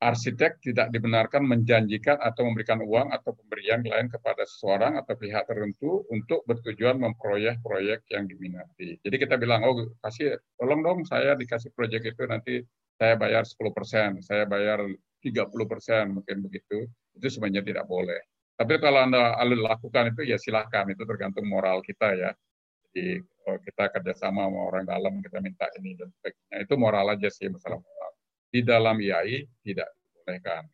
[0.00, 6.08] arsitek tidak dibenarkan menjanjikan atau memberikan uang atau pemberian lain kepada seseorang atau pihak tertentu
[6.08, 8.96] untuk bertujuan memproyek proyek yang diminati.
[9.04, 12.64] Jadi kita bilang, oh kasih, tolong dong saya dikasih proyek itu nanti
[12.96, 14.80] saya bayar 10 persen, saya bayar
[15.20, 16.88] 30 persen, mungkin begitu.
[17.12, 18.20] Itu sebenarnya tidak boleh.
[18.56, 22.32] Tapi kalau Anda lakukan itu ya silahkan, itu tergantung moral kita ya.
[22.88, 26.56] Jadi oh, kita kerjasama sama orang dalam, kita minta ini dan sebagainya.
[26.64, 28.12] Itu moral aja sih masalah moral.
[28.50, 30.66] Di dalam IAI tidak dibolehkan.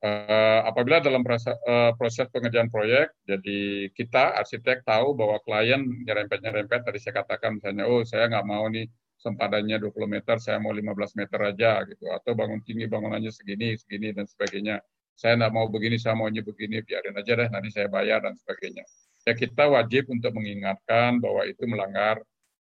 [0.00, 6.88] Uh, apabila dalam proses, uh, proses pengerjaan proyek, jadi kita arsitek tahu bahwa klien nyerempet-nyerempet,
[6.88, 8.88] tadi saya katakan misalnya, oh saya nggak mau nih
[9.20, 14.16] sempadannya 20 meter, saya mau 15 meter aja gitu, atau bangun tinggi bangunannya segini, segini
[14.16, 14.80] dan sebagainya.
[15.12, 18.88] Saya nggak mau begini, saya maunya begini, biarin aja deh, nanti saya bayar dan sebagainya
[19.26, 22.20] ya kita wajib untuk mengingatkan bahwa itu melanggar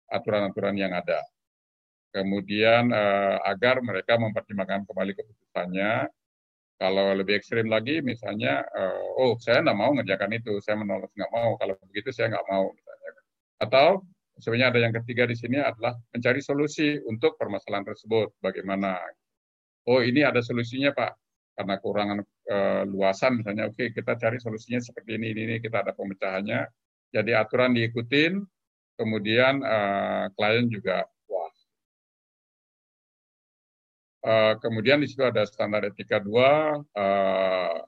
[0.08, 1.20] aturan-aturan yang ada.
[2.16, 6.09] Kemudian eh, agar mereka mempertimbangkan kembali keputusannya.
[6.76, 11.32] Kalau lebih ekstrim lagi, misalnya, eh, oh saya nggak mau ngerjakan itu, saya menolak nggak
[11.32, 11.60] mau.
[11.60, 13.10] Kalau begitu saya nggak mau, misalnya.
[13.60, 13.86] Atau
[14.40, 18.32] sebenarnya ada yang ketiga di sini adalah mencari solusi untuk permasalahan tersebut.
[18.40, 18.97] Bagaimana?
[19.88, 21.12] Oh ini ada solusinya Pak
[21.56, 22.18] karena kurangan
[22.52, 26.68] uh, luasan misalnya oke okay, kita cari solusinya seperti ini, ini ini kita ada pemecahannya
[27.16, 28.44] jadi aturan diikutin
[29.01, 31.09] kemudian uh, klien juga
[34.26, 37.78] uh, kemudian di situ ada standar etika dua uh,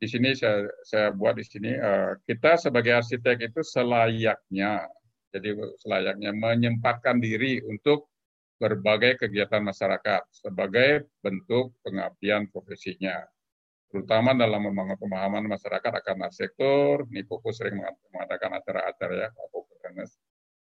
[0.00, 4.88] di sini saya, saya buat di sini uh, kita sebagai arsitek itu selayaknya
[5.34, 5.50] jadi
[5.82, 8.06] selayaknya menyempatkan diri untuk
[8.54, 13.18] berbagai kegiatan masyarakat sebagai bentuk pengabdian profesinya,
[13.90, 17.02] terutama dalam membangun pemahaman masyarakat akan sektor.
[17.10, 17.82] Ini fokus sering
[18.14, 19.28] mengadakan acara-acara ya,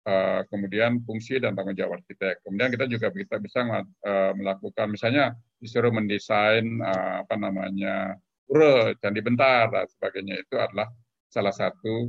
[0.00, 2.40] Uh, kemudian fungsi dan tanggung jawab arsitek.
[2.40, 8.16] Kemudian kita juga bisa bisa uh, melakukan misalnya disuruh mendesain uh, apa namanya
[8.48, 10.88] pura, candi bentar dan sebagainya itu adalah
[11.28, 12.08] salah satu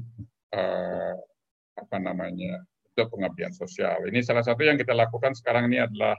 [1.75, 4.07] apa namanya untuk pengabdian sosial.
[4.07, 6.15] Ini salah satu yang kita lakukan sekarang ini adalah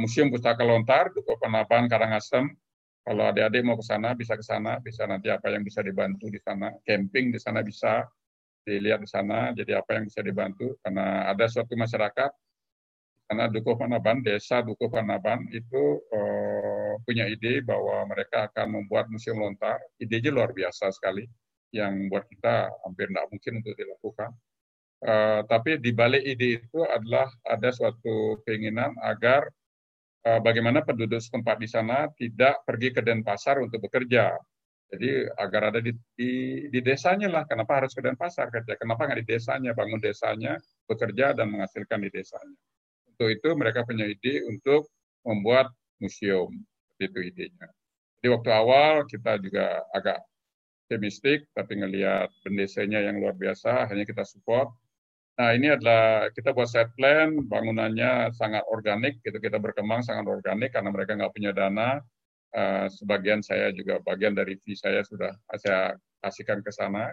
[0.00, 2.48] Museum Pustaka Lontar, Dukuh Penapan, Karangasem.
[3.04, 6.40] Kalau adik-adik mau ke sana, bisa ke sana, bisa nanti apa yang bisa dibantu di
[6.40, 6.72] sana.
[6.86, 8.06] Camping di sana bisa
[8.68, 10.76] dilihat di sana, jadi apa yang bisa dibantu.
[10.84, 12.30] Karena ada suatu masyarakat,
[13.28, 19.40] karena Dukuh Panaban, desa Dukuh Panaban itu uh, punya ide bahwa mereka akan membuat museum
[19.40, 19.80] lontar.
[19.96, 21.24] Idenya luar biasa sekali,
[21.72, 24.32] yang buat kita hampir tidak mungkin untuk dilakukan
[24.98, 29.46] Uh, tapi di balik ide itu adalah ada suatu keinginan agar
[30.26, 34.34] uh, bagaimana penduduk setempat di sana tidak pergi ke Denpasar untuk bekerja.
[34.88, 36.30] Jadi agar ada di, di,
[36.72, 37.44] di desanya lah.
[37.44, 38.76] Kenapa harus ke Denpasar kerja?
[38.80, 40.56] Kenapa nggak di desanya, bangun desanya,
[40.88, 42.56] bekerja dan menghasilkan di desanya.
[43.12, 44.88] Untuk itu mereka punya ide untuk
[45.28, 45.68] membuat
[46.00, 46.56] museum.
[46.96, 47.68] Itu idenya.
[48.18, 50.24] Di waktu awal kita juga agak
[50.88, 54.72] optimistik, tapi ngelihat pendesanya yang luar biasa, hanya kita support
[55.38, 60.74] Nah, ini adalah kita buat set plan, bangunannya sangat organik, gitu kita berkembang sangat organik
[60.74, 62.02] karena mereka nggak punya dana.
[62.48, 65.92] Uh, sebagian saya juga bagian dari fee saya sudah saya
[66.24, 67.12] kasihkan ke sana.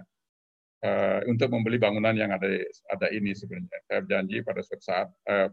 [0.85, 2.47] uh, untuk membeli bangunan yang ada
[2.93, 3.79] ada ini sebenarnya.
[3.89, 5.49] Saya janji pada suatu saat uh,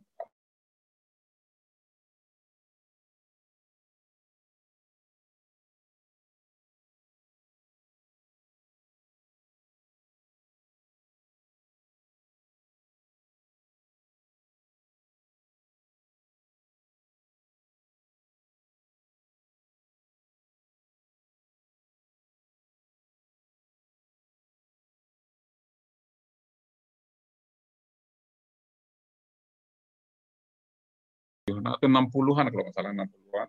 [31.62, 33.48] atau 60-an kalau nggak salah 60-an.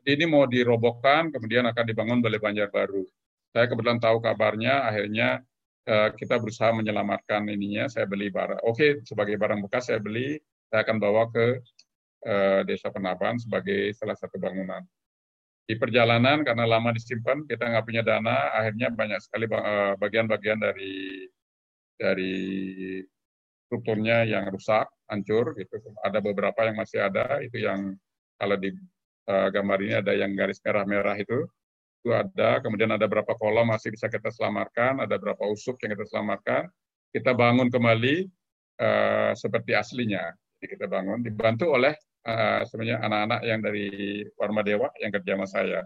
[0.00, 3.04] Jadi ini mau dirobohkan, kemudian akan dibangun Balai Banjar baru.
[3.52, 5.44] Saya kebetulan tahu kabarnya, akhirnya
[5.84, 7.90] uh, kita berusaha menyelamatkan ininya.
[7.92, 10.40] Saya beli barang, oke sebagai barang bekas saya beli,
[10.72, 11.46] saya akan bawa ke
[12.24, 14.80] uh, Desa Penaban sebagai salah satu bangunan.
[15.70, 21.30] Di perjalanan karena lama disimpan, kita nggak punya dana, akhirnya banyak sekali eh, bagian-bagian dari
[21.94, 22.34] dari
[23.70, 25.76] strukturnya yang rusak, hancur gitu.
[26.00, 27.98] Ada beberapa yang masih ada, itu yang
[28.38, 28.72] kalau di
[29.28, 31.44] uh, gambar ini ada yang garis merah-merah itu,
[32.00, 32.62] itu ada.
[32.62, 36.70] Kemudian ada berapa kolom masih bisa kita selamatkan, ada berapa usuk yang kita selamatkan.
[37.10, 38.30] Kita bangun kembali
[38.80, 40.30] uh, seperti aslinya.
[40.62, 41.92] Jadi kita bangun, dibantu oleh
[42.24, 43.88] uh, sebenarnya anak-anak yang dari
[44.38, 45.80] Warma Dewa yang kerja sama saya.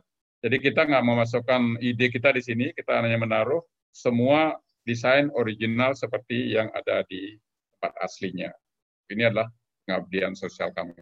[0.44, 6.52] Jadi kita nggak memasukkan ide kita di sini, kita hanya menaruh semua desain original seperti
[6.52, 7.40] yang ada di
[7.72, 8.52] tempat aslinya.
[9.10, 9.48] Ini adalah
[9.85, 10.97] pengabdian sosial kami.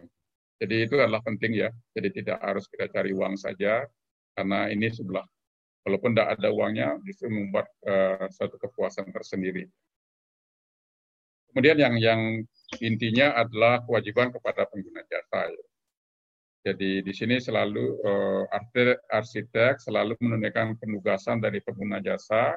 [0.59, 1.69] Jadi itu adalah penting ya.
[1.95, 3.83] Jadi tidak harus kita cari uang saja,
[4.35, 5.23] karena ini sebelah.
[5.83, 9.67] Walaupun tidak ada uangnya, justru membuat uh, suatu kepuasan tersendiri.
[11.51, 12.21] Kemudian yang yang
[12.79, 15.51] intinya adalah kewajiban kepada pengguna jasa.
[15.51, 15.63] Ya.
[16.63, 18.47] Jadi di sini selalu uh,
[19.11, 22.55] arsitek selalu menunaikan penugasan dari pengguna jasa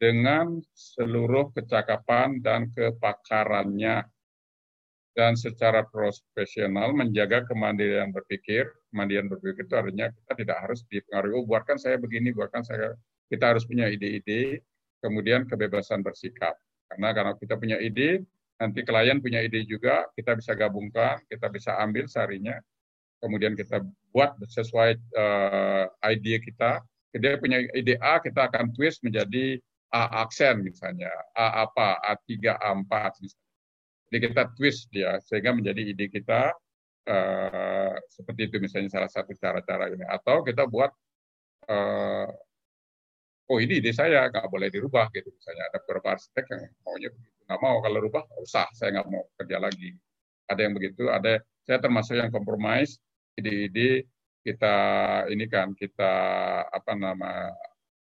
[0.00, 4.08] dengan seluruh kecakapan dan kepakarannya
[5.12, 8.68] dan secara profesional menjaga kemandirian berpikir.
[8.88, 12.96] Kemandirian berpikir itu artinya kita tidak harus dipengaruhi, oh buatkan saya begini, buatkan saya.
[13.28, 14.60] Kita harus punya ide-ide,
[15.04, 16.56] kemudian kebebasan bersikap.
[16.88, 18.24] Karena karena kita punya ide,
[18.60, 22.56] nanti klien punya ide juga, kita bisa gabungkan, kita bisa ambil sarinya,
[23.20, 23.80] kemudian kita
[24.12, 26.84] buat sesuai uh, ide kita.
[27.12, 29.60] Dia punya ide A, kita akan twist menjadi
[29.92, 33.41] A aksen misalnya, A apa, A3, A4 misalnya.
[34.12, 36.52] Jadi kita twist dia sehingga menjadi ide kita
[37.08, 40.04] uh, seperti itu misalnya salah satu cara-cara ini.
[40.04, 40.92] Atau kita buat
[41.72, 42.28] uh,
[43.48, 45.32] oh ini ide saya nggak boleh dirubah gitu.
[45.32, 47.40] Misalnya ada beberapa arsitek yang maunya begitu.
[47.48, 49.90] Nggak mau kalau rubah usah saya nggak mau kerja lagi.
[50.44, 53.00] Ada yang begitu ada saya termasuk yang kompromis
[53.40, 54.04] ide-ide
[54.44, 54.76] kita
[55.30, 56.14] ini kan kita
[56.68, 57.48] apa nama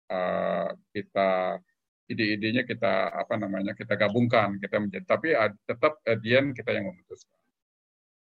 [0.07, 1.59] uh, kita
[2.07, 5.35] ide-idenya kita apa namanya kita gabungkan kita menjadi tapi
[5.67, 7.35] tetap adian kita yang memutuskan.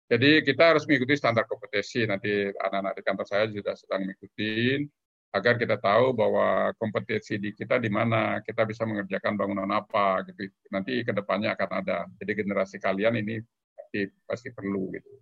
[0.05, 2.05] Jadi kita harus mengikuti standar kompetensi.
[2.05, 4.85] Nanti anak-anak di kantor saya juga sedang mengikuti
[5.33, 10.53] agar kita tahu bahwa kompetensi di kita di mana kita bisa mengerjakan bangunan apa gitu.
[10.69, 11.99] Nanti ke depannya akan ada.
[12.21, 13.41] Jadi generasi kalian ini
[13.73, 15.13] pasti, pasti perlu gitu.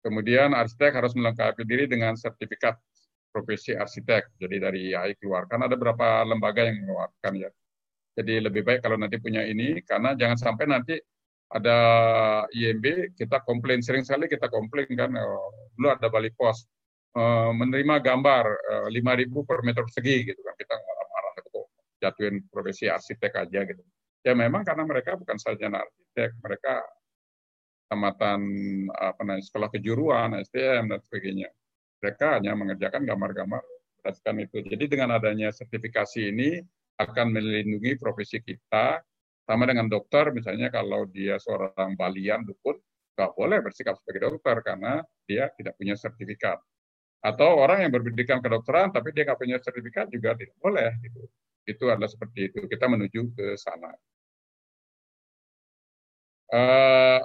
[0.00, 2.80] Kemudian arsitek harus melengkapi diri dengan sertifikat
[3.28, 4.40] profesi arsitek.
[4.40, 7.50] Jadi dari IAI keluarkan ada beberapa lembaga yang mengeluarkan ya
[8.16, 10.96] jadi lebih baik kalau nanti punya ini, karena jangan sampai nanti
[11.52, 11.78] ada
[12.48, 16.64] IMB, kita komplain, sering sekali kita komplain kan, oh, dulu ada balik pos,
[17.12, 21.60] uh, menerima gambar uh, eh, 5.000 per meter persegi gitu kan, kita marah-marah itu
[22.00, 23.82] jatuhin profesi arsitek aja gitu.
[24.26, 26.82] Ya memang karena mereka bukan saja arsitek, mereka
[27.86, 28.40] tamatan
[28.90, 31.48] apa namanya sekolah kejuruan, STM dan sebagainya.
[32.02, 33.62] Mereka hanya mengerjakan gambar-gambar
[34.02, 34.66] berdasarkan itu.
[34.66, 36.58] Jadi dengan adanya sertifikasi ini
[36.96, 39.00] akan melindungi profesi kita.
[39.46, 42.74] Sama dengan dokter, misalnya kalau dia seorang balian dukun,
[43.14, 46.58] nggak boleh bersikap sebagai dokter karena dia tidak punya sertifikat.
[47.22, 50.90] Atau orang yang berpendidikan kedokteran tapi dia nggak punya sertifikat juga tidak boleh.
[50.98, 51.22] Gitu.
[51.62, 52.60] Itu adalah seperti itu.
[52.66, 53.94] Kita menuju ke sana.
[56.46, 57.18] Uh,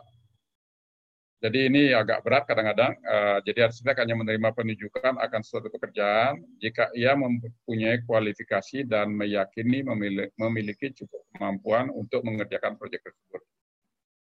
[1.42, 2.94] jadi ini agak berat kadang-kadang.
[3.02, 9.82] Uh, jadi arsitek hanya menerima penunjukan akan suatu pekerjaan jika ia mempunyai kualifikasi dan meyakini
[10.38, 13.42] memiliki cukup kemampuan untuk mengerjakan proyek tersebut.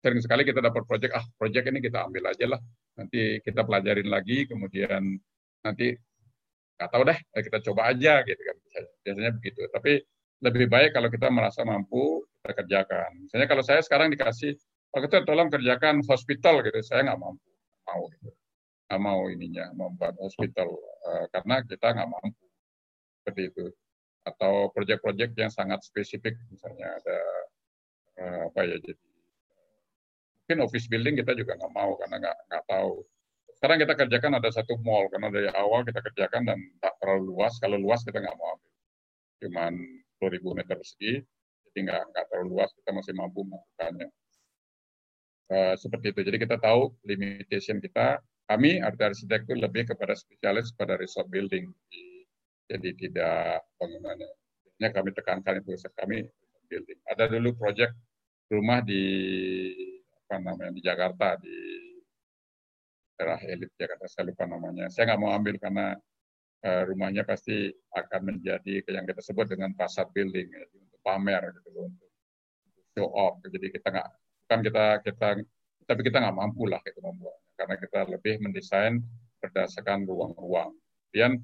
[0.05, 2.61] Sering sekali kita dapat proyek, ah proyek ini kita ambil aja lah.
[3.01, 5.17] Nanti kita pelajarin lagi, kemudian
[5.65, 5.97] nanti
[6.77, 8.57] nggak tahu deh, eh, kita coba aja gitu kan.
[9.09, 9.65] Biasanya begitu.
[9.73, 10.05] Tapi
[10.45, 13.25] lebih baik kalau kita merasa mampu, kita kerjakan.
[13.25, 14.53] Misalnya kalau saya sekarang dikasih
[14.93, 17.49] Pak Ketua tolong kerjakan hospital gitu, saya nggak mampu,
[17.85, 18.31] mau gitu,
[18.89, 20.73] nggak mau ininya membuat hospital
[21.05, 22.45] uh, karena kita nggak mampu.
[23.21, 23.67] Seperti itu.
[24.27, 27.19] Atau proyek-proyek yang sangat spesifik, misalnya ada
[28.23, 29.07] uh, apa ya jadi
[30.47, 33.03] mungkin office building kita juga nggak mau karena nggak nggak tahu.
[33.59, 35.11] Sekarang kita kerjakan ada satu mall.
[35.11, 37.59] Karena dari awal kita kerjakan dan tak terlalu luas.
[37.59, 38.73] Kalau luas kita nggak mau ambil.
[39.43, 39.73] Cuman
[40.23, 41.13] 10.000 meter persegi.
[41.67, 42.71] Jadi nggak nggak terlalu luas.
[42.79, 44.07] Kita masih mampu melakukannya
[45.51, 46.21] uh, seperti itu.
[46.27, 48.21] Jadi kita tahu limitation kita.
[48.47, 51.67] Kami arsitek itu lebih kepada spesialis pada resort building.
[52.71, 54.31] Jadi tidak bangunannya
[54.77, 56.23] Ini kami tekankan itu kami
[56.71, 56.99] building.
[57.11, 57.91] Ada dulu proyek
[58.53, 59.03] rumah di
[60.27, 61.57] apa namanya di Jakarta di
[63.17, 64.87] daerah elit Jakarta saya lupa namanya.
[64.93, 65.97] Saya nggak mau ambil karena
[66.63, 71.71] uh, rumahnya pasti akan menjadi yang kita sebut dengan pasar building ya, untuk pamer gitu
[71.89, 72.11] untuk
[72.95, 73.41] show off.
[73.49, 74.09] Jadi kita nggak
[74.47, 75.43] kan kita kita
[75.87, 79.03] tapi kita nggak mampu lah itu membuatnya karena kita lebih mendesain
[79.43, 80.75] berdasarkan ruang-ruang
[81.11, 81.43] kemudian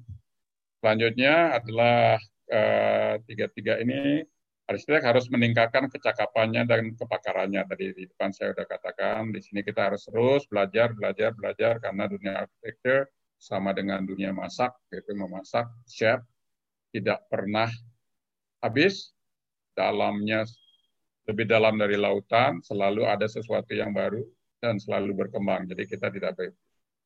[0.83, 2.19] selanjutnya adalah
[2.51, 4.23] uh, tiga-tiga ini
[4.67, 7.67] arsitek harus meningkatkan kecakapannya dan kepakarannya.
[7.67, 12.07] Tadi di depan saya sudah katakan, di sini kita harus terus belajar, belajar, belajar, karena
[12.07, 16.23] dunia arsitektur sama dengan dunia masak, yaitu memasak, chef,
[16.95, 17.67] tidak pernah
[18.63, 19.11] habis,
[19.75, 20.47] dalamnya
[21.23, 24.23] lebih dalam dari lautan, selalu ada sesuatu yang baru,
[24.59, 25.67] dan selalu berkembang.
[25.67, 26.39] Jadi kita tidak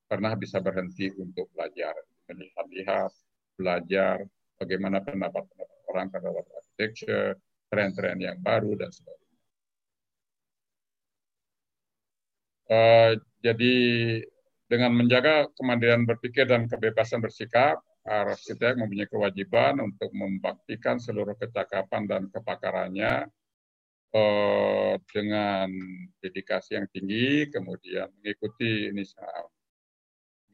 [0.05, 1.93] pernah bisa berhenti untuk belajar,
[2.29, 3.11] melihat-lihat,
[3.57, 4.21] belajar,
[4.57, 7.37] bagaimana pendapat-pendapat orang terhadap arsitektur,
[7.69, 9.25] tren-tren yang baru dan sebagainya.
[12.67, 13.11] Uh,
[13.41, 13.75] jadi
[14.67, 22.21] dengan menjaga kemandirian berpikir dan kebebasan bersikap, arsitek mempunyai kewajiban untuk membaktikan seluruh kecakapan dan
[22.31, 23.27] kepakarannya
[24.15, 25.67] uh, dengan
[26.21, 29.03] dedikasi yang tinggi, kemudian mengikuti ini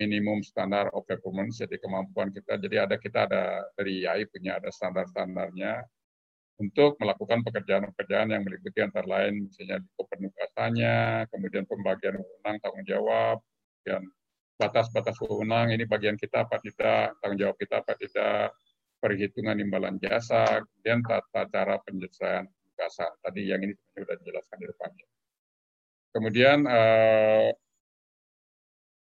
[0.02, 2.58] minimum standar of performance, jadi kemampuan kita.
[2.58, 5.86] Jadi ada kita ada dari IAI punya ada standar-standarnya
[6.62, 13.38] untuk melakukan pekerjaan-pekerjaan yang meliputi antara lain misalnya penugasannya, kemudian pembagian wewenang tanggung jawab,
[13.82, 14.04] kemudian
[14.58, 18.54] batas-batas wewenang ini bagian kita apa tidak, tanggung jawab kita apa tidak,
[19.02, 22.46] perhitungan imbalan jasa, kemudian tata cara penyelesaian
[22.84, 23.12] penugasan.
[23.24, 25.08] Tadi yang ini sudah dijelaskan di depannya.
[26.14, 27.50] Kemudian eh,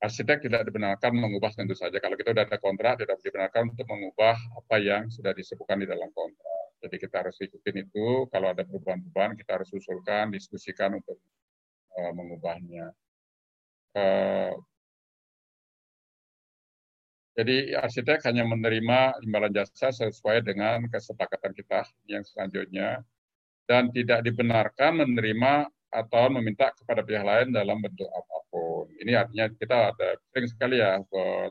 [0.01, 1.99] arsitek tidak dibenarkan mengubah tentu saja.
[1.99, 6.09] Kalau kita sudah ada kontrak, tidak dibenarkan untuk mengubah apa yang sudah disebutkan di dalam
[6.15, 8.29] kontrak jadi kita harus ikutin itu.
[8.29, 11.17] Kalau ada perubahan-perubahan, kita harus usulkan, diskusikan untuk
[11.97, 12.93] uh, mengubahnya.
[13.97, 14.53] Uh,
[17.35, 23.03] jadi arsitek hanya menerima imbalan jasa sesuai dengan kesepakatan kita yang selanjutnya
[23.65, 28.91] dan tidak dibenarkan menerima atau meminta kepada pihak lain dalam bentuk apa pun.
[28.99, 30.99] Ini artinya kita ada sering sekali ya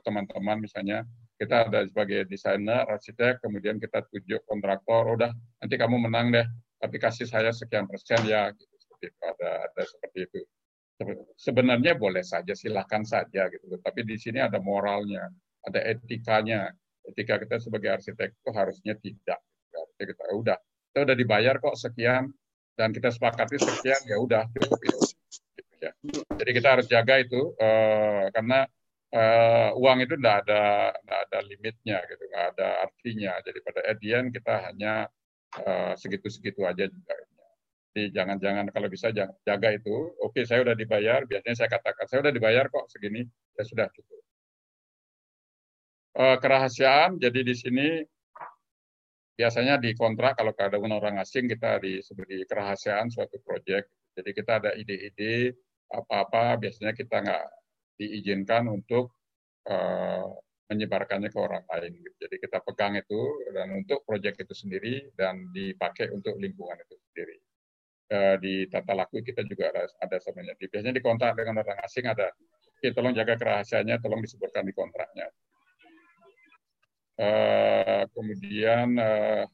[0.04, 1.08] teman-teman misalnya
[1.40, 6.46] kita ada sebagai desainer, arsitek, kemudian kita tunjuk kontraktor, udah nanti kamu menang deh,
[6.80, 9.20] tapi kasih saya sekian persen ya, gitu, seperti itu.
[9.20, 10.40] Ada, ada seperti itu.
[11.36, 13.76] Sebenarnya boleh saja, silahkan saja gitu.
[13.82, 15.28] Tapi di sini ada moralnya,
[15.68, 16.72] ada etikanya.
[17.04, 19.40] Etika kita sebagai arsitek itu harusnya tidak.
[20.00, 20.56] Jadi kita udah,
[20.94, 22.30] kita udah dibayar kok sekian
[22.78, 24.98] dan kita sepakati sekian ya udah cukup itu.
[25.58, 25.92] Gitu ya.
[26.38, 28.70] Jadi kita harus jaga itu uh, karena
[29.14, 34.26] uh, uang itu tidak ada tidak ada limitnya gitu nggak ada artinya jadi pada edian
[34.34, 34.94] kita hanya
[35.62, 37.14] uh, segitu-segitu aja juga
[37.94, 39.14] jadi jangan-jangan kalau bisa
[39.46, 43.22] jaga itu oke saya udah dibayar biasanya saya katakan saya udah dibayar kok segini
[43.54, 44.22] ya sudah cukup
[46.18, 47.88] uh, kerahasiaan jadi di sini
[49.34, 54.72] biasanya di kontrak kalau ada orang asing kita diberi kerahasiaan suatu proyek jadi kita ada
[54.78, 55.58] ide-ide
[55.90, 57.46] apa-apa biasanya kita nggak
[57.98, 59.14] diizinkan untuk
[59.70, 60.26] uh,
[60.72, 61.94] menyebarkannya ke orang lain.
[62.18, 63.20] Jadi kita pegang itu
[63.54, 67.38] dan untuk proyek itu sendiri dan dipakai untuk lingkungan itu sendiri.
[68.14, 70.58] Uh, di tata laku kita juga ada, ada sebenarnya.
[70.58, 75.30] Biasanya di kontrak dengan orang asing ada, oke tolong jaga kerahasiaannya, tolong disebutkan di kontraknya.
[77.14, 79.46] Uh, kemudian uh,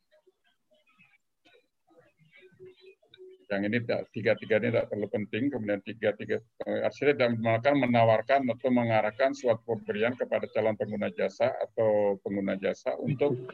[3.49, 3.81] yang ini
[4.13, 6.37] tiga-tiga ini tidak terlalu penting, kemudian tiga-tiga
[6.69, 12.53] eh, arsitek dan melakukan menawarkan atau mengarahkan suatu pemberian kepada calon pengguna jasa atau pengguna
[12.61, 13.49] jasa untuk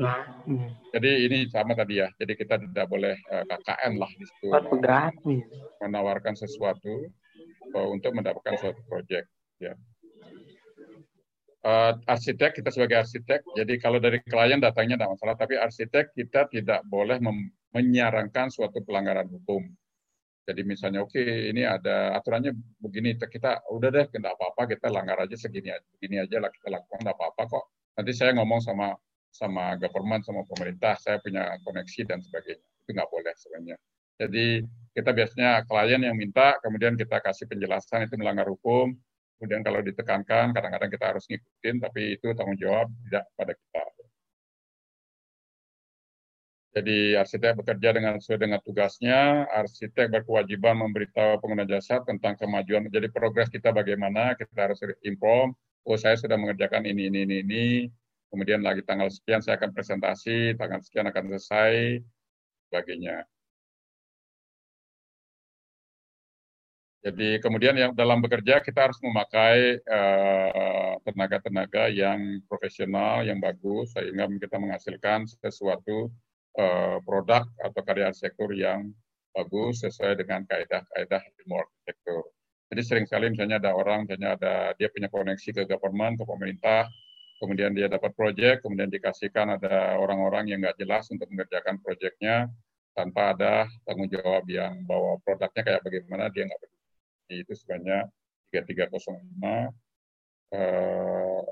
[0.91, 4.47] jadi ini sama tadi ya, jadi kita tidak boleh eh, KKN lah di situ
[5.79, 7.07] menawarkan sesuatu
[7.71, 9.31] untuk mendapatkan suatu proyek
[9.63, 9.73] ya.
[11.65, 16.45] Uh, arsitek kita sebagai arsitek, jadi kalau dari klien datangnya tidak masalah, tapi arsitek kita
[16.53, 17.17] tidak boleh
[17.73, 19.65] menyarankan suatu pelanggaran hukum
[20.45, 25.17] jadi misalnya oke okay, ini ada aturannya begini kita udah deh tidak apa-apa kita langgar
[25.17, 27.65] aja segini aja begini aja lah kita lakukan tidak apa-apa kok.
[27.97, 28.93] Nanti saya ngomong sama
[29.33, 33.77] sama government sama pemerintah saya punya koneksi dan sebagainya itu nggak boleh sebenarnya.
[34.15, 34.45] Jadi
[34.95, 38.95] kita biasanya klien yang minta, kemudian kita kasih penjelasan itu melanggar hukum,
[39.37, 43.83] kemudian kalau ditekankan kadang-kadang kita harus ngikutin, tapi itu tanggung jawab tidak pada kita.
[46.75, 52.91] Jadi arsitek bekerja dengan sesuai dengan tugasnya, arsitek berkewajiban memberitahu pengguna jasa tentang kemajuan.
[52.91, 55.55] Jadi progres kita bagaimana, kita harus inform,
[55.87, 57.65] oh saya sudah mengerjakan ini, ini, ini, ini,
[58.27, 62.03] kemudian lagi tanggal sekian saya akan presentasi, tanggal sekian akan selesai,
[62.67, 63.23] sebagainya.
[67.05, 73.93] Jadi kemudian yang dalam bekerja kita harus memakai eh, tenaga-tenaga uh, yang profesional, yang bagus,
[73.93, 76.09] sehingga kita menghasilkan sesuatu
[76.57, 78.89] uh, produk atau karya arsitektur yang
[79.37, 82.25] bagus sesuai dengan kaedah-kaedah ilmu arsitektur.
[82.73, 86.89] Jadi sering sekali misalnya ada orang, misalnya ada dia punya koneksi ke government, ke pemerintah,
[87.37, 92.49] kemudian dia dapat proyek, kemudian dikasihkan ada orang-orang yang nggak jelas untuk mengerjakan proyeknya
[92.97, 96.74] tanpa ada tanggung jawab yang bawa produknya kayak bagaimana dia nggak.
[97.29, 98.07] Itu sebenarnya
[98.53, 99.71] 3305
[100.53, 101.45] eh,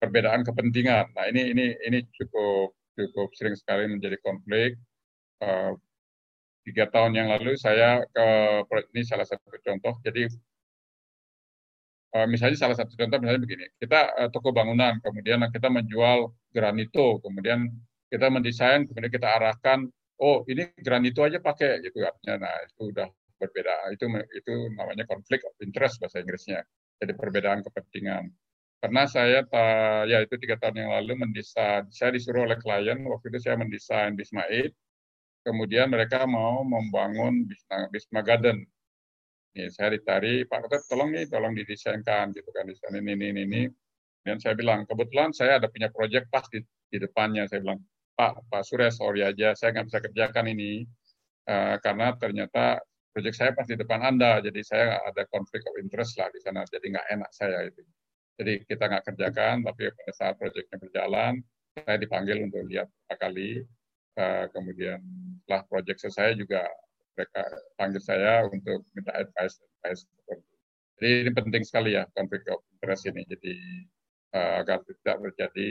[0.00, 1.12] perbedaan kepentingan.
[1.16, 4.80] Nah ini ini ini cukup cukup sering sekali menjadi konflik.
[5.36, 5.76] Uh,
[6.64, 8.26] tiga tahun yang lalu saya ke
[8.96, 9.94] ini salah satu contoh.
[10.00, 10.26] Jadi
[12.16, 17.20] uh, misalnya salah satu contoh misalnya begini, kita uh, toko bangunan, kemudian kita menjual granito,
[17.20, 17.68] kemudian
[18.08, 19.86] kita mendesain, kemudian kita arahkan,
[20.18, 22.48] oh ini granito aja pakai gitu artinya.
[22.48, 23.08] Nah itu udah
[23.38, 23.92] berbeda.
[23.92, 26.60] Itu itu namanya konflik of interest bahasa Inggrisnya.
[27.00, 28.32] Jadi perbedaan kepentingan
[28.80, 29.40] karena saya
[30.04, 34.12] ya itu tiga tahun yang lalu mendesain saya disuruh oleh klien waktu itu saya mendesain
[34.12, 34.68] Bisma 8
[35.42, 38.62] kemudian mereka mau membangun Bisma, Bisma Garden
[39.56, 43.62] nih saya ditarik Pak Ketua tolong nih tolong didesainkan gitu kan desain ini ini ini
[44.20, 46.60] dan saya bilang kebetulan saya ada punya proyek pas di,
[46.92, 47.80] di depannya saya bilang
[48.12, 50.84] Pak Pak Surya sorry aja saya nggak bisa kerjakan ini
[51.48, 52.84] uh, karena ternyata
[53.16, 56.68] proyek saya pas di depan Anda jadi saya ada konflik of interest lah di sana
[56.68, 57.80] jadi nggak enak saya itu
[58.36, 61.40] jadi kita nggak kerjakan, tapi pada saat proyeknya berjalan,
[61.72, 63.50] saya dipanggil untuk lihat beberapa kali.
[64.16, 64.96] Uh, kemudian
[65.44, 66.64] setelah proyek selesai juga
[67.16, 67.42] mereka
[67.76, 69.60] panggil saya untuk minta advice.
[69.84, 70.08] advice.
[70.96, 73.24] Jadi ini penting sekali ya konflik of interest ini.
[73.28, 73.54] Jadi
[74.36, 75.68] uh, agar tidak terjadi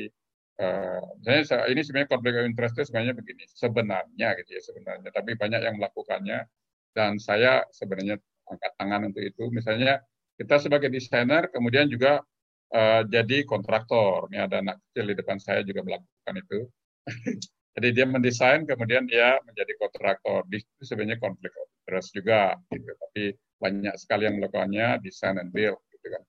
[1.19, 5.61] misalnya ini sebenarnya konflik of interest itu sebenarnya begini, sebenarnya gitu ya sebenarnya, tapi banyak
[5.67, 6.47] yang melakukannya
[6.95, 8.15] dan saya sebenarnya
[8.47, 9.43] angkat tangan untuk itu.
[9.51, 9.99] Misalnya
[10.39, 12.23] kita sebagai desainer kemudian juga
[12.71, 14.31] uh, jadi kontraktor.
[14.31, 16.59] Ini ada anak kecil di depan saya juga melakukan itu.
[17.75, 20.47] jadi dia mendesain, kemudian dia menjadi kontraktor.
[20.47, 22.55] Itu sebenarnya konflik of interest juga.
[22.71, 22.87] Gitu.
[22.87, 23.23] Tapi
[23.59, 25.79] banyak sekali yang melakukannya desain and build.
[25.91, 26.23] Gitu kan.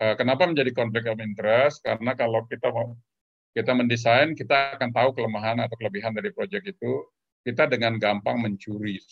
[0.00, 1.84] Uh, kenapa menjadi konflik of interest?
[1.84, 2.96] Karena kalau kita mau
[3.50, 7.02] kita mendesain, kita akan tahu kelemahan atau kelebihan dari proyek itu,
[7.42, 9.02] kita dengan gampang mencuri.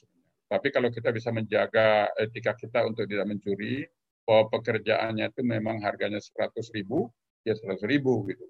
[0.49, 3.85] Tapi kalau kita bisa menjaga etika kita untuk tidak mencuri,
[4.29, 7.09] bahwa pekerjaannya itu memang harganya 100 ribu,
[7.49, 8.45] ya 100 ribu gitu.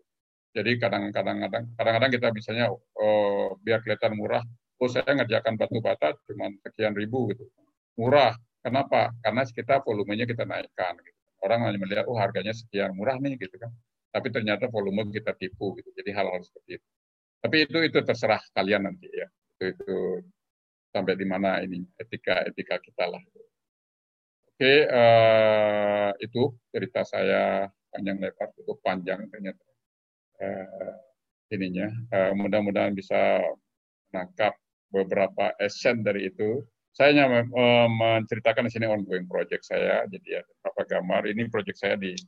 [0.51, 1.39] Jadi kadang-kadang
[1.79, 4.43] kadang-kadang kita misalnya oh, biar kelihatan murah,
[4.83, 7.47] oh saya ngerjakan batu bata cuma sekian ribu gitu.
[7.95, 8.35] Murah.
[8.59, 9.15] Kenapa?
[9.23, 10.99] Karena kita volumenya kita naikkan.
[10.99, 11.19] Gitu.
[11.47, 13.71] Orang hanya melihat, oh harganya sekian murah nih gitu kan.
[14.11, 15.95] Tapi ternyata volume kita tipu gitu.
[15.95, 16.87] Jadi hal-hal seperti itu.
[17.39, 19.31] Tapi itu itu terserah kalian nanti ya.
[19.31, 19.95] Itu, itu
[20.93, 23.23] sampai di mana ini etika etika kita lah.
[24.59, 29.63] Oke, uh, itu cerita saya panjang lebar, cukup panjang ternyata
[30.43, 30.95] uh,
[31.55, 31.87] ininya.
[32.11, 33.39] Uh, Mudah-mudahan bisa
[34.11, 34.59] menangkap
[34.91, 36.67] beberapa esen dari itu.
[36.91, 41.23] Saya hanya uh, menceritakan di sini ongoing project saya, jadi ada beberapa gambar.
[41.31, 42.19] Ini project saya di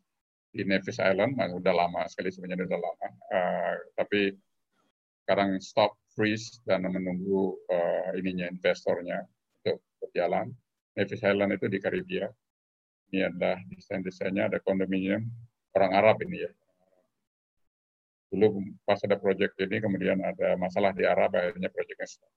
[0.51, 3.09] di Nevis Island, nah, udah lama sekali sebenarnya udah lama.
[3.31, 4.35] Uh, tapi
[5.27, 9.25] sekarang stop freeze dan menunggu uh, ininya investornya
[9.65, 10.53] untuk berjalan.
[10.93, 12.29] Nevis Island itu di Karibia.
[13.09, 15.25] Ini adalah desain-desainnya, ada kondominium
[15.73, 16.53] orang Arab ini ya.
[18.29, 22.29] Dulu pas ada proyek ini, kemudian ada masalah di Arab, akhirnya proyeknya stop.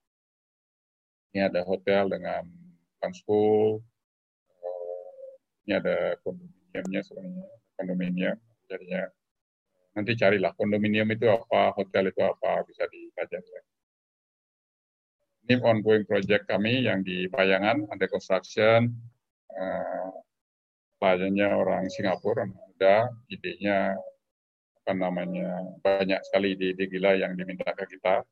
[1.36, 2.48] Ini ada hotel dengan
[3.12, 3.84] school,
[4.48, 5.28] eh,
[5.68, 7.46] ini ada kondominiumnya sebenarnya,
[7.76, 9.04] kondominium, jadinya
[9.94, 13.73] nanti carilah kondominium itu apa, hotel itu apa, bisa dipelajari.
[15.44, 18.96] Ini ongoing project kami yang di Bayangan, under construction.
[19.52, 20.08] Uh,
[21.60, 23.92] orang Singapura, ada idenya
[24.80, 28.24] apa namanya banyak sekali ide-ide gila yang diminta ke kita.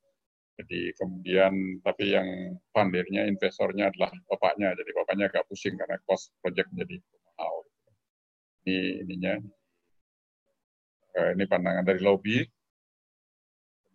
[0.57, 4.73] Jadi kemudian tapi yang fundirnya, investornya adalah bapaknya.
[4.73, 6.97] Jadi bapaknya agak pusing karena cost project menjadi
[7.37, 7.55] mahal.
[8.65, 9.35] Ini ininya.
[11.13, 12.41] Uh, ini pandangan dari lobby.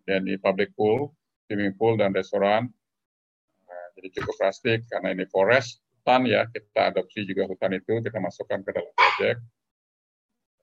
[0.06, 1.10] Dan di public pool,
[1.50, 2.77] swimming pool dan restoran
[3.98, 8.64] jadi cukup plastik karena ini forest hutan ya kita adopsi juga hutan itu kita masukkan
[8.64, 9.38] ke dalam proyek.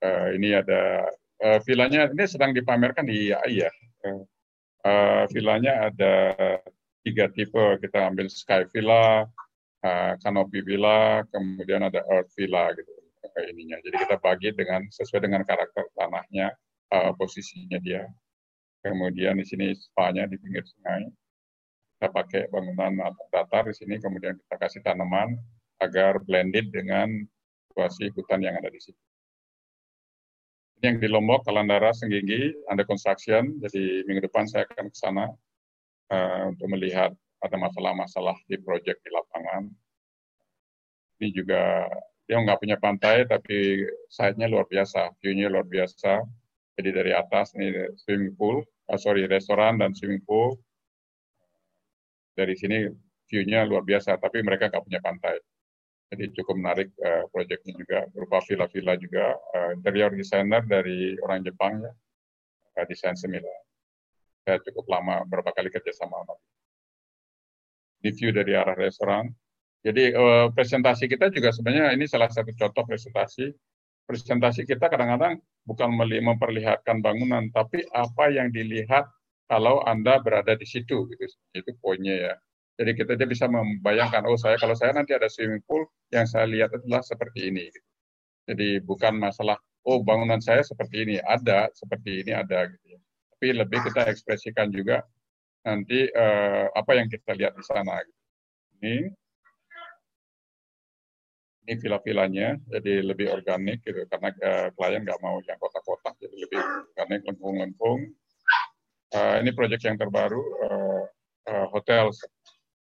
[0.01, 1.05] Uh, ini ada
[1.45, 3.71] uh, vilanya ini sedang dipamerkan di IAI ya.
[4.81, 6.13] Uh, ada
[7.05, 9.29] tiga tipe kita ambil sky villa,
[9.85, 12.89] uh, canopy villa, kemudian ada earth villa gitu
[13.45, 13.77] ininya.
[13.85, 16.57] Jadi kita bagi dengan sesuai dengan karakter tanahnya,
[16.89, 18.09] uh, posisinya dia.
[18.81, 21.05] Kemudian di sini spa-nya di pinggir sungai
[22.05, 25.41] kita pakai bangunan datar di sini, kemudian kita kasih tanaman
[25.81, 27.09] agar blended dengan
[27.65, 29.01] situasi hutan yang ada di situ.
[30.77, 33.57] Ini yang di Lombok, Kalandara, Senggigi, under construction.
[33.57, 35.25] Jadi minggu depan saya akan ke sana
[36.13, 37.09] uh, untuk melihat
[37.41, 39.65] ada masalah-masalah di proyek di lapangan.
[41.17, 41.89] Ini juga
[42.29, 43.81] dia nggak punya pantai, tapi
[44.13, 46.21] site-nya luar biasa, view-nya luar biasa.
[46.77, 48.61] Jadi dari atas ini swimming pool,
[48.93, 50.53] uh, sorry restoran dan swimming pool,
[52.35, 52.85] dari sini
[53.25, 55.39] view-nya luar biasa, tapi mereka nggak punya pantai.
[56.13, 59.33] Jadi cukup menarik uh, proyeknya juga, berupa villa-villa juga.
[59.57, 61.91] Uh, interior designer dari orang Jepang ya,
[62.77, 63.49] uh, desain semila.
[64.45, 66.37] Saya cukup lama, berapa kali kerja sama sama.
[68.05, 69.33] View dari arah restoran.
[69.81, 73.49] Jadi uh, presentasi kita juga sebenarnya ini salah satu contoh presentasi.
[74.05, 79.09] Presentasi kita kadang-kadang bukan memperlihatkan bangunan, tapi apa yang dilihat
[79.45, 81.25] kalau Anda berada di situ gitu.
[81.53, 82.33] Itu poinnya ya.
[82.75, 86.43] Jadi kita dia bisa membayangkan, oh saya kalau saya nanti ada swimming pool, yang saya
[86.43, 87.71] lihat adalah seperti ini.
[87.71, 87.89] Gitu.
[88.51, 89.55] Jadi bukan masalah,
[89.87, 92.85] oh bangunan saya seperti ini, ada seperti ini ada gitu.
[92.91, 92.99] Ya.
[93.35, 95.07] Tapi lebih kita ekspresikan juga
[95.63, 98.03] nanti eh, apa yang kita lihat di sana.
[98.03, 98.21] Gitu.
[98.75, 98.95] Ini
[101.65, 106.61] ini villa-villanya jadi lebih organik gitu karena uh, klien nggak mau yang kotak-kotak jadi lebih
[106.61, 108.13] organik lengkung-lengkung
[109.15, 111.07] Uh, ini proyek yang terbaru, uh,
[111.47, 112.11] uh, hotel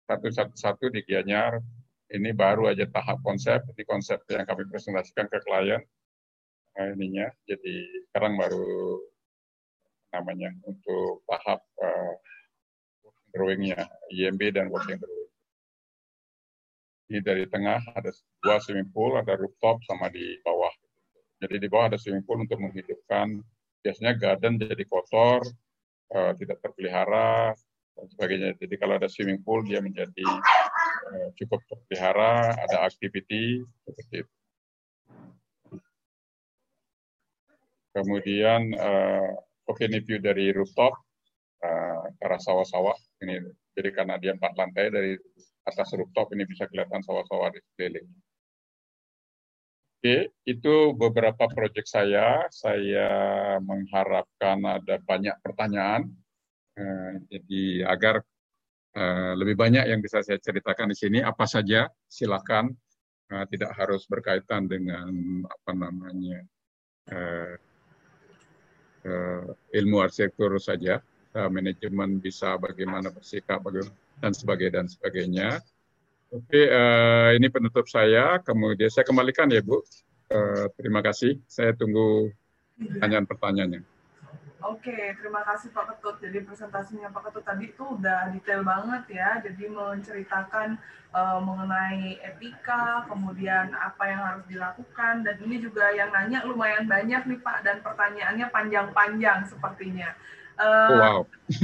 [0.09, 1.61] satu-satu di Gianyar.
[2.09, 5.85] Ini baru aja tahap konsep, ini konsep yang kami presentasikan ke klien.
[6.81, 7.73] Uh, ininya, jadi
[8.09, 8.97] sekarang baru
[10.17, 12.17] namanya untuk tahap uh,
[13.29, 15.29] drawingnya, IMB dan working drawing.
[17.05, 18.09] Ini dari tengah ada
[18.41, 20.73] dua swimming pool, ada rooftop sama di bawah.
[21.37, 23.45] Jadi di bawah ada swimming pool untuk menghidupkan
[23.85, 25.45] biasanya garden jadi kotor,
[26.15, 27.51] uh, tidak terpelihara
[27.95, 28.49] dan sebagainya.
[28.55, 30.27] Jadi kalau ada swimming pool dia menjadi
[31.11, 34.33] uh, cukup terpelihara, ada activity seperti itu.
[37.95, 39.31] Kemudian uh,
[39.79, 40.99] ini view dari rooftop
[41.63, 42.95] uh, ke arah sawah-sawah.
[43.23, 43.39] Ini
[43.75, 45.15] jadi karena dia empat lantai dari
[45.63, 48.07] atas rooftop ini bisa kelihatan sawah-sawah di sekeliling.
[50.05, 52.45] Oke, itu beberapa proyek saya.
[52.53, 53.09] Saya
[53.57, 56.13] mengharapkan ada banyak pertanyaan,
[56.77, 58.21] uh, jadi agar
[58.93, 61.25] uh, lebih banyak yang bisa saya ceritakan di sini.
[61.25, 62.69] Apa saja, silakan.
[63.33, 65.09] Uh, tidak harus berkaitan dengan
[65.49, 66.45] apa namanya
[69.73, 71.01] ilmu arsitektur saja.
[71.33, 73.57] Manajemen bisa bagaimana bersikap,
[74.21, 75.49] dan sebagainya dan sebagainya.
[76.35, 78.43] Oke, uh, ini penutup saya.
[78.43, 79.79] Kemudian saya kembalikan ya, Bu.
[80.27, 81.39] Uh, terima kasih.
[81.47, 82.27] Saya tunggu
[82.75, 83.87] pertanyaan-pertanyaannya.
[84.65, 86.19] Oke, terima kasih Pak Ketut.
[86.19, 89.39] Jadi presentasinya Pak Ketut tadi itu udah detail banget ya.
[89.47, 90.75] Jadi menceritakan
[91.15, 95.23] uh, mengenai etika, kemudian apa yang harus dilakukan.
[95.23, 97.63] Dan ini juga yang nanya lumayan banyak nih Pak.
[97.63, 100.11] Dan pertanyaannya panjang-panjang sepertinya.
[100.59, 101.19] Uh, wow.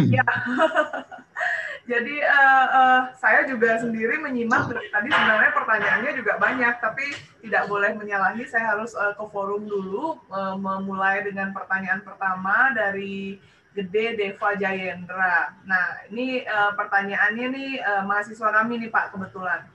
[0.07, 0.23] ya.
[1.91, 7.05] Jadi uh, uh, saya juga sendiri menyimak dari tadi sebenarnya pertanyaannya juga banyak, tapi
[7.43, 8.47] tidak boleh menyalahi.
[8.47, 13.35] Saya harus uh, ke forum dulu, uh, memulai dengan pertanyaan pertama dari
[13.76, 15.51] Gede Deva Jayendra.
[15.68, 19.68] Nah, ini uh, pertanyaannya nih uh, mahasiswa kami nih Pak kebetulan.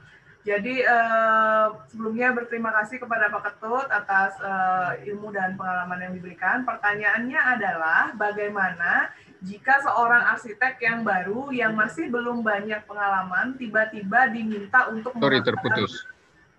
[0.46, 6.62] Jadi uh, sebelumnya berterima kasih kepada Pak Ketut atas uh, ilmu dan pengalaman yang diberikan.
[6.62, 9.10] Pertanyaannya adalah bagaimana
[9.46, 16.02] jika seorang arsitek yang baru yang masih belum banyak pengalaman tiba-tiba diminta untuk Sorry, terputus.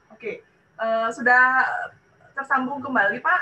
[0.07, 0.47] Oke,
[0.79, 1.67] uh, sudah
[2.31, 3.41] tersambung kembali, Pak?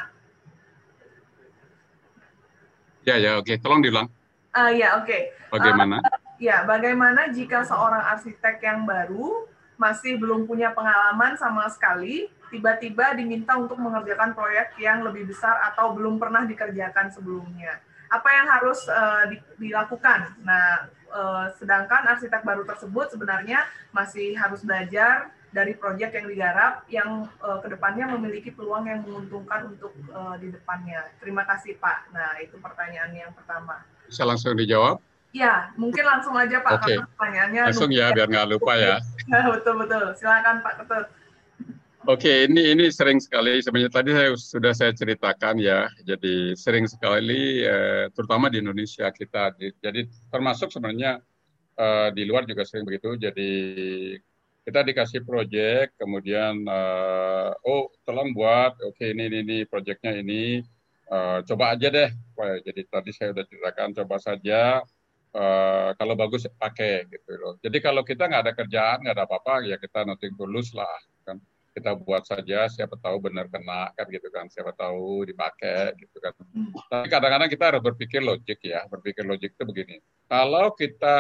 [3.06, 3.54] Ya, ya, oke.
[3.62, 4.10] Tolong diulang.
[4.50, 5.06] Uh, ya, oke.
[5.06, 5.22] Okay.
[5.54, 6.02] Bagaimana?
[6.02, 9.46] Uh, ya, bagaimana jika seorang arsitek yang baru
[9.78, 15.94] masih belum punya pengalaman sama sekali, tiba-tiba diminta untuk mengerjakan proyek yang lebih besar atau
[15.94, 17.78] belum pernah dikerjakan sebelumnya
[18.10, 20.38] apa yang harus uh, di, dilakukan.
[20.46, 23.66] Nah, uh, sedangkan arsitek baru tersebut sebenarnya
[23.96, 27.10] masih harus belajar dari proyek yang digarap yang
[27.40, 31.08] uh, ke depannya memiliki peluang yang menguntungkan untuk uh, di depannya.
[31.24, 32.12] Terima kasih Pak.
[32.12, 33.80] Nah, itu pertanyaan yang pertama.
[34.04, 35.00] Bisa langsung dijawab?
[35.32, 36.72] Ya, mungkin langsung aja Pak.
[36.80, 36.96] Oke.
[36.96, 36.98] Okay.
[37.00, 38.96] Pertanyaannya langsung ya, biar nggak lupa ya.
[39.56, 40.06] betul betul.
[40.20, 41.08] Silakan Pak Ketut.
[42.06, 45.90] Oke, ini ini sering sekali sebenarnya tadi saya sudah saya ceritakan ya.
[46.06, 49.58] Jadi sering sekali, eh, terutama di Indonesia kita.
[49.58, 51.18] Jadi termasuk sebenarnya
[51.74, 53.18] eh, di luar juga sering begitu.
[53.18, 53.52] Jadi
[54.62, 60.62] kita dikasih proyek, kemudian eh, oh tolong buat, oke okay, ini ini, ini proyeknya ini,
[61.10, 62.10] uh, coba aja deh.
[62.66, 64.82] Jadi tadi saya sudah ceritakan, coba saja
[65.34, 67.54] uh, kalau bagus pakai gitu loh.
[67.66, 70.94] Jadi kalau kita nggak ada kerjaan, nggak ada apa-apa, ya kita noting tulus lah.
[71.76, 76.32] Kita buat saja, siapa tahu benar kena kan gitu kan, siapa tahu dipakai gitu kan.
[76.88, 80.00] Tapi kadang-kadang kita harus berpikir logik ya, berpikir logik itu begini.
[80.32, 81.18] Kalau kita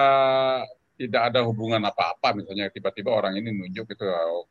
[0.95, 4.47] tidak ada hubungan apa-apa, misalnya tiba-tiba orang ini nunjuk gitu, oh,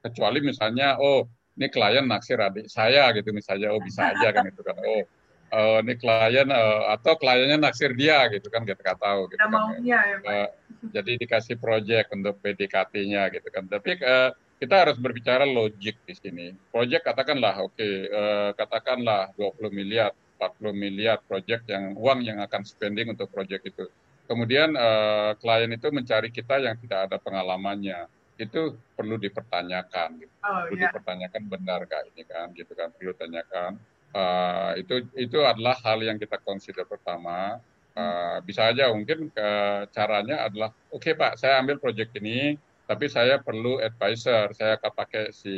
[0.00, 1.28] kecuali misalnya, oh
[1.60, 5.04] ini klien naksir adik saya gitu misalnya, oh bisa aja kan itu kan, oh
[5.52, 9.52] uh, ini klien uh, atau kliennya naksir dia gitu kan kita nggak tahu gitu kan.
[9.52, 10.16] Maunya, ya.
[10.24, 10.48] Uh,
[10.90, 13.68] jadi dikasih proyek untuk PDKT-nya gitu kan.
[13.68, 16.46] Tapi uh, kita harus berbicara logik di sini.
[16.70, 22.62] Proyek katakanlah oke okay, uh, katakanlah 20 miliar, 40 miliar proyek yang uang yang akan
[22.62, 23.90] spending untuk proyek itu.
[24.30, 28.06] Kemudian uh, klien itu mencari kita yang tidak ada pengalamannya
[28.38, 30.34] itu perlu dipertanyakan gitu.
[30.46, 30.94] Oh, perlu yeah.
[30.94, 33.82] dipertanyakan benar gak ini kan gitu kan perlu tanyakan
[34.12, 37.56] Uh, itu itu adalah hal yang kita consider pertama.
[37.92, 39.48] Uh, bisa aja mungkin ke
[39.92, 42.56] caranya adalah, oke okay, Pak, saya ambil proyek ini,
[42.86, 44.52] tapi saya perlu advisor.
[44.52, 45.54] Saya akan pakai si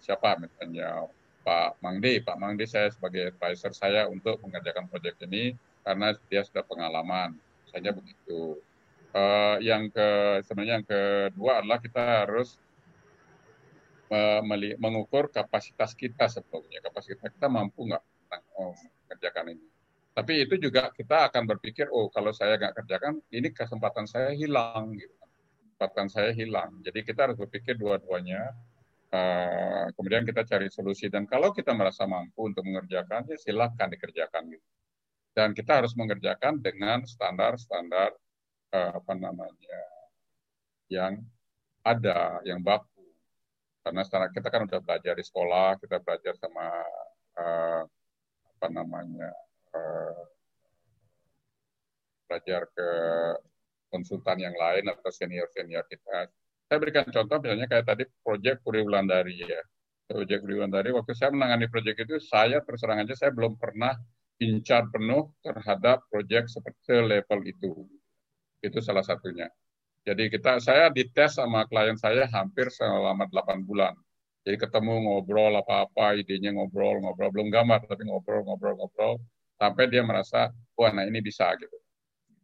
[0.00, 1.06] siapa misalnya
[1.44, 2.22] Pak Mangdi.
[2.24, 5.52] Pak Mangdi saya sebagai advisor saya untuk mengerjakan proyek ini
[5.84, 7.36] karena dia sudah pengalaman.
[7.68, 8.58] Misalnya begitu.
[9.12, 12.56] Uh, yang ke sebenarnya yang kedua adalah kita harus
[14.76, 16.84] mengukur kapasitas kita sebetulnya.
[16.84, 18.04] Kapasitas kita mampu nggak
[18.60, 18.76] oh,
[19.08, 19.66] mengerjakan ini.
[20.12, 24.92] Tapi itu juga kita akan berpikir, oh kalau saya nggak kerjakan, ini kesempatan saya hilang.
[24.92, 25.21] Gitu.
[25.82, 26.78] Kesempatan saya hilang.
[26.86, 28.54] Jadi kita harus berpikir dua-duanya.
[29.10, 31.10] Uh, kemudian kita cari solusi.
[31.10, 34.46] Dan kalau kita merasa mampu untuk mengerjakan, ya silahkan dikerjakan.
[34.46, 34.62] Gitu.
[35.34, 38.14] Dan kita harus mengerjakan dengan standar-standar
[38.70, 39.82] uh, apa namanya
[40.86, 41.18] yang
[41.82, 43.02] ada, yang baku
[43.82, 46.70] karena sekarang kita kan udah belajar di sekolah, kita belajar sama
[47.42, 47.82] uh,
[48.54, 49.34] apa namanya
[49.74, 50.22] uh,
[52.30, 52.88] belajar ke
[53.92, 56.32] konsultan yang lain atau senior senior kita.
[56.66, 59.60] Saya berikan contoh misalnya kayak tadi proyek Puri Wulandari ya.
[60.08, 63.92] Proyek Puri Wulandari waktu saya menangani proyek itu saya terus terang aja saya belum pernah
[64.40, 67.84] incar penuh terhadap proyek seperti level itu.
[68.64, 69.52] Itu salah satunya.
[70.02, 73.94] Jadi kita saya dites sama klien saya hampir selama 8 bulan.
[74.42, 79.12] Jadi ketemu ngobrol apa-apa, idenya ngobrol, ngobrol belum gambar tapi ngobrol, ngobrol, ngobrol
[79.62, 81.81] sampai dia merasa wah nah ini bisa gitu.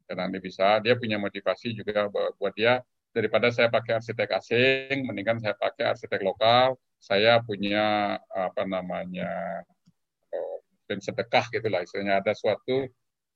[0.09, 2.81] Dan nanti bisa, dia punya motivasi juga buat dia
[3.13, 6.81] daripada saya pakai arsitek asing, mendingan saya pakai arsitek lokal.
[6.99, 9.63] Saya punya apa namanya
[10.89, 12.89] dan oh, sedekah gitulah istilahnya ada suatu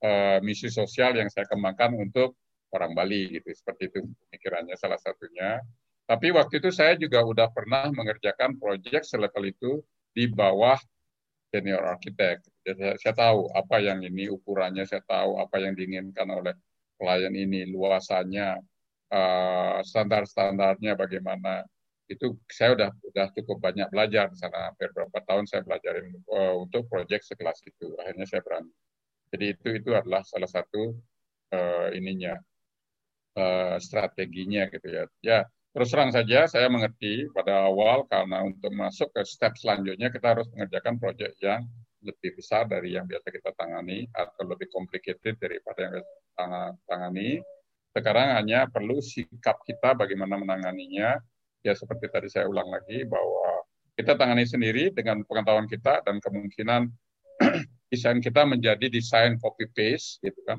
[0.02, 2.34] uh, misi sosial yang saya kembangkan untuk
[2.72, 5.60] orang Bali gitu seperti itu pemikirannya salah satunya
[6.08, 9.70] tapi waktu itu saya juga udah pernah mengerjakan proyek selevel itu
[10.16, 10.80] di bawah
[11.52, 16.56] senior arsitek jadi saya tahu apa yang ini ukurannya saya tahu apa yang diinginkan oleh
[17.02, 18.62] klien ini luasannya
[19.12, 21.66] uh, standar-standarnya bagaimana.
[22.06, 24.72] Itu saya udah udah cukup banyak belajar di sana.
[24.72, 25.98] Hampir berapa tahun saya belajar
[26.30, 27.98] uh, untuk proyek sekelas itu.
[27.98, 28.70] Akhirnya saya berani.
[29.34, 30.94] Jadi itu itu adalah salah satu
[31.56, 32.36] uh, ininya
[33.34, 35.04] uh, strateginya gitu ya.
[35.24, 35.38] Ya,
[35.72, 40.46] terus terang saja saya mengerti pada awal karena untuk masuk ke step selanjutnya kita harus
[40.52, 41.64] mengerjakan proyek yang
[42.02, 46.46] lebih besar dari yang biasa kita tangani atau lebih complicated daripada yang kita
[46.90, 47.30] tangani.
[47.94, 51.22] Sekarang hanya perlu sikap kita bagaimana menanganinya.
[51.62, 53.62] Ya seperti tadi saya ulang lagi bahwa
[53.94, 56.90] kita tangani sendiri dengan pengetahuan kita dan kemungkinan
[57.94, 60.58] desain kita menjadi desain copy paste gitu kan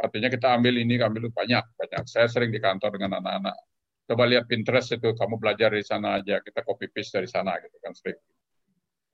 [0.00, 2.04] Artinya kita ambil ini, ambil itu banyak, banyak.
[2.08, 3.56] Saya sering di kantor dengan anak-anak.
[4.10, 7.78] Coba lihat Pinterest itu, kamu belajar di sana aja, kita copy paste dari sana gitu
[7.78, 8.18] kan sering.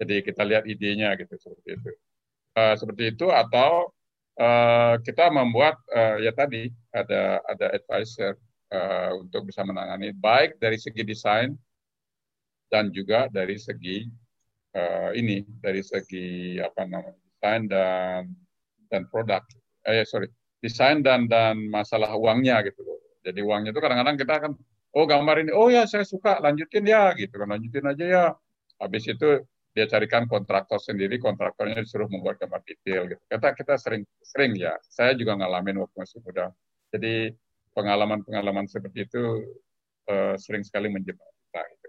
[0.01, 1.91] Jadi kita lihat idenya gitu seperti itu.
[2.57, 3.93] Uh, seperti itu atau
[4.41, 8.41] uh, kita membuat uh, ya tadi ada ada advisor
[8.73, 11.53] uh, untuk bisa menangani baik dari segi desain
[12.73, 14.09] dan juga dari segi
[14.73, 18.33] uh, ini dari segi apa namanya desain dan
[18.89, 19.45] dan produk.
[19.85, 20.33] Eh sorry
[20.65, 22.97] desain dan dan masalah uangnya gitu loh.
[23.21, 24.53] Jadi uangnya itu kadang-kadang kita akan
[24.97, 28.25] oh gambar ini oh ya saya suka lanjutin ya gitu kan lanjutin aja ya.
[28.81, 29.45] Habis itu
[29.77, 33.21] dia carikan kontraktor sendiri, kontraktornya disuruh membuat gambar detail gitu.
[33.29, 34.73] Kita kita sering sering ya.
[34.89, 36.49] Saya juga ngalamin waktu masih muda
[36.89, 37.29] Jadi
[37.77, 39.45] pengalaman-pengalaman seperti itu
[40.09, 41.61] uh, sering sekali menjebak kita.
[41.77, 41.89] Gitu.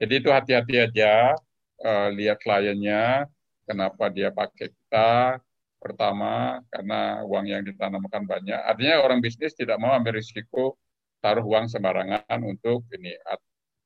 [0.00, 1.36] Jadi itu hati-hati aja,
[1.84, 3.28] uh, lihat kliennya,
[3.68, 5.36] kenapa dia pakai kita.
[5.76, 8.58] Pertama, karena uang yang ditanamkan banyak.
[8.64, 10.80] Artinya orang bisnis tidak mau ambil risiko
[11.26, 13.18] taruh uang sembarangan untuk ini.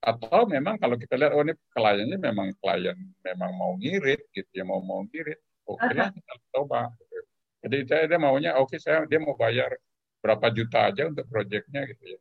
[0.05, 4.65] Atau memang kalau kita lihat, oh ini kliennya memang klien memang mau ngirit gitu ya,
[4.69, 5.41] mau mau ngirit.
[5.65, 6.93] Oke okay lah, kita coba.
[7.65, 9.73] Jadi saya dia maunya, oke okay, saya dia mau bayar
[10.21, 12.21] berapa juta aja untuk proyeknya gitu ya.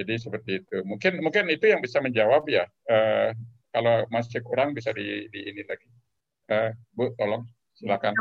[0.00, 0.76] Jadi seperti itu.
[0.84, 2.64] Mungkin mungkin itu yang bisa menjawab ya.
[2.88, 3.32] Uh,
[3.72, 5.88] kalau masih kurang bisa di, di ini lagi.
[6.52, 7.44] Uh, Bu, tolong
[7.76, 8.12] silakan.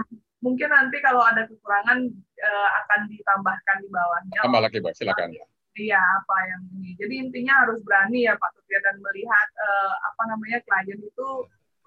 [0.44, 2.08] Mungkin nanti kalau ada kekurangan
[2.40, 4.40] uh, akan ditambahkan di bawahnya.
[4.44, 4.92] Tambah lagi, Bu.
[4.92, 5.32] Silakan.
[5.72, 6.92] Iya, apa yang ini.
[7.00, 11.30] Jadi intinya harus berani ya Pak Tutia dan melihat uh, apa namanya klien itu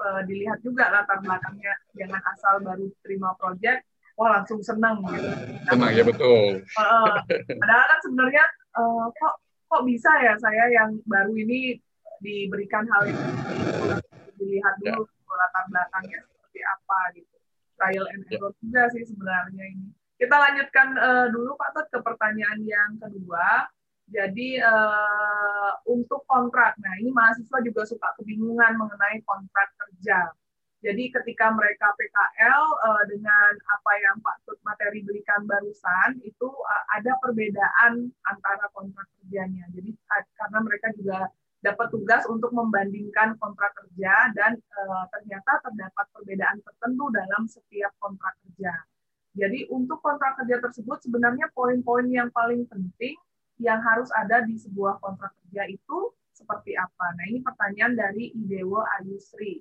[0.00, 1.74] uh, dilihat juga latar belakangnya.
[1.92, 3.84] Jangan asal baru terima proyek
[4.14, 5.28] wah langsung senang gitu.
[5.68, 6.64] Senang ya betul.
[6.78, 7.18] Uh,
[7.60, 8.44] padahal kan sebenarnya
[8.78, 9.34] uh, kok
[9.68, 11.76] kok bisa ya saya yang baru ini
[12.22, 13.24] diberikan hal itu
[14.38, 15.34] dilihat dulu ya.
[15.34, 17.34] latar belakangnya seperti apa gitu.
[17.74, 18.58] Trial and error ya.
[18.62, 19.88] juga sih sebenarnya ini.
[20.14, 23.66] Kita lanjutkan uh, dulu Pak Tot ke pertanyaan yang kedua.
[24.04, 30.28] Jadi uh, untuk kontrak, nah ini mahasiswa juga suka kebingungan mengenai kontrak kerja
[30.84, 36.44] jadi ketika mereka PKL uh, eh, dengan apa yang Pak Tut materi berikan barusan itu
[36.44, 39.64] uh, ada perbedaan antara kontrak kerjanya.
[39.72, 39.96] Jadi
[40.36, 41.32] karena mereka juga
[41.64, 48.36] dapat tugas untuk membandingkan kontrak kerja dan uh, ternyata terdapat perbedaan tertentu dalam setiap kontrak
[48.44, 48.76] kerja.
[49.34, 53.18] Jadi untuk kontrak kerja tersebut sebenarnya poin-poin yang paling penting
[53.58, 55.98] yang harus ada di sebuah kontrak kerja itu
[56.34, 57.06] seperti apa?
[57.18, 59.58] Nah ini pertanyaan dari Idewo Ayusri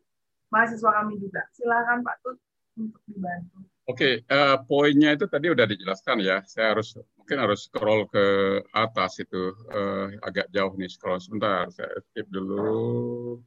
[0.53, 1.41] mahasiswa kami juga.
[1.57, 2.37] Silakan Pak Tut
[2.77, 3.65] untuk dibantu.
[3.83, 6.39] Oke, okay, uh, eh, poinnya itu tadi udah dijelaskan ya.
[6.47, 8.25] Saya harus mungkin harus scroll ke
[8.71, 11.67] atas itu uh, agak jauh nih scroll sebentar.
[11.73, 13.41] Saya skip dulu.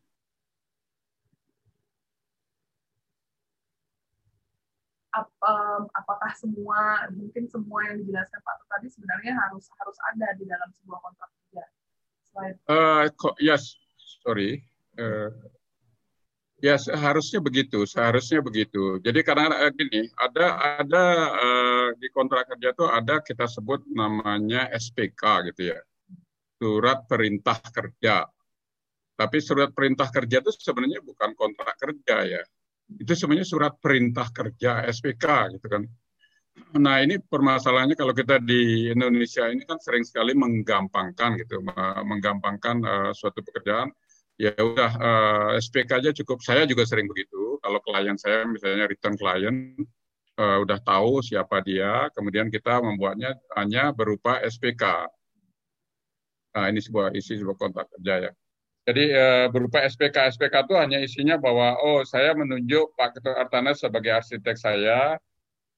[5.16, 10.44] Ap, um, apakah semua mungkin semua yang dijelaskan Pak tadi sebenarnya harus harus ada di
[10.44, 11.64] dalam sebuah kontrak kerja?
[12.28, 12.58] Slide.
[12.68, 13.80] Uh, yes,
[14.20, 14.60] sorry.
[15.00, 15.32] Uh,
[16.64, 18.96] Ya seharusnya begitu, seharusnya begitu.
[19.04, 21.04] Jadi karena eh, gini, ada ada
[21.36, 25.78] uh, di kontrak kerja itu ada kita sebut namanya SPK gitu ya,
[26.56, 28.24] surat perintah kerja.
[29.20, 32.42] Tapi surat perintah kerja itu sebenarnya bukan kontrak kerja ya,
[32.86, 35.82] itu sebenarnya surat perintah kerja SPK gitu kan.
[36.80, 41.60] Nah ini permasalahannya kalau kita di Indonesia ini kan sering sekali menggampangkan gitu,
[42.06, 43.92] menggampangkan uh, suatu pekerjaan
[44.36, 46.40] ya udah uh, eh, SPK aja cukup.
[46.44, 47.56] Saya juga sering begitu.
[47.60, 49.56] Kalau klien saya misalnya return klien
[50.40, 55.08] uh, udah tahu siapa dia, kemudian kita membuatnya hanya berupa SPK.
[56.56, 58.32] Nah, ini sebuah isi sebuah kontrak kerja ya.
[58.86, 63.74] Jadi uh, berupa SPK SPK itu hanya isinya bahwa oh saya menunjuk Pak Ketua Artana
[63.74, 65.18] sebagai arsitek saya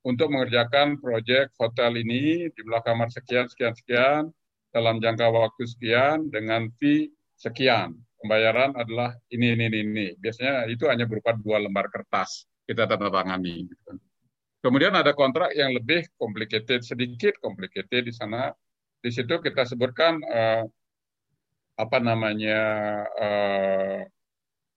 [0.05, 4.22] untuk mengerjakan proyek hotel ini jumlah kamar sekian sekian sekian
[4.68, 7.09] dalam jangka waktu sekian dengan fee
[7.40, 10.06] sekian pembayaran adalah ini, ini, ini, ini.
[10.18, 13.64] Biasanya itu hanya berupa dua lembar kertas kita tanda tangani.
[14.60, 18.52] Kemudian ada kontrak yang lebih complicated, sedikit complicated di sana.
[18.98, 20.66] Di situ kita sebutkan uh,
[21.78, 22.60] apa namanya
[23.14, 23.98] uh,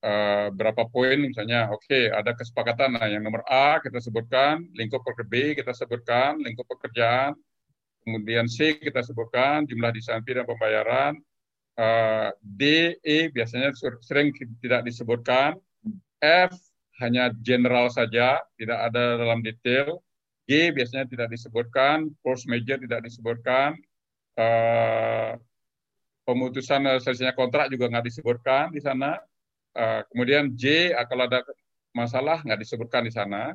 [0.05, 1.73] uh, berapa poin misalnya.
[1.73, 2.97] Oke, okay, ada kesepakatan.
[2.97, 7.33] Nah, yang nomor A kita sebutkan, lingkup pekerja B kita sebutkan, lingkup pekerjaan.
[8.01, 11.21] Kemudian C kita sebutkan jumlah desain dan pembayaran
[11.77, 15.61] uh, D, E biasanya sering tidak disebutkan,
[16.21, 16.53] F
[17.01, 20.01] hanya general saja, tidak ada dalam detail,
[20.49, 23.77] G biasanya tidak disebutkan, force major tidak disebutkan,
[24.37, 25.37] uh,
[26.27, 29.17] pemutusan selesainya kontrak juga nggak disebutkan di sana,
[29.77, 31.41] uh, kemudian J kalau ada
[31.91, 33.51] masalah nggak disebutkan di sana,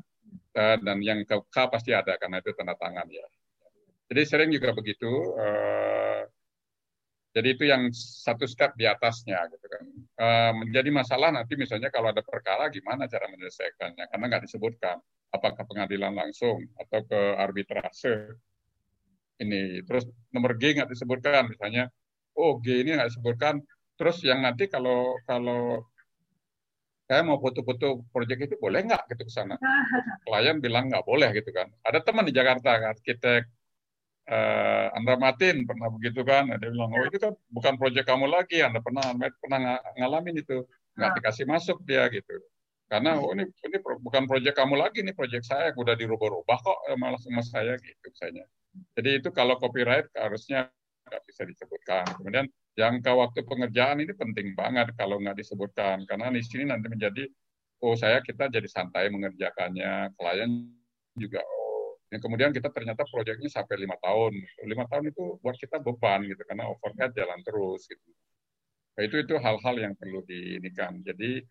[0.57, 3.23] dan yang K, K pasti ada karena itu tanda tangan ya.
[4.11, 5.09] Jadi sering juga begitu.
[7.37, 9.85] Jadi itu yang satu step di atasnya gitu kan.
[10.57, 14.97] Menjadi masalah nanti misalnya kalau ada perkara gimana cara menyelesaikannya karena nggak disebutkan
[15.31, 18.37] apakah pengadilan langsung atau ke arbitrase
[19.39, 19.85] ini.
[19.85, 21.93] Terus nomor G nggak disebutkan misalnya,
[22.37, 23.61] oh G ini nggak disebutkan.
[23.97, 25.81] Terus yang nanti kalau kalau
[27.07, 29.57] saya mau foto-foto proyek itu boleh nggak gitu ke sana?
[30.27, 31.73] Klien bilang nggak boleh gitu kan.
[31.83, 33.47] Ada teman di Jakarta arsitek
[34.31, 38.63] uh, Andra Martin pernah begitu kan dia bilang oh itu kan bukan proyek kamu lagi
[38.63, 40.67] Anda pernah pernah ngalamin itu
[40.99, 41.17] nggak nah.
[41.17, 42.35] dikasih masuk dia gitu
[42.87, 47.19] karena oh ini ini bukan proyek kamu lagi ini proyek saya udah dirubah-rubah kok malah
[47.19, 48.47] sama saya gitu misalnya
[48.93, 50.69] Jadi itu kalau copyright harusnya
[51.07, 52.05] nggak bisa disebutkan.
[52.19, 56.03] Kemudian jangka waktu pengerjaan ini penting banget kalau nggak disebutkan.
[56.05, 57.25] Karena di sini nanti menjadi
[57.87, 60.51] oh saya kita jadi santai mengerjakannya klien
[61.15, 61.97] juga oh.
[62.11, 64.35] Yang kemudian kita ternyata proyeknya sampai lima tahun.
[64.67, 68.11] Lima tahun itu buat kita beban gitu karena overhead jalan terus gitu.
[68.97, 71.05] Nah, itu itu hal-hal yang perlu diinikan.
[71.05, 71.45] Jadi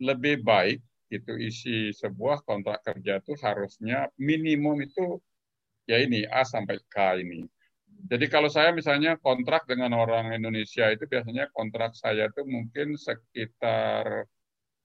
[0.00, 5.16] lebih baik itu isi sebuah kontrak kerja itu harusnya minimum itu
[5.88, 7.48] ya ini A sampai K ini
[8.06, 14.28] jadi kalau saya misalnya kontrak dengan orang Indonesia itu biasanya kontrak saya itu mungkin sekitar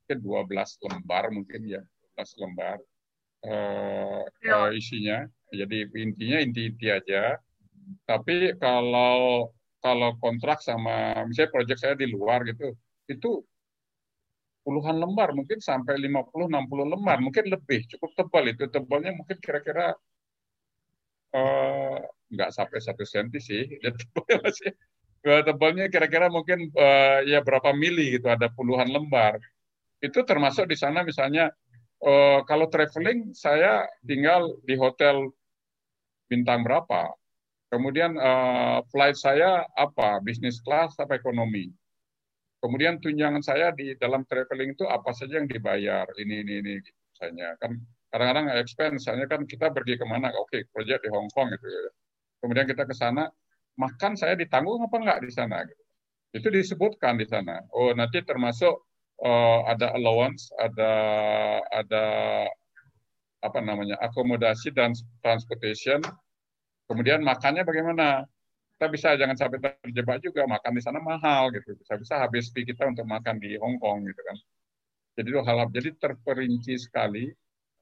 [0.04, 1.82] mungkin 12 lembar mungkin ya,
[2.18, 2.78] 12 lembar
[3.46, 5.24] uh, uh, isinya.
[5.54, 7.38] Jadi intinya inti-inti aja.
[8.04, 9.54] Tapi kalau
[9.84, 12.74] kalau kontrak sama misalnya proyek saya di luar gitu,
[13.08, 13.44] itu
[14.64, 18.64] puluhan lembar, mungkin sampai 50 60 lembar, mungkin lebih, cukup tebal itu.
[18.72, 19.92] Tebalnya mungkin kira-kira
[21.34, 21.98] uh,
[22.34, 24.74] nggak sampai satu senti sih dan tebalnya sih
[25.24, 29.40] tebalnya kira-kira mungkin uh, ya berapa mili gitu ada puluhan lembar.
[30.04, 31.48] Itu termasuk di sana misalnya
[32.04, 35.32] uh, kalau traveling saya tinggal di hotel
[36.28, 37.16] bintang berapa.
[37.72, 40.20] Kemudian uh, flight saya apa?
[40.22, 41.72] Bisnis class apa ekonomi?
[42.60, 46.06] Kemudian tunjangan saya di dalam traveling itu apa saja yang dibayar?
[46.20, 47.56] Ini ini ini misalnya.
[47.58, 47.80] Kan
[48.14, 51.90] kadang-kadang expense misalnya kan kita pergi ke mana oke proyek di Hong Kong gitu ya
[52.44, 53.32] kemudian kita ke sana,
[53.80, 55.64] makan saya ditanggung apa enggak di sana?
[55.64, 55.84] Gitu.
[56.36, 57.64] Itu disebutkan di sana.
[57.72, 58.84] Oh nanti termasuk
[59.24, 60.92] uh, ada allowance, ada
[61.72, 62.06] ada
[63.40, 64.92] apa namanya akomodasi dan
[65.24, 66.04] transportation.
[66.92, 68.28] Kemudian makannya bagaimana?
[68.74, 71.78] Kita bisa jangan sampai terjebak juga makan di sana mahal gitu.
[71.80, 74.38] Bisa-bisa habis fee kita untuk makan di Hong Kong gitu kan.
[75.14, 77.30] Jadi itu hal, hal jadi terperinci sekali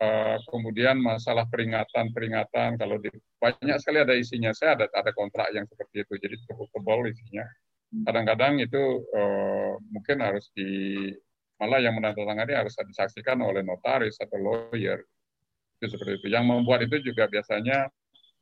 [0.01, 4.49] Eh, kemudian masalah peringatan-peringatan kalau di, banyak sekali ada isinya.
[4.49, 7.45] Saya ada ada kontrak yang seperti itu jadi cukup tebal isinya.
[7.91, 11.05] Kadang-kadang itu uh, mungkin harus di
[11.59, 15.05] malah yang menandatangani harus disaksikan oleh notaris atau lawyer.
[15.77, 16.27] Itu seperti itu.
[16.33, 17.85] Yang membuat itu juga biasanya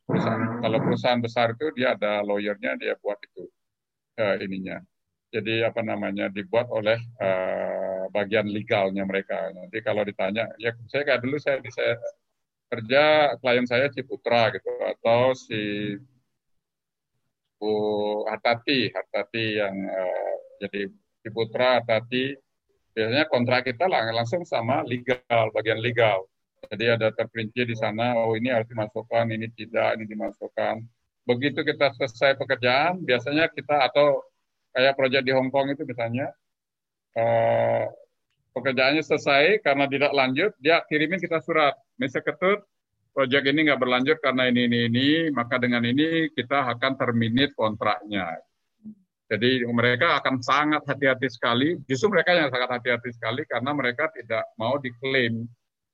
[0.07, 3.51] perusahaan, kalau perusahaan besar itu dia ada lawyernya dia buat itu
[4.21, 4.79] uh, ininya.
[5.35, 9.49] Jadi apa namanya dibuat oleh uh, bagian legalnya mereka.
[9.53, 11.97] Nanti kalau ditanya, ya saya kayak dulu saya bisa
[12.69, 15.95] kerja klien saya Ciputra gitu atau si
[17.59, 17.73] Bu
[18.29, 20.87] Hatati, Hatati yang uh, jadi
[21.25, 22.37] Ciputra Hatati
[22.93, 26.27] biasanya kontrak kita lang langsung sama legal, bagian legal.
[26.67, 30.83] Jadi ada terperinci di sana, oh ini harus dimasukkan, ini tidak, ini dimasukkan.
[31.23, 34.19] Begitu kita selesai pekerjaan, biasanya kita atau
[34.75, 36.27] kayak proyek di Hong Kong itu misalnya,
[37.15, 37.87] uh,
[38.59, 41.73] pekerjaannya selesai karena tidak lanjut, dia kirimin kita surat.
[41.95, 42.21] Mr.
[42.21, 42.67] Ketut,
[43.15, 48.35] proyek ini nggak berlanjut karena ini, ini, ini, maka dengan ini kita akan terminate kontraknya.
[49.29, 54.41] Jadi mereka akan sangat hati-hati sekali, justru mereka yang sangat hati-hati sekali karena mereka tidak
[54.57, 55.45] mau diklaim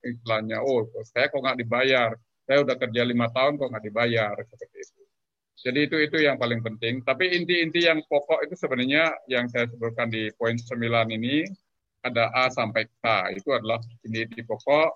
[0.05, 2.15] istilahnya, oh saya kok nggak dibayar,
[2.47, 5.01] saya udah kerja lima tahun kok nggak dibayar, seperti itu.
[5.65, 7.01] Jadi itu itu yang paling penting.
[7.01, 10.77] Tapi inti-inti yang pokok itu sebenarnya yang saya sebutkan di poin 9
[11.09, 11.41] ini
[12.05, 14.93] ada A sampai K itu adalah ini di pokok.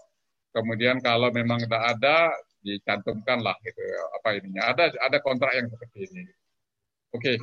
[0.53, 3.81] Kemudian kalau memang tidak ada dicantumkan lah gitu
[4.21, 4.69] apa ininya.
[4.69, 6.23] Ada ada kontrak yang seperti ini.
[7.13, 7.41] Oke,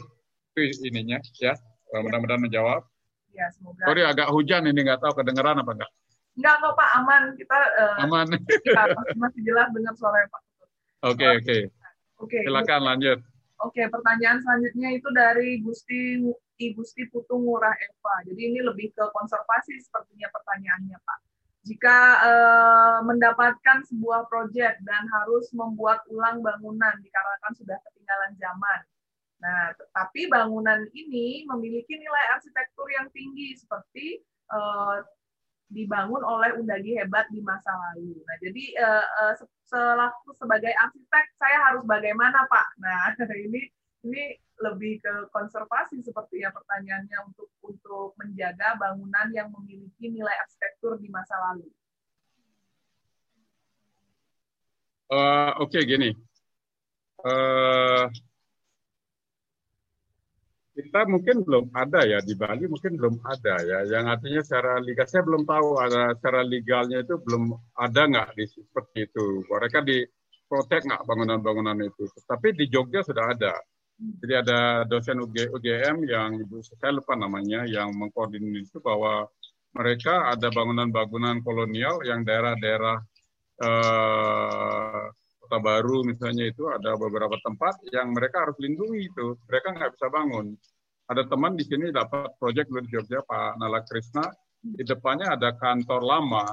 [0.55, 1.59] itu ininya ya.
[1.91, 2.87] Mudah-mudahan menjawab.
[3.35, 3.83] Ya, semoga.
[3.85, 5.91] Sorry agak hujan ini nggak tahu kedengeran apa enggak.
[6.37, 7.23] Enggak kok Pak, aman.
[7.37, 8.27] Kita uh, aman.
[8.45, 8.83] Kita
[9.17, 10.43] masih jelas dengar suara Pak.
[11.07, 11.59] Oke, oke.
[12.21, 12.39] Oke.
[12.43, 13.19] Silakan lanjut.
[13.65, 16.21] Oke, pertanyaan selanjutnya itu dari Gusti
[16.57, 18.15] Ibu Gusti Putu Ngurah Eva.
[18.25, 21.19] Jadi ini lebih ke konservasi sepertinya pertanyaannya, Pak.
[21.67, 28.81] Jika eh, mendapatkan sebuah proyek dan harus membuat ulang bangunan dikarenakan sudah ketinggalan zaman.
[29.37, 34.99] Nah, tetapi bangunan ini memiliki nilai arsitektur yang tinggi seperti eh,
[35.67, 38.15] dibangun oleh undagi hebat di masa lalu.
[38.23, 39.35] Nah, jadi uh, uh,
[39.67, 42.67] selaku sebagai arsitek saya harus bagaimana, Pak?
[42.79, 43.11] Nah,
[43.51, 43.67] ini
[44.07, 44.25] ini
[44.57, 51.13] lebih ke konservasi seperti yang pertanyaannya untuk untuk menjaga bangunan yang memiliki nilai arsitektur di
[51.13, 51.69] masa lalu.
[55.07, 56.11] Uh, Oke, okay, gini.
[57.23, 58.11] Uh,
[60.77, 65.09] kita mungkin belum ada ya di Bali mungkin belum ada ya yang artinya secara liga
[65.09, 67.49] saya belum tahu ada secara legalnya itu belum
[67.81, 70.05] ada nggak di seperti itu mereka di
[70.45, 73.57] protek nggak bangunan-bangunan itu tapi di Jogja sudah ada
[73.97, 79.25] jadi ada dosen UG, UGM yang ibu saya lupa namanya yang mengkoordinir itu bahwa
[79.73, 82.97] mereka ada bangunan-bangunan kolonial yang daerah-daerah
[83.65, 85.05] eh,
[85.47, 89.39] Kota Baru misalnya itu ada beberapa tempat yang mereka harus lindungi itu.
[89.47, 90.59] Mereka nggak bisa bangun.
[91.07, 94.27] Ada teman di sini dapat proyek di Jogja, Pak Nala Krisna.
[94.59, 96.51] Di depannya ada kantor lama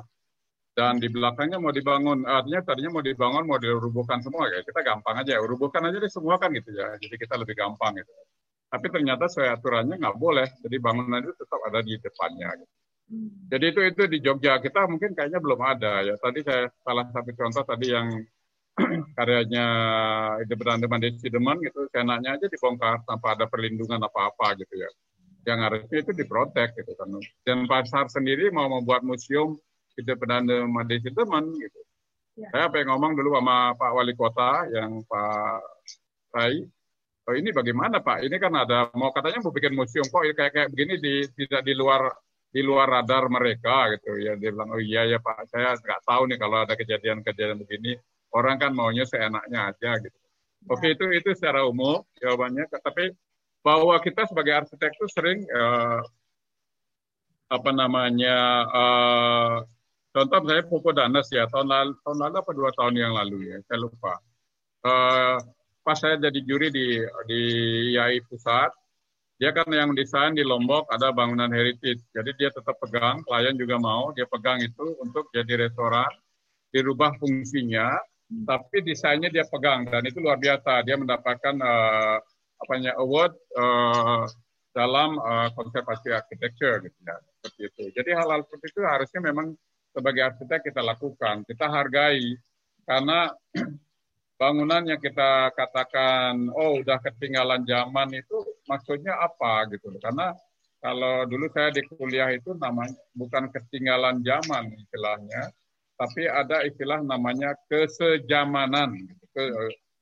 [0.73, 2.25] dan di belakangnya mau dibangun.
[2.25, 4.49] Artinya tadinya mau dibangun, mau dirubuhkan semua.
[4.49, 6.97] Ya kita gampang aja, rubuhkan aja deh semua kan gitu ya.
[6.97, 8.09] Jadi kita lebih gampang gitu.
[8.73, 10.49] Tapi ternyata saya aturannya nggak boleh.
[10.65, 12.49] Jadi bangunan itu tetap ada di depannya.
[12.57, 12.73] Gitu.
[13.13, 13.29] Hmm.
[13.53, 16.15] Jadi itu itu di Jogja kita mungkin kayaknya belum ada ya.
[16.17, 18.07] Tadi saya salah satu contoh tadi yang
[19.17, 19.67] karyanya
[20.41, 24.89] Independent Mandesi Deman gitu, senaknya aja dibongkar tanpa ada perlindungan apa-apa gitu ya.
[25.45, 27.13] Yang harusnya itu diprotek gitu kan.
[27.45, 29.61] Dan pasar sendiri mau membuat museum
[29.99, 31.79] Independent Mandesi Deman gitu.
[32.33, 32.49] Ya.
[32.49, 35.61] Saya pengen ngomong dulu sama Pak Wali Kota yang Pak
[36.33, 36.65] Rai.
[37.23, 38.25] Oh, ini bagaimana Pak?
[38.25, 41.71] Ini kan ada mau katanya mau bikin museum kok kayak kayak begini di tidak di
[41.71, 42.11] luar
[42.53, 46.29] di luar radar mereka gitu ya dia bilang oh iya ya Pak saya nggak tahu
[46.29, 47.97] nih kalau ada kejadian-kejadian begini
[48.33, 50.19] Orang kan maunya seenaknya aja gitu.
[50.65, 52.65] Oke itu itu secara umum jawabannya.
[52.65, 53.13] Tapi
[53.61, 56.01] bahwa kita sebagai arsitek itu sering uh,
[57.53, 58.37] apa namanya
[58.73, 59.55] uh,
[60.13, 63.57] contoh saya Popo Danas ya tahun lalu tahun lalu apa dua tahun yang lalu ya
[63.65, 64.13] saya lupa.
[64.83, 65.37] Uh,
[65.83, 67.41] pas saya jadi juri di di
[67.97, 68.71] IAI pusat
[69.41, 73.75] dia kan yang desain di Lombok ada bangunan heritage jadi dia tetap pegang klien juga
[73.81, 76.07] mau dia pegang itu untuk jadi restoran
[76.71, 77.99] dirubah fungsinya
[78.41, 80.81] tapi desainnya dia pegang dan itu luar biasa.
[80.81, 82.17] Dia mendapatkan uh,
[82.65, 84.25] apanya award uh,
[84.73, 87.83] dalam uh, konservasi arsitektur gitu ya seperti itu.
[87.93, 89.53] Jadi hal-hal seperti itu harusnya memang
[89.93, 92.35] sebagai arsitek kita lakukan, kita hargai
[92.83, 93.31] karena
[94.41, 100.35] bangunan yang kita katakan oh udah ketinggalan zaman itu maksudnya apa gitu karena
[100.83, 105.53] kalau dulu saya di kuliah itu namanya bukan ketinggalan zaman istilahnya
[106.03, 108.97] tapi ada istilah namanya kesejamanan.
[109.31, 109.43] Ke,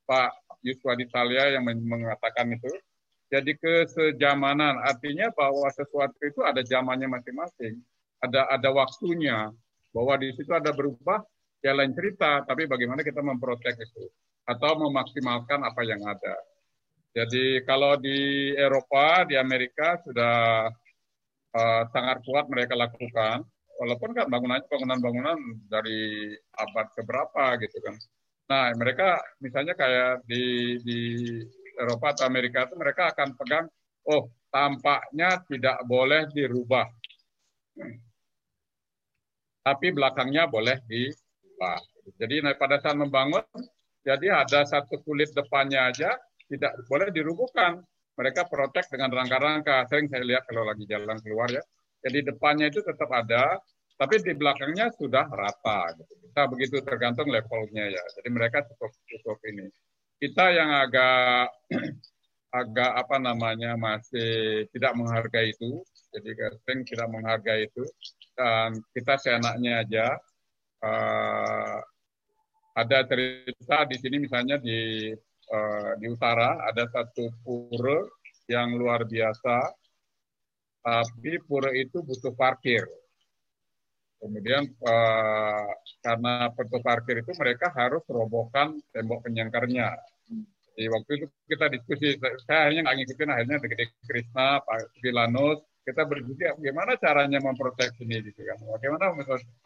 [0.02, 0.34] Pak
[0.66, 2.68] Yuswa Italia yang mengatakan itu.
[3.32, 7.80] Jadi kesejamanan artinya bahwa sesuatu itu ada zamannya masing-masing,
[8.20, 9.48] ada ada waktunya,
[9.92, 11.20] bahwa di situ ada berubah
[11.62, 14.08] ya lain cerita, tapi bagaimana kita memprotek itu
[14.42, 16.34] atau memaksimalkan apa yang ada.
[17.12, 20.66] Jadi kalau di Eropa, di Amerika sudah
[21.52, 23.44] uh, sangat kuat mereka lakukan
[23.76, 25.38] walaupun kan bangunannya bangunan-bangunan
[25.68, 27.96] dari abad keberapa gitu kan.
[28.48, 31.00] Nah, mereka misalnya kayak di di
[31.78, 33.66] Eropa atau Amerika itu mereka akan pegang,
[34.08, 36.86] oh tampaknya tidak boleh dirubah.
[39.62, 41.78] Tapi belakangnya boleh diubah.
[42.18, 43.46] Jadi nah, pada saat membangun,
[44.02, 46.18] jadi ada satu kulit depannya aja
[46.50, 47.78] tidak boleh dirubuhkan.
[48.18, 49.86] Mereka protek dengan rangka-rangka.
[49.88, 51.62] Sering saya lihat kalau lagi jalan keluar ya.
[52.02, 53.62] Jadi depannya itu tetap ada,
[53.94, 55.94] tapi di belakangnya sudah rata.
[55.94, 58.02] Kita begitu tergantung levelnya ya.
[58.18, 59.70] Jadi mereka cukup cukup ini.
[60.18, 61.54] Kita yang agak
[62.60, 65.80] agak apa namanya masih tidak menghargai itu.
[66.12, 66.28] Jadi
[66.66, 67.86] sering tidak menghargai itu
[68.36, 70.06] dan kita seenaknya aja.
[70.82, 71.78] Uh,
[72.72, 75.12] ada cerita di sini misalnya di
[75.52, 78.02] uh, di utara ada satu pura
[78.48, 79.70] yang luar biasa,
[80.82, 82.82] tapi pura itu butuh parkir
[84.22, 85.66] Kemudian uh,
[85.98, 89.98] karena pintu parkir itu mereka harus robohkan tembok penyangkarnya.
[90.78, 92.14] Di waktu itu kita diskusi,
[92.46, 98.22] saya akhirnya nggak ngikutin, akhirnya Dede Krishna, Pak Vilanus, kita berdiskusi bagaimana caranya memproteksi ini
[98.30, 98.58] gitu kan.
[98.78, 99.04] Bagaimana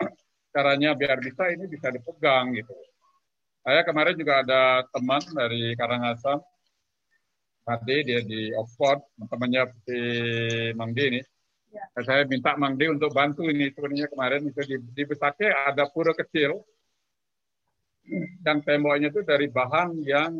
[0.54, 2.72] caranya biar bisa ini bisa dipegang gitu.
[3.66, 6.38] Saya kemarin juga ada teman dari Karangasem,
[7.66, 9.98] Made dia di Oxford, temannya si
[10.78, 11.20] Mangdi ini,
[11.76, 11.84] Ya.
[12.04, 16.16] Saya minta Mang D untuk bantu ini sebenarnya kemarin itu di, di Besake ada pura
[16.16, 16.64] kecil
[18.40, 20.32] dan temboknya itu dari bahan yang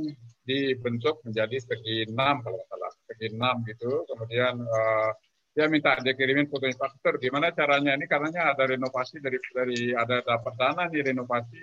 [0.46, 5.10] dibentuk menjadi segi enam kalau salah segi enam gitu kemudian uh,
[5.56, 7.96] dia minta dia kirimin foto faktor gimana caranya?
[7.96, 11.62] Ini karenanya ada renovasi dari dari ada dapat dana di renovasi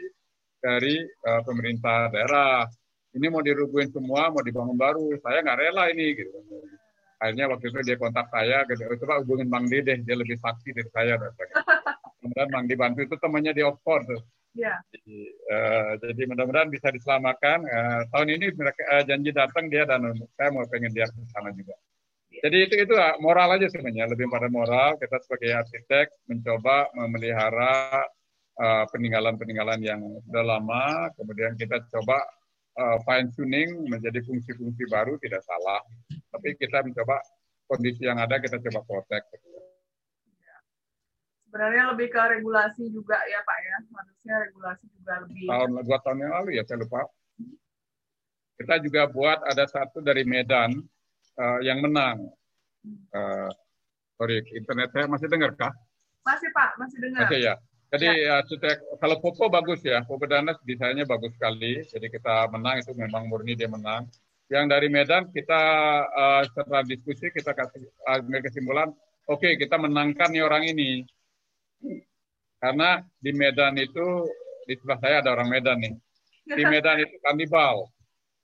[0.58, 2.66] dari uh, pemerintah daerah.
[3.14, 5.14] Ini mau dirubuhin semua mau dibangun baru.
[5.22, 6.34] Saya nggak rela ini gitu.
[7.22, 8.82] Akhirnya waktu itu dia kontak saya gitu.
[8.90, 11.22] Oh, coba hubungin Bang D deh dia lebih sakti dari saya
[12.18, 14.10] kemudian Bang D bantu itu temannya di Oxford
[14.54, 14.78] Ya.
[14.94, 17.66] Jadi, uh, jadi mudah-mudahan bisa diselamatkan.
[17.66, 21.50] Uh, tahun ini mereka uh, janji datang dia dan saya mau pengen dia ke sana
[21.58, 21.74] juga.
[22.44, 22.94] Jadi itu itu
[23.24, 25.00] moral aja sebenarnya lebih pada moral.
[25.00, 28.04] Kita sebagai arsitek mencoba memelihara
[28.92, 31.08] peninggalan-peninggalan uh, yang sudah lama.
[31.16, 32.20] Kemudian kita coba
[32.76, 35.80] uh, fine tuning menjadi fungsi-fungsi baru tidak salah
[36.34, 37.22] tapi kita mencoba
[37.70, 39.30] kondisi yang ada kita coba protect.
[41.46, 45.46] Sebenarnya lebih ke regulasi juga ya Pak ya, harusnya regulasi juga lebih.
[45.46, 47.06] Tahun dua tahun yang lalu ya saya lupa.
[48.58, 50.82] Kita juga buat ada satu dari Medan
[51.38, 52.30] uh, yang menang.
[53.14, 53.50] Uh,
[54.20, 55.74] sorry, internet saya masih dengar kah?
[56.24, 57.28] Masih Pak, masih dengar.
[57.28, 57.56] Masih ya.
[57.94, 58.42] Jadi ya.
[58.42, 61.86] ya kalau Popo bagus ya, Popo Danas desainnya bagus sekali.
[61.86, 64.10] Jadi kita menang itu memang murni dia menang.
[64.50, 65.62] Yang dari Medan kita
[66.10, 68.90] uh, setelah diskusi kita kasih ambil kesimpulan,
[69.30, 71.06] oke okay, kita menangkan nih orang ini.
[72.58, 74.26] Karena di Medan itu
[74.66, 75.94] di sebelah saya ada orang Medan nih.
[76.50, 77.94] Di Medan itu kanibal.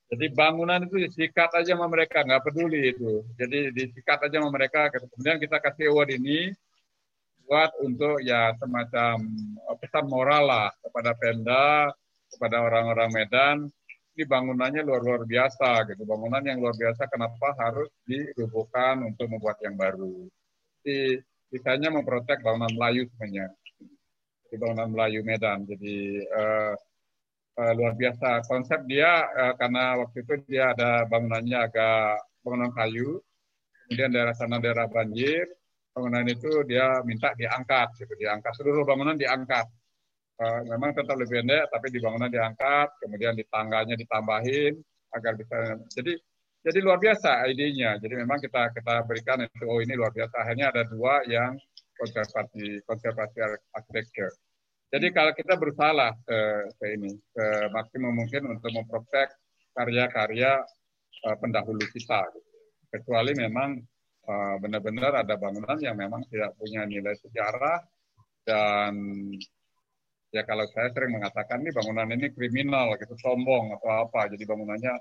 [0.10, 3.22] Jadi bangunan itu disikat aja sama mereka, nggak peduli itu.
[3.38, 4.90] Jadi disikat aja sama mereka.
[4.90, 6.49] Kemudian kita kasih award ini
[7.45, 9.22] buat untuk ya semacam
[9.69, 11.94] eh, pesan moral lah kepada Pemda,
[12.34, 13.57] kepada orang-orang Medan.
[14.18, 16.02] Ini bangunannya luar luar biasa gitu.
[16.10, 20.26] Bangunan yang luar biasa kenapa harus dirubuhkan untuk membuat yang baru.
[20.81, 21.22] Jadi
[21.53, 23.53] sisanya memprotek bangunan Melayu sebenarnya.
[24.49, 25.69] Di bangunan Melayu Medan.
[25.69, 26.73] Jadi uh,
[27.60, 28.48] uh, luar biasa.
[28.48, 33.19] Konsep dia uh, karena waktu itu dia ada bangunannya agak bangunan kayu,
[33.86, 35.44] kemudian daerah sana daerah banjir,
[35.91, 39.68] bangunan itu dia minta diangkat, gitu, diangkat seluruh bangunan diangkat.
[40.40, 44.80] Uh, memang tetap lebih pendek, tapi di bangunan diangkat, kemudian di tangganya ditambahin
[45.11, 45.76] agar bisa.
[45.91, 46.15] Jadi
[46.64, 47.99] jadi luar biasa idenya.
[47.99, 50.36] Jadi memang kita kita berikan itu oh ini luar biasa.
[50.44, 51.60] Akhirnya ada dua yang
[51.99, 53.38] konservasi konservasi
[53.76, 54.31] arsitektur.
[54.90, 55.94] Jadi kalau kita berusaha
[56.26, 56.40] ke,
[56.82, 59.30] ke ini, ke maksimum mungkin untuk memprotek
[59.78, 60.66] karya-karya
[61.30, 62.26] uh, pendahulu kita.
[62.34, 62.49] Gitu.
[62.90, 63.78] Kecuali memang
[64.26, 67.86] uh, benar-benar ada bangunan yang memang tidak punya nilai sejarah
[68.49, 68.94] dan
[70.30, 74.94] ya kalau saya sering mengatakan nih bangunan ini kriminal gitu sombong atau apa jadi bangunannya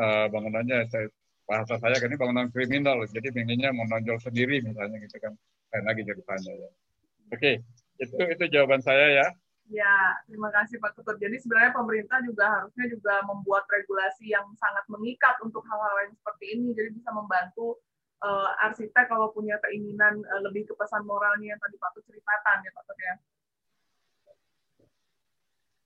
[0.00, 1.08] uh, bangunannya saya
[1.44, 5.32] bahasa saya kan ini bangunan kriminal jadi pengennya menonjol sendiri misalnya gitu kan
[5.76, 7.54] lain lagi ceritanya ya oke okay.
[8.00, 9.26] Itu itu jawaban saya ya.
[9.70, 11.22] Ya, terima kasih Pak Ketut.
[11.22, 16.58] Jadi sebenarnya pemerintah juga harusnya juga membuat regulasi yang sangat mengikat untuk hal-hal yang seperti
[16.58, 16.74] ini.
[16.74, 17.78] Jadi bisa membantu
[18.18, 22.56] uh, arsitek kalau punya keinginan uh, lebih ke pesan moralnya yang tadi Pak Ketut ceritakan
[22.66, 23.14] ya Pak Ketut ya.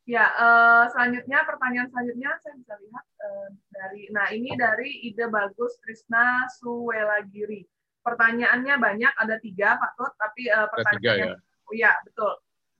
[0.04, 5.76] Ya, uh, selanjutnya pertanyaan selanjutnya saya bisa lihat uh, dari, nah ini dari ide bagus
[5.80, 7.64] Trisna Suwelagiri.
[8.04, 12.34] Pertanyaannya banyak, ada tiga Pak Tut, tapi uh, pertanyaannya Oh iya, betul.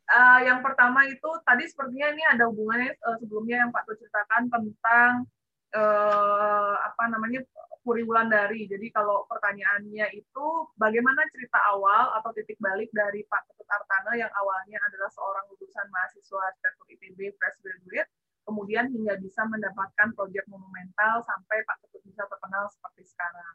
[0.05, 4.52] Uh, yang pertama itu tadi sepertinya ini ada hubungannya uh, sebelumnya yang Pak Tuh ceritakan
[4.52, 5.24] tentang
[5.73, 7.40] uh, apa namanya
[7.85, 8.65] Puri Wulandari.
[8.65, 10.47] Jadi kalau pertanyaannya itu
[10.81, 15.86] bagaimana cerita awal atau titik balik dari Pak Ketut Artana yang awalnya adalah seorang lulusan
[15.93, 18.09] mahasiswa arsitektur ITB fresh graduate,
[18.48, 23.55] kemudian hingga bisa mendapatkan proyek monumental sampai Pak Ketut bisa terkenal seperti sekarang.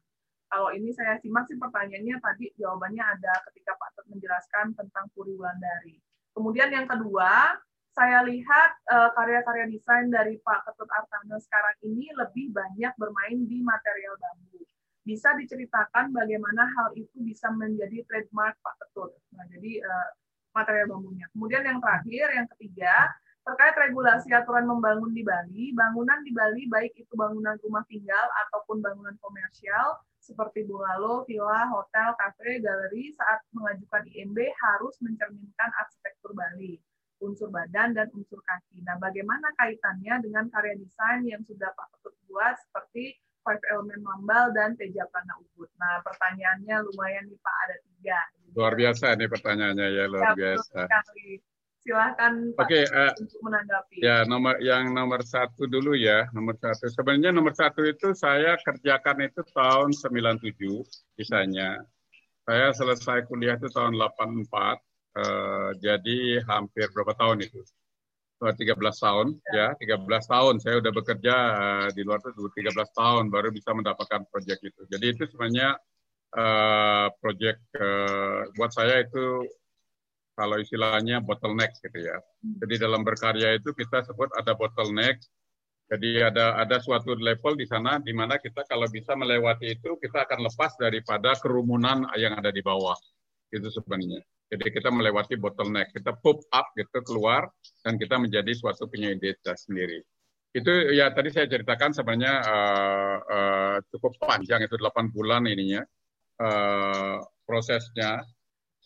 [0.49, 5.37] Kalau ini saya simak sih pertanyaannya tadi jawabannya ada ketika Pak Tut menjelaskan tentang Puri
[5.37, 6.01] Wulandari.
[6.33, 7.53] Kemudian yang kedua,
[7.93, 13.61] saya lihat uh, karya-karya desain dari Pak Ketut Artana sekarang ini lebih banyak bermain di
[13.61, 14.61] material bambu.
[15.05, 19.19] Bisa diceritakan bagaimana hal itu bisa menjadi trademark Pak Ketut.
[19.35, 20.09] Nah, jadi uh,
[20.53, 21.27] material bambunya.
[21.33, 23.13] Kemudian yang terakhir, yang ketiga,
[23.43, 28.79] terkait regulasi aturan membangun di Bali, bangunan di Bali baik itu bangunan rumah tinggal ataupun
[28.79, 29.97] bangunan komersial
[30.29, 36.77] seperti bungalow, villa, hotel, kafe, galeri saat mengajukan IMB harus mencerminkan arsitektur Bali,
[37.25, 38.85] unsur badan dan unsur kaki.
[38.85, 44.53] Nah, bagaimana kaitannya dengan karya desain yang sudah Pak Ketut buat seperti Five Element Mambal
[44.53, 45.73] dan Tejapana Ubud.
[45.81, 48.19] Nah, pertanyaannya lumayan nih Pak, ada tiga.
[48.53, 50.85] Luar biasa nih pertanyaannya ya, luar ya, biasa.
[50.85, 51.41] Sekali
[51.83, 53.95] silahkan Pak okay, uh, eh, untuk menanggapi.
[54.03, 56.91] Ya, nomor yang nomor satu dulu ya, nomor satu.
[56.91, 60.83] Sebenarnya nomor satu itu saya kerjakan itu tahun 97
[61.15, 61.79] misalnya.
[62.43, 64.75] Saya selesai kuliah itu tahun 84, uh,
[65.21, 67.61] eh, jadi hampir berapa tahun itu?
[68.39, 68.55] 13
[69.03, 73.51] tahun ya, ya 13 tahun saya udah bekerja uh, di luar itu 13 tahun baru
[73.51, 74.81] bisa mendapatkan proyek itu.
[74.87, 75.75] Jadi itu sebenarnya
[76.39, 79.43] uh, proyek uh, buat saya itu
[80.39, 82.15] kalau istilahnya bottleneck gitu ya.
[82.39, 85.19] Jadi dalam berkarya itu kita sebut ada bottleneck.
[85.91, 90.23] Jadi ada ada suatu level di sana di mana kita kalau bisa melewati itu kita
[90.23, 92.95] akan lepas daripada kerumunan yang ada di bawah.
[93.51, 94.23] Itu sebenarnya.
[94.49, 97.51] Jadi kita melewati bottleneck, kita pop up gitu keluar
[97.83, 100.01] dan kita menjadi suatu punya identitas sendiri.
[100.55, 105.85] Itu ya tadi saya ceritakan sebenarnya uh, uh, cukup panjang itu 8 bulan ininya
[106.41, 108.25] uh, prosesnya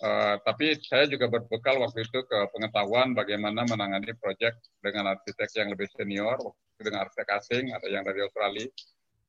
[0.04, 4.52] Uh, tapi saya juga berbekal waktu itu ke pengetahuan bagaimana menangani proyek
[4.84, 6.36] dengan arsitek yang lebih senior,
[6.76, 8.68] dengan arsitek asing, ada yang dari Australia,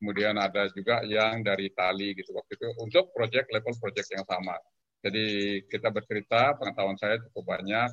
[0.03, 4.59] kemudian ada juga yang dari Itali gitu waktu itu untuk proyek level proyek yang sama.
[5.05, 7.91] Jadi kita bercerita, pengetahuan saya cukup banyak,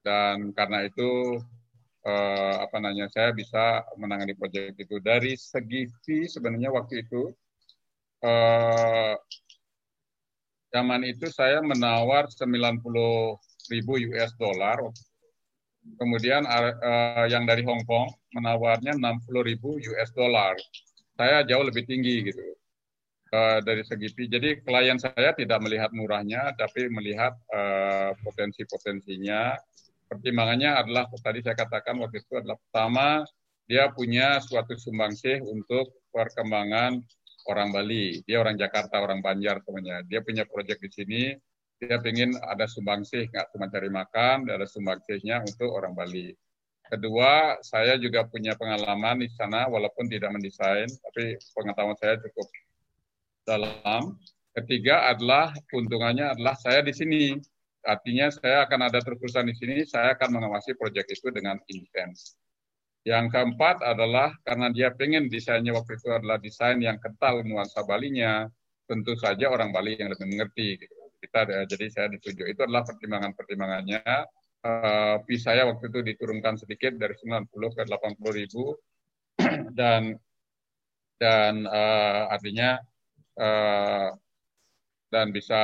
[0.00, 1.36] dan karena itu
[2.08, 4.96] eh, apa namanya saya bisa menangani proyek itu.
[5.02, 7.36] Dari segi fee sebenarnya waktu itu
[8.24, 9.14] eh,
[10.72, 12.84] zaman itu saya menawar 90
[13.72, 14.78] ribu US dollar.
[15.96, 20.56] Kemudian uh, yang dari Hong Kong menawarnya 60 ribu US dollar.
[21.16, 22.44] Saya jauh lebih tinggi gitu
[23.32, 24.28] uh, dari segi fee.
[24.28, 29.56] Jadi klien saya tidak melihat murahnya, tapi melihat uh, potensi-potensinya.
[30.08, 33.28] Pertimbangannya adalah tadi saya katakan waktu itu adalah pertama
[33.68, 37.04] dia punya suatu sumbangsih untuk perkembangan
[37.48, 40.04] orang Bali, dia orang Jakarta, orang Banjar semuanya.
[40.04, 41.22] Dia punya proyek di sini,
[41.80, 46.36] dia ingin ada sumbangsih, nggak cuma cari makan, ada sumbangsihnya untuk orang Bali.
[46.88, 52.48] Kedua, saya juga punya pengalaman di sana, walaupun tidak mendesain, tapi pengetahuan saya cukup
[53.44, 54.16] dalam.
[54.56, 57.36] Ketiga adalah keuntungannya adalah saya di sini.
[57.84, 62.34] Artinya saya akan ada terus-terusan di sini, saya akan mengawasi proyek itu dengan intens.
[63.08, 68.44] Yang keempat adalah karena dia pengen desainnya waktu itu adalah desain yang kental nuansa Balinya,
[68.84, 70.76] tentu saja orang Bali yang lebih mengerti.
[70.76, 70.96] Gitu.
[71.16, 74.04] Kita jadi saya ditunjuk itu adalah pertimbangan-pertimbangannya.
[74.58, 77.48] Uh, saya waktu itu diturunkan sedikit dari 90
[77.78, 78.76] ke 80 ribu
[79.78, 80.18] dan
[81.16, 82.76] dan uh, artinya
[83.38, 84.10] uh,
[85.08, 85.62] dan bisa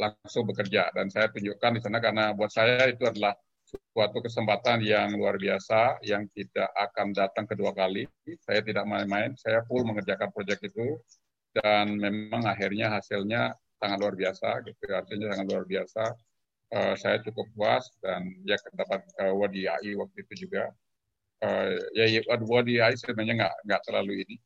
[0.00, 3.36] langsung bekerja dan saya tunjukkan di sana karena buat saya itu adalah
[3.66, 8.06] suatu kesempatan yang luar biasa yang tidak akan datang kedua kali.
[8.46, 10.98] Saya tidak main-main, saya full mengerjakan proyek itu
[11.56, 14.82] dan memang akhirnya hasilnya sangat luar biasa, gitu.
[14.92, 16.04] Artinya sangat luar biasa.
[16.66, 20.70] Uh, saya cukup puas dan ya dapat uh, WDI waktu itu juga.
[21.44, 24.36] Uh, ya, ya WDI sebenarnya nggak nggak terlalu ini.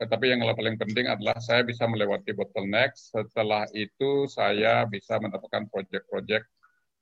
[0.00, 2.96] Tetapi yang paling penting adalah saya bisa melewati bottleneck.
[2.96, 6.40] Setelah itu saya bisa mendapatkan proyek-proyek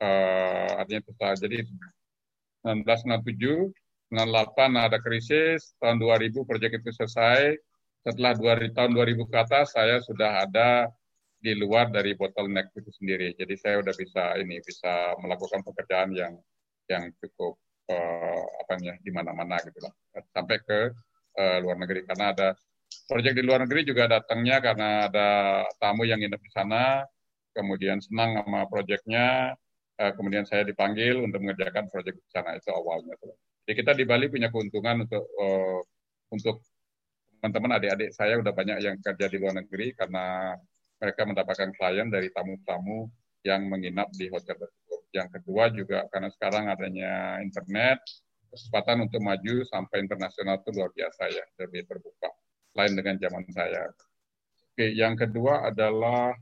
[0.03, 1.29] uh, artinya peta.
[1.39, 1.67] Jadi
[2.67, 3.71] 1997,
[4.11, 7.55] 98 ada krisis, tahun 2000 proyek itu selesai.
[8.07, 10.89] Setelah dua, tahun 2000 ke atas, saya sudah ada
[11.39, 13.37] di luar dari bottleneck itu sendiri.
[13.39, 16.35] Jadi saya sudah bisa ini bisa melakukan pekerjaan yang
[16.89, 17.61] yang cukup
[17.93, 19.93] uh, apa ya di mana-mana gitu lah.
[20.35, 20.91] Sampai ke
[21.39, 22.49] uh, luar negeri karena ada
[23.07, 25.29] proyek di luar negeri juga datangnya karena ada
[25.79, 27.05] tamu yang nginep di sana,
[27.55, 29.55] kemudian senang sama proyeknya,
[29.99, 33.19] uh, kemudian saya dipanggil untuk mengerjakan proyek di sana itu awalnya.
[33.67, 35.81] Jadi kita di Bali punya keuntungan untuk uh,
[36.33, 36.63] untuk
[37.39, 40.57] teman-teman adik-adik saya udah banyak yang kerja di luar negeri karena
[40.99, 43.07] mereka mendapatkan klien dari tamu-tamu
[43.47, 45.01] yang menginap di hotel tersebut.
[45.15, 48.03] Yang kedua juga karena sekarang adanya internet,
[48.51, 52.29] kesempatan untuk maju sampai internasional itu luar biasa ya, lebih terbuka.
[52.75, 53.95] Lain dengan zaman saya.
[54.75, 56.35] Oke, yang kedua adalah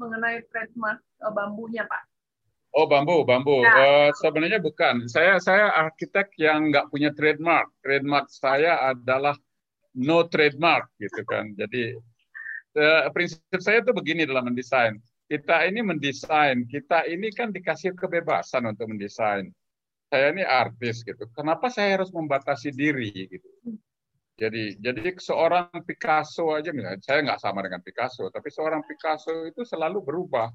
[0.00, 2.02] mengenai trademark eh, bambunya, Pak.
[2.70, 3.66] Oh bambu, bambu.
[3.66, 3.74] Ya.
[3.74, 5.10] Uh, sebenarnya bukan.
[5.10, 7.66] Saya saya arsitek yang nggak punya trademark.
[7.82, 9.34] Trademark saya adalah
[9.98, 11.50] no trademark gitu kan.
[11.58, 11.98] Jadi
[12.78, 14.94] uh, prinsip saya itu begini dalam mendesain.
[15.30, 19.50] Kita ini mendesain, kita ini kan dikasih kebebasan untuk mendesain.
[20.10, 21.26] Saya ini artis gitu.
[21.34, 23.50] Kenapa saya harus membatasi diri gitu?
[24.38, 29.62] Jadi jadi seorang Picasso aja misalnya, saya nggak sama dengan Picasso, tapi seorang Picasso itu
[29.62, 30.50] selalu berubah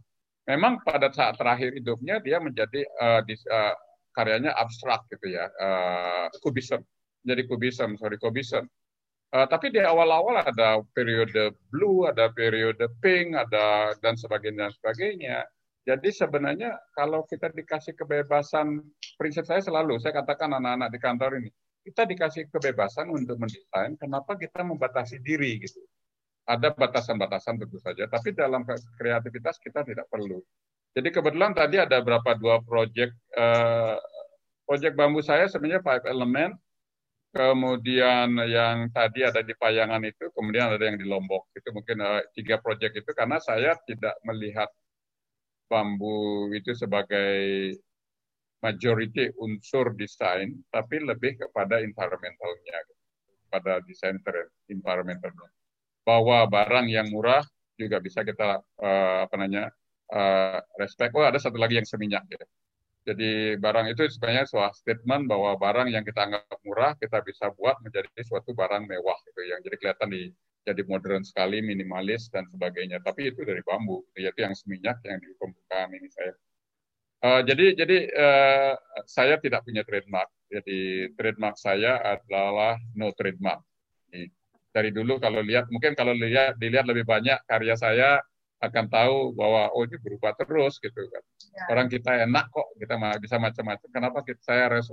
[0.45, 3.73] memang pada saat terakhir hidupnya dia menjadi uh, dis, uh,
[4.15, 6.79] karyanya abstrak gitu ya, uh, kubism,
[7.25, 8.69] jadi kubism, sorry kubism.
[9.35, 15.37] Uh, tapi di awal-awal ada periode blue, ada periode pink, ada dan sebagainya dan sebagainya.
[15.85, 18.81] Jadi sebenarnya kalau kita dikasih kebebasan,
[19.19, 21.49] prinsip saya selalu, saya katakan anak-anak di kantor ini,
[21.85, 25.83] kita dikasih kebebasan untuk mendesain, kenapa kita membatasi diri gitu
[26.45, 28.61] ada batasan-batasan tentu saja, tapi dalam
[29.01, 30.37] kreativitas kita tidak perlu.
[30.95, 33.97] Jadi kebetulan tadi ada berapa dua proyek uh,
[34.63, 36.53] proyek bambu saya sebenarnya five element,
[37.33, 41.49] kemudian yang tadi ada di Payangan itu, kemudian ada yang di Lombok.
[41.57, 44.69] Itu mungkin uh, tiga proyek itu karena saya tidak melihat
[45.65, 47.73] bambu itu sebagai
[48.61, 52.79] majority unsur desain, tapi lebih kepada environmentalnya,
[53.49, 54.21] pada desain
[54.69, 55.49] environmentalnya
[56.05, 57.41] bahwa barang yang murah
[57.75, 59.73] juga bisa kita uh, apa namanya
[60.13, 61.11] uh, respect.
[61.17, 62.45] Oh ada satu lagi yang seminyak ya.
[63.05, 67.77] Jadi barang itu sebenarnya sebuah statement bahwa barang yang kita anggap murah kita bisa buat
[67.85, 70.23] menjadi suatu barang mewah gitu yang jadi kelihatan di
[70.65, 72.97] jadi modern sekali, minimalis dan sebagainya.
[73.05, 76.33] Tapi itu dari bambu, yaitu yang seminyak yang di pembukaan ini saya.
[77.21, 78.73] Uh, jadi jadi uh,
[79.05, 80.29] saya tidak punya trademark.
[80.49, 83.61] Jadi trademark saya adalah no trademark
[84.75, 88.19] dari dulu kalau lihat mungkin kalau lihat dilihat lebih banyak karya saya
[88.59, 91.23] akan tahu bahwa oh ini berubah terus gitu kan.
[91.55, 91.63] Ya.
[91.71, 93.87] Orang kita enak kok, kita bisa macam-macam.
[93.87, 94.91] Kenapa kita, saya harus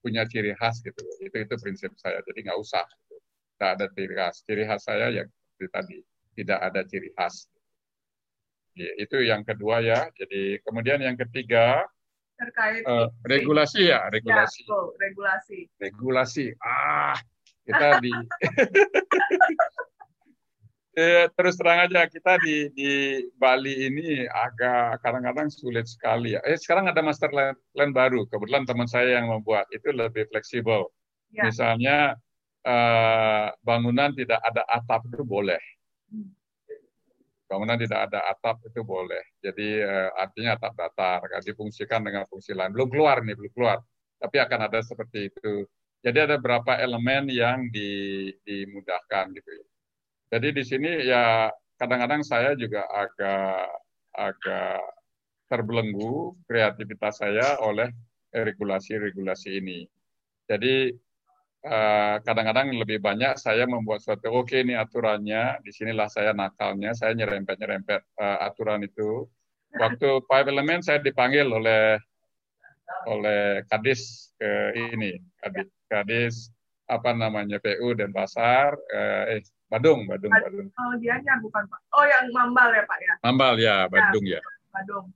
[0.00, 1.00] punya ciri khas gitu.
[1.20, 2.24] Itu itu prinsip saya.
[2.24, 2.84] Jadi nggak usah.
[2.84, 3.16] Gitu.
[3.56, 4.36] Tidak ada ciri khas.
[4.48, 5.98] Ciri khas saya yang seperti tadi
[6.32, 7.34] tidak ada ciri khas.
[8.72, 10.08] Ya, itu yang kedua ya.
[10.16, 11.84] Jadi kemudian yang ketiga
[12.40, 14.64] terkait uh, regulasi ya regulasi.
[14.64, 15.58] Ya, regulasi.
[15.78, 16.46] Regulasi.
[16.64, 17.14] Ah
[17.72, 18.12] kita di
[21.00, 22.90] eh, terus terang aja kita di di
[23.40, 26.40] Bali ini agak kadang-kadang sulit sekali ya.
[26.44, 28.28] Eh sekarang ada master plan, plan baru.
[28.28, 30.92] Kebetulan teman saya yang membuat itu lebih fleksibel.
[31.32, 31.48] Ya.
[31.48, 32.20] Misalnya
[32.62, 35.60] eh, bangunan tidak ada atap itu boleh.
[37.52, 39.20] Bangunan tidak ada atap itu boleh.
[39.40, 42.72] Jadi eh, artinya atap datar, kan difungsikan dengan fungsi lain.
[42.72, 43.80] Belum keluar nih, belum keluar.
[44.16, 45.68] Tapi akan ada seperti itu.
[46.02, 47.70] Jadi ada beberapa elemen yang
[48.42, 49.66] dimudahkan gitu ya.
[50.34, 51.46] Jadi di sini ya
[51.78, 53.70] kadang-kadang saya juga agak
[54.10, 54.82] agak
[55.46, 57.92] terbelenggu kreativitas saya oleh
[58.34, 59.86] regulasi-regulasi ini.
[60.48, 60.90] Jadi
[61.62, 66.96] eh, kadang-kadang lebih banyak saya membuat suatu oke okay, ini aturannya, di sinilah saya nakalnya,
[66.96, 69.30] saya nyerempet-nyerempet uh, aturan itu.
[69.72, 71.96] Waktu five element saya dipanggil oleh
[73.08, 76.36] oleh Kadis ke ini, Kadis, Kadis
[76.86, 79.40] apa namanya PU dan Pasar, eh, eh
[79.72, 80.68] Badung, Badung, Badung.
[80.68, 81.80] Oh, dianya bukan Pak.
[81.96, 83.14] Oh, yang Mambal ya, Pak ya?
[83.24, 84.36] Mambal ya, Badung ya.
[84.36, 84.40] ya.
[84.68, 85.06] Badung.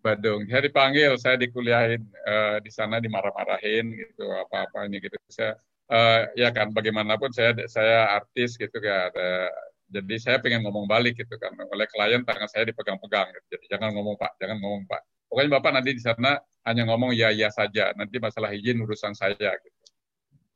[0.00, 0.40] Badung.
[0.48, 5.18] Saya dipanggil, saya dikuliahin uh, di sana dimarah-marahin gitu, apa-apa ini gitu.
[5.28, 5.60] Saya
[5.92, 9.12] uh, ya kan bagaimanapun saya saya artis gitu kan.
[9.12, 9.50] Uh,
[9.86, 11.52] jadi saya pengen ngomong balik gitu kan.
[11.68, 13.46] Oleh klien tangan saya dipegang-pegang gitu.
[13.58, 15.02] Jadi jangan ngomong Pak, jangan ngomong Pak.
[15.26, 17.92] Pokoknya Bapak nanti di sana hanya ngomong ya ya saja.
[17.98, 19.75] Nanti masalah izin urusan saya gitu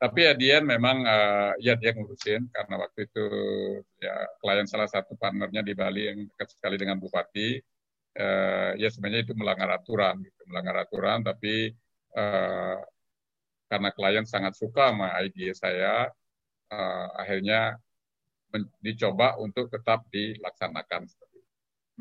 [0.01, 3.25] tapi ya dia memang uh, ya dia ngurusin karena waktu itu
[4.01, 7.61] ya klien salah satu partnernya di Bali yang dekat sekali dengan bupati
[8.17, 11.69] uh, ya sebenarnya itu melanggar aturan gitu melanggar aturan tapi
[12.17, 12.81] uh,
[13.69, 16.09] karena klien sangat suka sama IG saya
[16.73, 17.77] uh, akhirnya
[18.83, 21.07] dicoba untuk tetap dilaksanakan.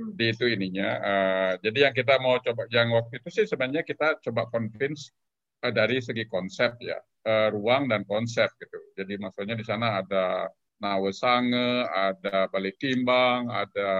[0.00, 4.16] Di itu ininya uh, jadi yang kita mau coba yang waktu itu sih sebenarnya kita
[4.24, 5.12] coba convince
[5.60, 6.96] dari segi konsep ya
[7.28, 8.78] uh, ruang dan konsep gitu.
[8.96, 10.48] Jadi maksudnya di sana ada
[10.80, 13.90] Nawesange, ada Balik Timbang, ada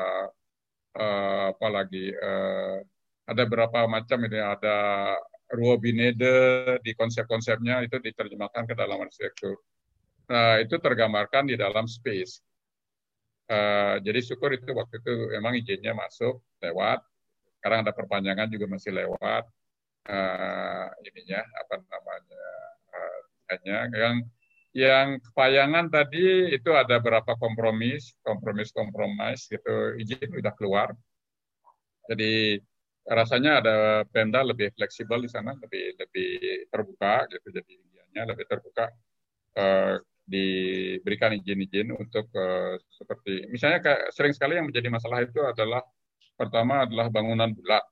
[0.97, 2.81] uh, apa lagi uh,
[3.29, 4.79] ada berapa macam ini ada
[5.51, 9.59] Ruobinede di konsep-konsepnya itu diterjemahkan ke dalam arsitektur.
[10.31, 12.39] Nah, itu tergambarkan di dalam space.
[13.51, 17.03] Uh, jadi syukur itu waktu itu memang izinnya masuk lewat.
[17.59, 19.43] Sekarang ada perpanjangan juga masih lewat.
[20.01, 22.47] Uh, ininya apa namanya
[23.51, 24.17] hanya yang
[24.71, 30.95] yang kepayangan tadi itu ada berapa kompromis, kompromis kompromis gitu izin sudah keluar.
[32.07, 32.63] Jadi
[33.03, 36.31] rasanya ada Pemda lebih fleksibel di sana, lebih lebih
[36.71, 38.87] terbuka gitu jadi dianya lebih terbuka
[39.59, 39.99] eh,
[40.31, 45.83] diberikan izin-izin untuk eh, seperti misalnya kayak sering sekali yang menjadi masalah itu adalah
[46.39, 47.83] pertama adalah bangunan bulat.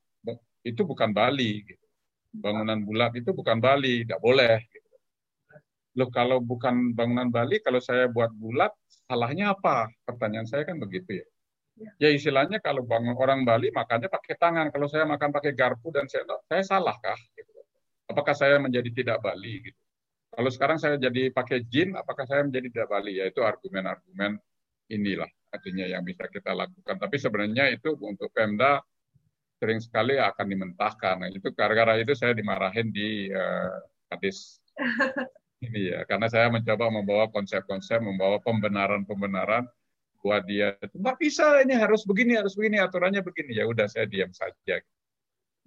[0.63, 1.88] Itu bukan Bali gitu.
[2.33, 4.61] Bangunan bulat itu bukan Bali, tidak boleh
[5.99, 8.71] loh kalau bukan bangunan Bali, kalau saya buat bulat,
[9.11, 9.91] salahnya apa?
[10.07, 11.27] Pertanyaan saya kan begitu ya.
[11.79, 14.71] Ya, ya istilahnya kalau bangun orang Bali makannya pakai tangan.
[14.71, 17.19] Kalau saya makan pakai garpu dan sendok, saya salahkah?
[17.35, 17.51] Gitu.
[18.07, 19.67] Apakah saya menjadi tidak Bali?
[19.67, 19.79] Gitu.
[20.31, 23.19] Kalau sekarang saya jadi pakai jin, apakah saya menjadi tidak Bali?
[23.19, 24.39] Ya itu argumen-argumen
[24.91, 26.95] inilah artinya yang bisa kita lakukan.
[26.95, 28.79] Tapi sebenarnya itu untuk Pemda
[29.59, 31.17] sering sekali akan dimentahkan.
[31.19, 34.63] Nah, itu gara-gara itu saya dimarahin di uh, Kadis.
[35.59, 39.67] Ini ya karena saya mencoba membawa konsep-konsep membawa pembenaran-pembenaran
[40.23, 40.79] buat dia.
[40.95, 43.59] Nggak bisa ini harus begini harus begini aturannya begini.
[43.59, 44.79] Ya udah saya diam saja.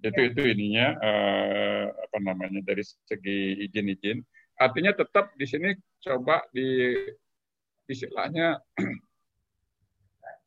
[0.00, 0.32] Itu ya.
[0.32, 4.24] itu ininya uh, apa namanya dari segi izin-izin.
[4.56, 6.96] Artinya tetap di sini coba di
[7.84, 8.56] istilahnya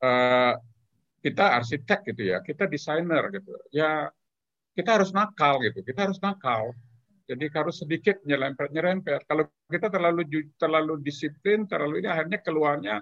[0.02, 0.54] uh,
[1.26, 4.14] kita arsitek gitu ya kita desainer gitu ya
[4.78, 6.78] kita harus nakal gitu kita harus nakal
[7.26, 9.26] jadi harus sedikit nyerempet-nyerempet.
[9.26, 12.96] Kalau kita terlalu terlalu disiplin, terlalu ini akhirnya keluarnya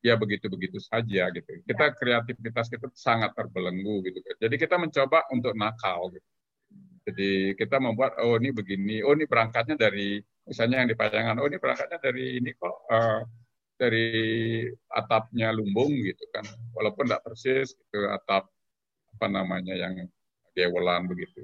[0.00, 1.50] ya begitu-begitu saja gitu.
[1.68, 1.94] Kita ya.
[1.96, 4.18] kreativitas kita sangat terbelenggu gitu.
[4.40, 6.28] Jadi kita mencoba untuk nakal gitu.
[7.04, 11.60] Jadi kita membuat oh ini begini, oh ini berangkatnya dari misalnya yang dipayangan, oh ini
[11.60, 13.20] berangkatnya dari ini kok uh,
[13.80, 16.44] dari atapnya lumbung gitu kan.
[16.76, 18.52] Walaupun tidak persis gitu atap
[19.16, 20.04] apa namanya yang
[20.52, 21.40] gewelan begitu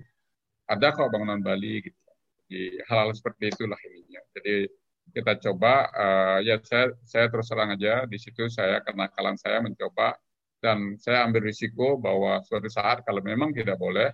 [0.67, 2.01] ada kok bangunan Bali gitu.
[2.47, 4.23] Di hal-hal seperti itulah ininya.
[4.35, 4.71] Jadi
[5.15, 10.19] kita coba uh, ya saya saya terus terang aja di situ saya kenakalan saya mencoba
[10.57, 14.09] Dan saya ambil risiko bahwa suatu saat kalau memang tidak boleh,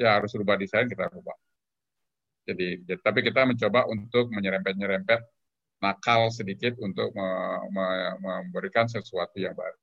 [0.00, 1.36] ya harus rubah desain kita rubah.
[2.48, 5.20] Jadi, jadi tapi kita mencoba untuk menyerempet-nyerempet
[5.82, 7.28] nakal sedikit untuk me,
[7.70, 7.86] me,
[8.20, 9.78] memberikan sesuatu yang baru.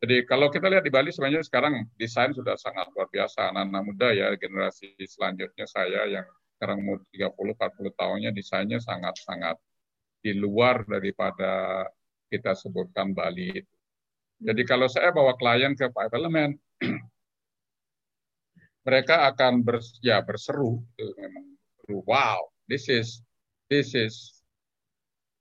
[0.00, 3.52] Jadi kalau kita lihat di Bali sebenarnya sekarang desain sudah sangat luar biasa.
[3.52, 6.26] Anak-anak muda ya generasi selanjutnya saya yang
[6.56, 9.60] sekarang umur 30-40 tahunnya desainnya sangat-sangat
[10.24, 11.84] di luar daripada
[12.32, 13.60] kita sebutkan Bali.
[14.40, 16.56] Jadi kalau saya bawa klien ke Five Element,
[18.88, 21.60] mereka akan ber, ya berseru, memang
[22.08, 22.40] wow,
[22.72, 23.20] this is
[23.68, 24.39] this is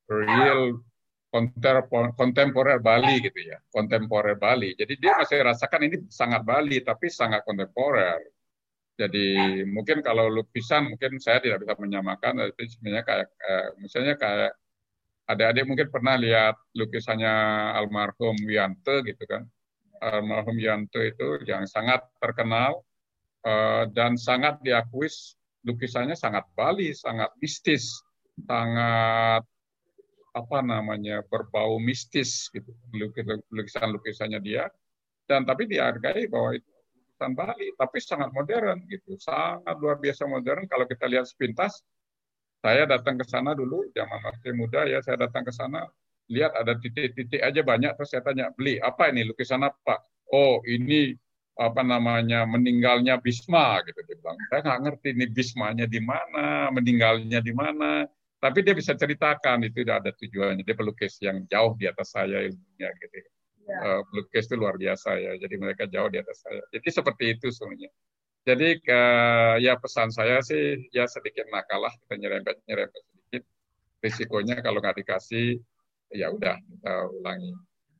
[0.09, 0.81] real
[2.17, 4.73] kontemporer Bali gitu ya, kontemporer Bali.
[4.73, 8.17] Jadi dia masih rasakan ini sangat Bali, tapi sangat kontemporer.
[8.99, 14.51] Jadi mungkin kalau lukisan mungkin saya tidak bisa menyamakan, tapi sebenarnya kayak eh, misalnya kayak
[15.29, 17.33] adik-adik mungkin pernah lihat lukisannya
[17.79, 19.45] almarhum Wianto gitu kan.
[20.01, 22.81] Almarhum Wianto itu yang sangat terkenal
[23.45, 25.07] eh, dan sangat diakui
[25.63, 28.01] lukisannya sangat Bali, sangat mistis,
[28.43, 29.45] sangat
[30.33, 32.69] apa namanya berbau mistis gitu
[33.53, 34.69] lukisan-lukisannya dia.
[35.29, 40.65] Dan tapi dihargai bahwa itu lukisan Bali tapi sangat modern gitu sangat luar biasa modern.
[40.65, 41.83] Kalau kita lihat sepintas
[42.59, 45.87] saya datang ke sana dulu zaman masih muda ya saya datang ke sana
[46.27, 49.97] lihat ada titik-titik aja banyak terus saya tanya beli apa ini lukisan apa?
[50.29, 51.17] Oh ini
[51.59, 54.37] apa namanya meninggalnya Bisma gitu dia bilang.
[54.47, 58.07] Saya nggak ngerti ini Bismanya di mana meninggalnya di mana
[58.39, 60.63] tapi dia bisa ceritakan itu tidak ada tujuannya.
[60.63, 63.15] Dia pelukis yang jauh di atas saya ilmunya gitu.
[63.19, 63.77] Ya.
[63.83, 65.35] uh, pelukis itu luar biasa ya.
[65.35, 66.63] Jadi mereka jauh di atas saya.
[66.71, 67.91] Jadi seperti itu sebenarnya
[68.47, 73.43] jadi uh, ya pesan saya sih ya sedikit nakalah kita nyerempet nyerempet sedikit.
[73.99, 75.59] Risikonya kalau nggak dikasih
[76.15, 77.51] ya udah kita ulangi.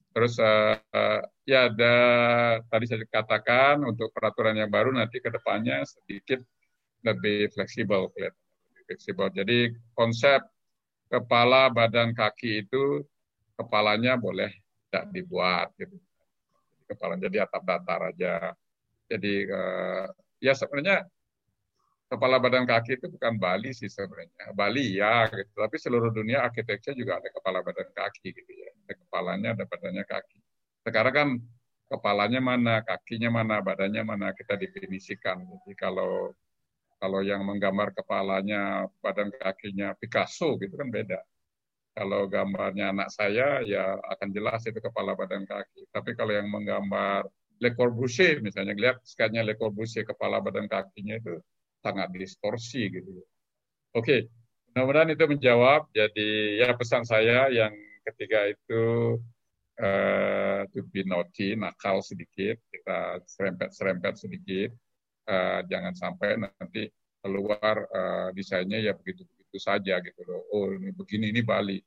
[0.09, 1.95] Terus uh, uh, ya ada
[2.65, 6.41] tadi saya katakan untuk peraturan yang baru nanti ke depannya sedikit
[7.05, 8.48] lebih fleksibel kelihatan
[8.89, 9.29] fleksibel.
[9.29, 10.41] Jadi konsep
[11.13, 13.05] kepala, badan, kaki itu
[13.53, 14.49] kepalanya boleh
[14.89, 15.93] tidak dibuat gitu.
[16.89, 18.57] Kepala jadi atap datar aja.
[19.05, 20.05] Jadi eh,
[20.41, 21.05] ya sebenarnya
[22.09, 24.49] kepala badan kaki itu bukan Bali sih sebenarnya.
[24.57, 25.53] Bali ya, gitu.
[25.53, 28.73] tapi seluruh dunia arsitektur juga ada kepala badan kaki gitu ya.
[28.89, 30.39] Ada kepalanya, ada badannya kaki.
[30.81, 31.29] Sekarang kan
[31.89, 35.37] kepalanya mana, kakinya mana, badannya mana kita definisikan.
[35.45, 36.33] Jadi kalau
[36.99, 41.23] kalau yang menggambar kepalanya, badan kakinya Picasso gitu kan beda.
[41.95, 45.87] Kalau gambarnya anak saya ya akan jelas itu kepala badan kaki.
[45.95, 47.27] Tapi kalau yang menggambar
[47.59, 51.39] Le Corbusier misalnya lihat skanya Le Corbusier kepala badan kakinya itu
[51.79, 53.23] sangat distorsi gitu.
[53.95, 54.27] Oke,
[54.71, 55.87] mudah-mudahan itu menjawab.
[55.95, 57.71] Jadi ya pesan saya yang
[58.11, 59.15] ketiga itu
[59.79, 64.71] uh, to be naughty, nakal sedikit, kita serempet-serempet sedikit
[65.29, 66.89] uh, jangan sampai nanti
[67.21, 70.41] keluar uh, desainnya ya begitu-begitu saja gitu loh.
[70.55, 71.77] Oh ini begini ini Bali.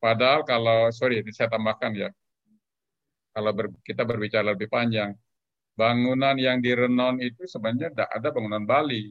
[0.00, 2.10] Padahal kalau sorry ini saya tambahkan ya.
[3.30, 5.14] Kalau ber, kita berbicara lebih panjang,
[5.78, 9.06] bangunan yang di Renon itu sebenarnya tidak ada bangunan Bali.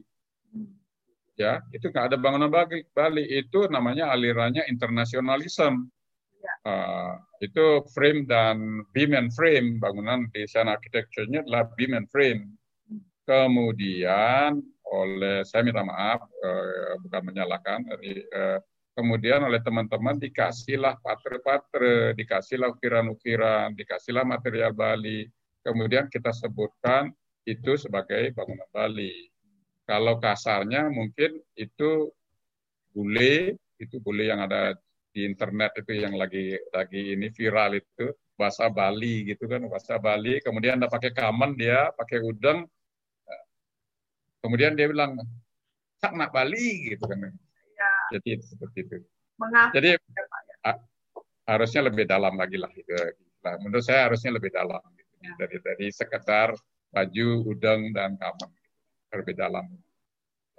[1.40, 2.84] Ya, itu nggak ada bangunan Bali.
[2.92, 5.88] Bali itu namanya alirannya internasionalisme.
[6.40, 6.54] Ya.
[6.68, 12.59] Uh, itu frame dan beam and frame bangunan desain arsitekturnya adalah beam and frame
[13.30, 14.58] kemudian
[14.90, 18.58] oleh saya minta maaf eh, bukan menyalahkan eh,
[18.98, 25.30] kemudian oleh teman-teman dikasihlah patre-patre dikasihlah ukiran-ukiran dikasihlah material Bali.
[25.62, 27.12] Kemudian kita sebutkan
[27.46, 29.30] itu sebagai bangunan Bali.
[29.86, 32.10] Kalau kasarnya mungkin itu
[32.90, 34.74] bule itu bule yang ada
[35.14, 40.42] di internet itu yang lagi lagi ini viral itu bahasa Bali gitu kan bahasa Bali.
[40.42, 42.66] Kemudian ada pakai kamen dia pakai udang
[44.40, 45.20] Kemudian dia bilang,
[46.00, 47.20] sak nak Bali gitu kan.
[47.76, 47.92] Ya.
[48.16, 48.96] Jadi seperti itu.
[49.36, 49.72] Mengapa?
[49.76, 49.98] Jadi ya,
[50.64, 50.72] ya?
[51.48, 52.92] harusnya lebih dalam lagi lah itu.
[53.40, 55.12] Nah, menurut saya harusnya lebih dalam gitu.
[55.24, 55.32] ya.
[55.36, 56.56] dari dari sekedar
[56.92, 58.50] baju, udang dan kamar
[59.20, 59.64] lebih dalam.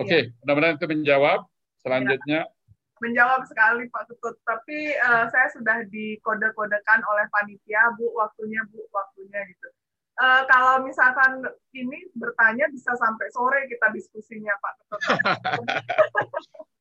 [0.01, 0.34] Oke, okay, ya.
[0.45, 1.40] mudah-mudahan itu menjawab.
[1.82, 2.42] Selanjutnya.
[2.45, 2.53] Ya.
[3.01, 4.38] Menjawab sekali Pak Ketut.
[4.45, 9.69] Tapi uh, saya sudah dikode-kodekan oleh panitia, Bu, waktunya, Bu, waktunya gitu
[10.20, 14.74] uh, kalau misalkan ini bertanya bisa sampai sore kita diskusinya Pak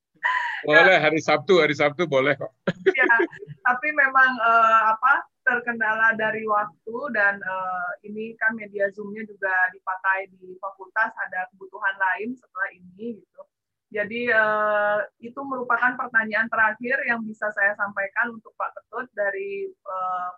[0.65, 2.53] boleh hari Sabtu, hari Sabtu boleh kok.
[2.99, 3.17] ya,
[3.65, 10.29] tapi memang uh, apa terkendala dari waktu dan uh, ini kan media Zoom-nya juga dipakai
[10.37, 13.43] di fakultas ada kebutuhan lain setelah ini gitu.
[13.91, 20.31] Jadi uh, itu merupakan pertanyaan terakhir yang bisa saya sampaikan untuk Pak Ketut dari uh,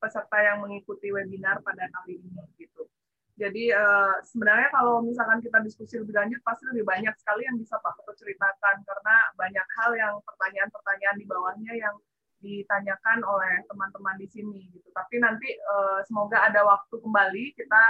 [0.00, 2.88] peserta yang mengikuti webinar pada kali ini gitu.
[3.40, 7.80] Jadi uh, sebenarnya kalau misalkan kita diskusi lebih lanjut pasti lebih banyak sekali yang bisa
[7.80, 11.96] Pak Ketut ceritakan karena banyak hal yang pertanyaan-pertanyaan di bawahnya yang
[12.44, 14.88] ditanyakan oleh teman-teman di sini gitu.
[14.92, 17.84] Tapi nanti uh, semoga ada waktu kembali kita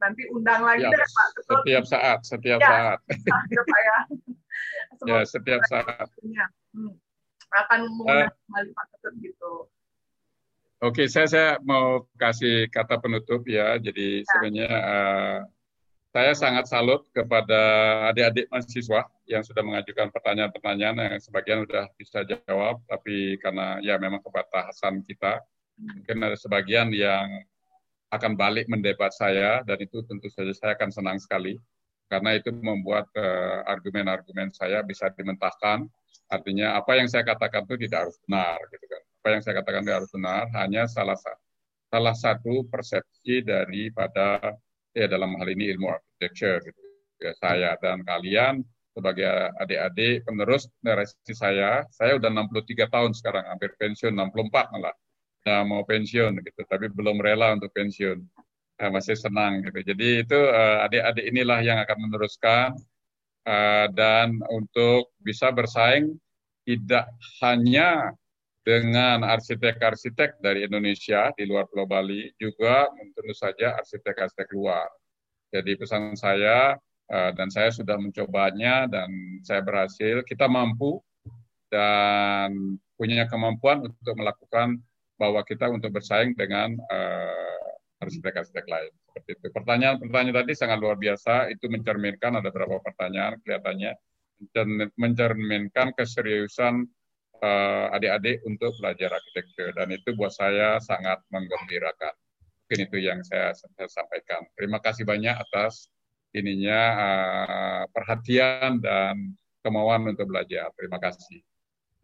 [0.00, 1.52] nanti undang lagi ya, deh Pak Ketut.
[1.60, 2.98] Setiap saat, setiap ya, saat.
[3.52, 3.98] ya Pak ya.
[5.08, 6.08] ya setiap saat.
[6.72, 6.96] Hmm.
[7.52, 9.52] Akan mengundang uh, kembali Pak Ketut gitu.
[10.84, 13.80] Oke, okay, saya saya mau kasih kata penutup ya.
[13.80, 14.28] Jadi ya.
[14.28, 15.38] sebenarnya uh,
[16.12, 17.56] saya sangat salut kepada
[18.12, 24.20] adik-adik mahasiswa yang sudah mengajukan pertanyaan-pertanyaan yang sebagian sudah bisa jawab, tapi karena ya memang
[24.20, 25.32] kebatas-kebatas kita,
[25.80, 27.32] mungkin ada sebagian yang
[28.12, 31.56] akan balik mendebat saya dan itu tentu saja saya akan senang sekali
[32.12, 35.88] karena itu membuat eh, argumen-argumen uh, saya bisa dimentahkan.
[36.28, 39.02] Artinya apa yang saya katakan itu tidak harus benar, gitu kan?
[39.24, 41.40] Apa yang saya katakan harus benar, hanya salah satu
[41.88, 44.52] salah satu persepsi daripada
[44.92, 46.82] ya dalam hal ini ilmu architecture gitu.
[47.24, 48.60] Ya, saya dan kalian
[48.92, 49.24] sebagai
[49.62, 51.88] adik-adik penerus narasi saya.
[51.88, 54.92] Saya udah 63 tahun sekarang, hampir pensiun, 64 malah.
[55.48, 58.20] Nah, mau pensiun gitu, tapi belum rela untuk pensiun.
[58.76, 59.94] Nah, masih senang gitu.
[59.94, 62.68] Jadi itu eh, adik-adik inilah yang akan meneruskan
[63.46, 66.18] uh, dan untuk bisa bersaing
[66.66, 67.06] tidak
[67.44, 68.12] hanya
[68.64, 74.88] dengan arsitek-arsitek dari Indonesia di luar Pulau Bali, juga tentu saja arsitek-arsitek luar.
[75.52, 79.08] Jadi pesan saya Eh, dan saya sudah mencobanya dan
[79.44, 80.24] saya berhasil.
[80.24, 81.04] Kita mampu
[81.68, 84.80] dan punya kemampuan untuk melakukan
[85.20, 88.92] bahwa kita untuk bersaing dengan uh, arsitek-arsitek lain.
[89.06, 89.46] Seperti itu.
[89.54, 91.50] Pertanyaan-pertanyaan tadi sangat luar biasa.
[91.54, 93.92] Itu mencerminkan ada beberapa pertanyaan kelihatannya
[94.98, 96.82] mencerminkan keseriusan
[97.92, 102.14] adik-adik untuk belajar arsitektur dan itu buat saya sangat menggembirakan.
[102.64, 104.48] Mungkin itu yang saya, saya sampaikan.
[104.56, 105.92] Terima kasih banyak atas
[106.34, 110.68] ininya uh, perhatian dan kemauan untuk belajar.
[110.74, 111.40] Terima kasih.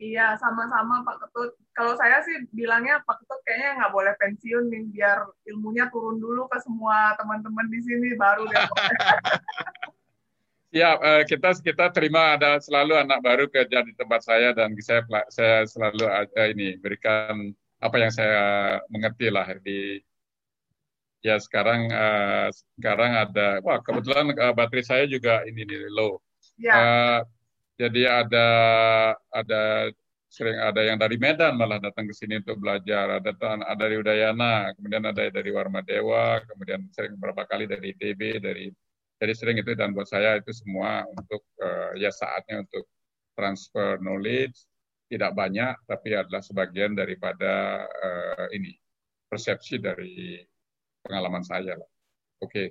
[0.00, 1.60] Iya, sama-sama Pak Ketut.
[1.76, 6.48] Kalau saya sih bilangnya Pak Ketut kayaknya nggak boleh pensiun nih, biar ilmunya turun dulu
[6.48, 8.64] ke semua teman-teman di sini, baru dia
[10.70, 10.94] Ya,
[11.26, 16.06] kita kita terima ada selalu anak baru kerja di tempat saya dan saya saya selalu
[16.06, 17.50] ada ini berikan
[17.82, 19.98] apa yang saya mengerti lah di
[21.26, 26.22] ya sekarang uh, sekarang ada wah kebetulan uh, baterai saya juga ini nih low.
[26.54, 26.76] Ya.
[26.76, 27.20] Uh,
[27.80, 28.48] jadi ada
[29.32, 29.90] ada
[30.30, 33.18] sering ada yang dari Medan malah datang ke sini untuk belajar.
[33.18, 38.20] Ada ada dari Udayana, kemudian ada dari Warma Dewa, kemudian sering beberapa kali dari ITB,
[38.38, 38.70] dari
[39.20, 42.88] jadi sering itu dan buat saya itu semua untuk uh, ya saatnya untuk
[43.36, 44.64] transfer knowledge
[45.12, 48.72] tidak banyak tapi adalah sebagian daripada uh, ini
[49.28, 50.40] persepsi dari
[51.04, 51.90] pengalaman saya lah.
[52.40, 52.48] Oke.
[52.48, 52.68] Okay.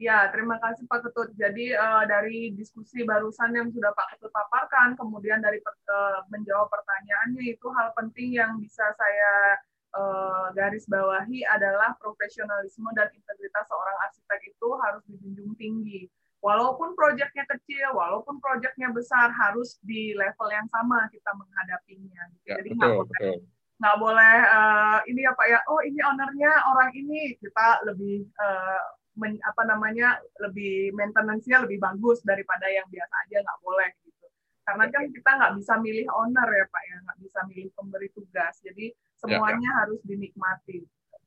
[0.00, 1.28] Ya, terima kasih Pak Ketut.
[1.36, 7.52] Jadi uh, dari diskusi barusan yang sudah Pak Ketut paparkan, kemudian dari uh, menjawab pertanyaannya
[7.52, 9.60] itu hal penting yang bisa saya
[9.94, 16.06] uh, garis bawahi adalah profesionalisme dan integritas seorang arsitek itu harus dijunjung tinggi.
[16.40, 22.22] Walaupun proyeknya kecil, walaupun proyeknya besar, harus di level yang sama kita menghadapinya.
[22.48, 23.36] Ya, Jadi betul, betul.
[23.80, 27.36] nggak boleh uh, ini apa ya oh ini ownernya orang ini.
[27.36, 28.82] Kita lebih uh,
[29.20, 34.26] men, apa namanya lebih maintenance-nya lebih bagus daripada yang biasa aja nggak boleh gitu.
[34.64, 36.96] Karena kan kita nggak bisa milih owner ya pak ya.
[37.04, 38.56] Nggak bisa milih pemberi tugas.
[38.64, 39.80] Jadi semuanya ya, ya.
[39.84, 40.78] harus dinikmati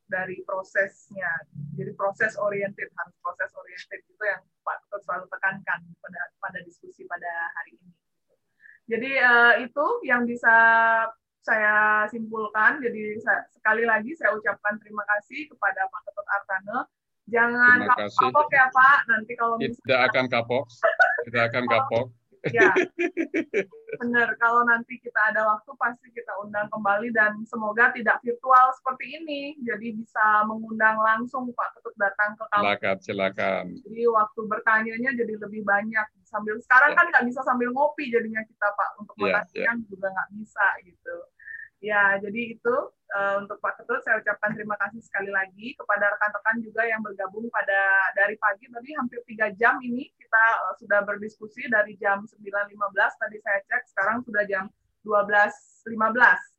[0.09, 1.29] dari prosesnya
[1.77, 7.05] jadi proses oriented harus proses oriented itu yang pak Ketut selalu tekankan pada pada diskusi
[7.05, 7.93] pada hari ini
[8.83, 10.55] jadi uh, itu yang bisa
[11.43, 12.79] saya simpulkan.
[12.79, 16.79] Jadi saya, sekali lagi saya ucapkan terima kasih kepada Pak Ketut Artane.
[17.23, 19.79] Jangan kapok ya Pak, nanti kalau misalnya...
[19.79, 20.67] Tidak akan kapok,
[21.23, 22.05] tidak akan kapok.
[22.51, 22.75] Ya,
[24.03, 24.35] benar.
[24.35, 29.55] Kalau nanti kita ada waktu, pasti kita undang kembali dan semoga tidak virtual seperti ini.
[29.63, 32.67] Jadi bisa mengundang langsung Pak Ketut datang ke kampus.
[32.67, 33.65] Silakan, silakan.
[33.87, 36.07] Jadi waktu bertanya jadi lebih banyak.
[36.27, 36.97] Sambil sekarang ya.
[36.97, 39.87] kan nggak bisa sambil ngopi jadinya kita Pak untuk ya, makan ya, siang ya.
[39.87, 41.15] juga nggak bisa gitu.
[41.83, 42.75] Ya, jadi itu
[43.11, 47.51] uh, untuk Pak Ketut saya ucapkan terima kasih sekali lagi kepada rekan-rekan juga yang bergabung
[47.51, 52.71] pada dari pagi tadi hampir tiga jam ini kita uh, sudah berdiskusi dari jam 9.15
[53.19, 54.71] tadi saya cek sekarang sudah jam
[55.03, 55.91] 12.15.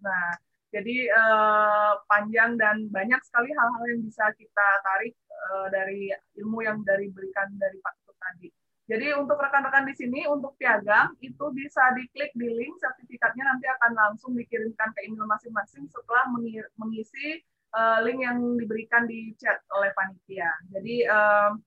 [0.04, 0.28] Nah,
[0.68, 5.16] jadi uh, panjang dan banyak sekali hal-hal yang bisa kita tarik
[5.56, 8.48] uh, dari ilmu yang dari berikan dari Pak Ketut tadi.
[8.84, 13.92] Jadi untuk rekan-rekan di sini untuk piagam itu bisa diklik di link sertifikatnya nanti akan
[13.96, 16.28] langsung dikirimkan ke email masing-masing setelah
[16.76, 17.40] mengisi
[17.72, 20.52] uh, link yang diberikan di chat oleh panitia.
[20.68, 21.64] Jadi um,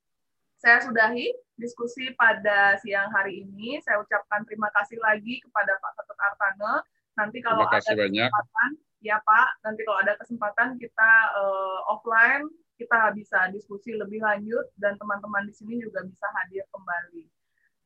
[0.58, 3.82] saya sudahi diskusi pada siang hari ini.
[3.82, 6.74] Saya ucapkan terima kasih lagi kepada Pak Ketut Artane.
[7.18, 8.30] Nanti kalau ada banyak.
[8.30, 8.70] kesempatan,
[9.02, 12.46] ya Pak, nanti kalau ada kesempatan kita uh, offline,
[12.78, 17.26] kita bisa diskusi lebih lanjut dan teman-teman di sini juga bisa hadir kembali.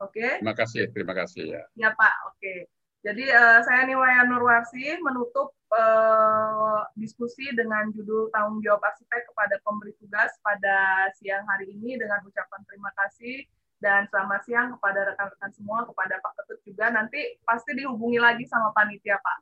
[0.03, 0.20] Oke?
[0.20, 0.32] Okay?
[0.44, 1.64] Terima kasih, terima kasih ya.
[1.80, 2.38] Ya Pak, oke.
[2.38, 2.60] Okay.
[3.02, 9.98] Jadi uh, saya Niwaya Nurwarsi menutup uh, diskusi dengan judul tanggung jawab arsitek kepada pemberi
[9.98, 13.42] tugas pada siang hari ini dengan ucapan terima kasih
[13.82, 16.94] dan selamat siang kepada rekan-rekan semua, kepada Pak Ketut juga.
[16.94, 19.38] Nanti pasti dihubungi lagi sama panitia, Pak.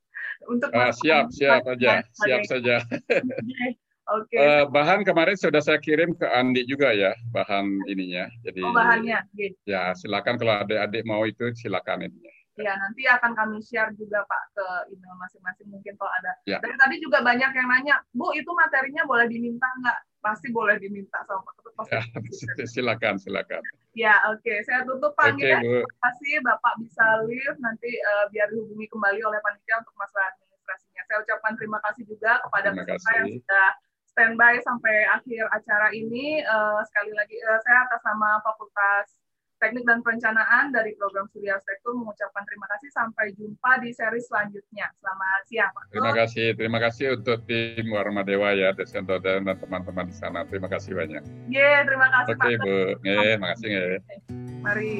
[0.52, 2.84] Untuk uh, siap, siap aja, siap saja.
[4.08, 4.32] Oke.
[4.32, 4.40] Okay.
[4.40, 8.24] Uh, bahan kemarin sudah saya kirim ke Andi juga ya, bahan ininya.
[8.40, 9.20] Jadi oh, bahannya.
[9.36, 9.52] Okay.
[9.68, 12.32] Ya, silakan kalau adik-adik mau itu silakan ininya.
[12.58, 16.32] Ya, nanti akan kami share juga Pak ke email masing-masing mungkin kalau ada.
[16.42, 16.58] Ya.
[16.58, 19.98] Dan tadi juga banyak yang nanya, Bu itu materinya boleh diminta nggak?
[20.18, 21.86] Pasti boleh diminta sama Pak Ketut.
[21.86, 22.02] Ya,
[22.74, 23.62] silakan, silakan.
[23.94, 24.42] Ya, oke.
[24.42, 24.58] Okay.
[24.66, 25.38] Saya tutup Pak.
[25.38, 25.62] Okay, ya.
[25.62, 31.02] Terima kasih Bapak bisa live nanti uh, biar dihubungi kembali oleh panitia untuk masalah administrasinya.
[31.06, 33.68] Saya ucapkan terima kasih juga kepada peserta yang sudah
[34.18, 36.42] standby sampai akhir acara ini.
[36.42, 39.14] Uh, sekali lagi, uh, saya atas nama Fakultas
[39.58, 42.90] Teknik dan Perencanaan dari program Studi Arsitektur mengucapkan terima kasih.
[42.90, 44.90] Sampai jumpa di seri selanjutnya.
[44.98, 45.82] Selamat siang, Pak.
[45.94, 46.46] Terima kasih.
[46.58, 50.42] Terima kasih untuk tim Warma Dewa ya, Desain dan teman-teman di sana.
[50.46, 51.22] Terima kasih banyak.
[51.50, 52.46] Ye, terima kasih, Oke, Pak.
[52.46, 52.74] Oke, Bu.
[53.06, 53.70] Ye, terima kasih.
[54.62, 54.94] Mari.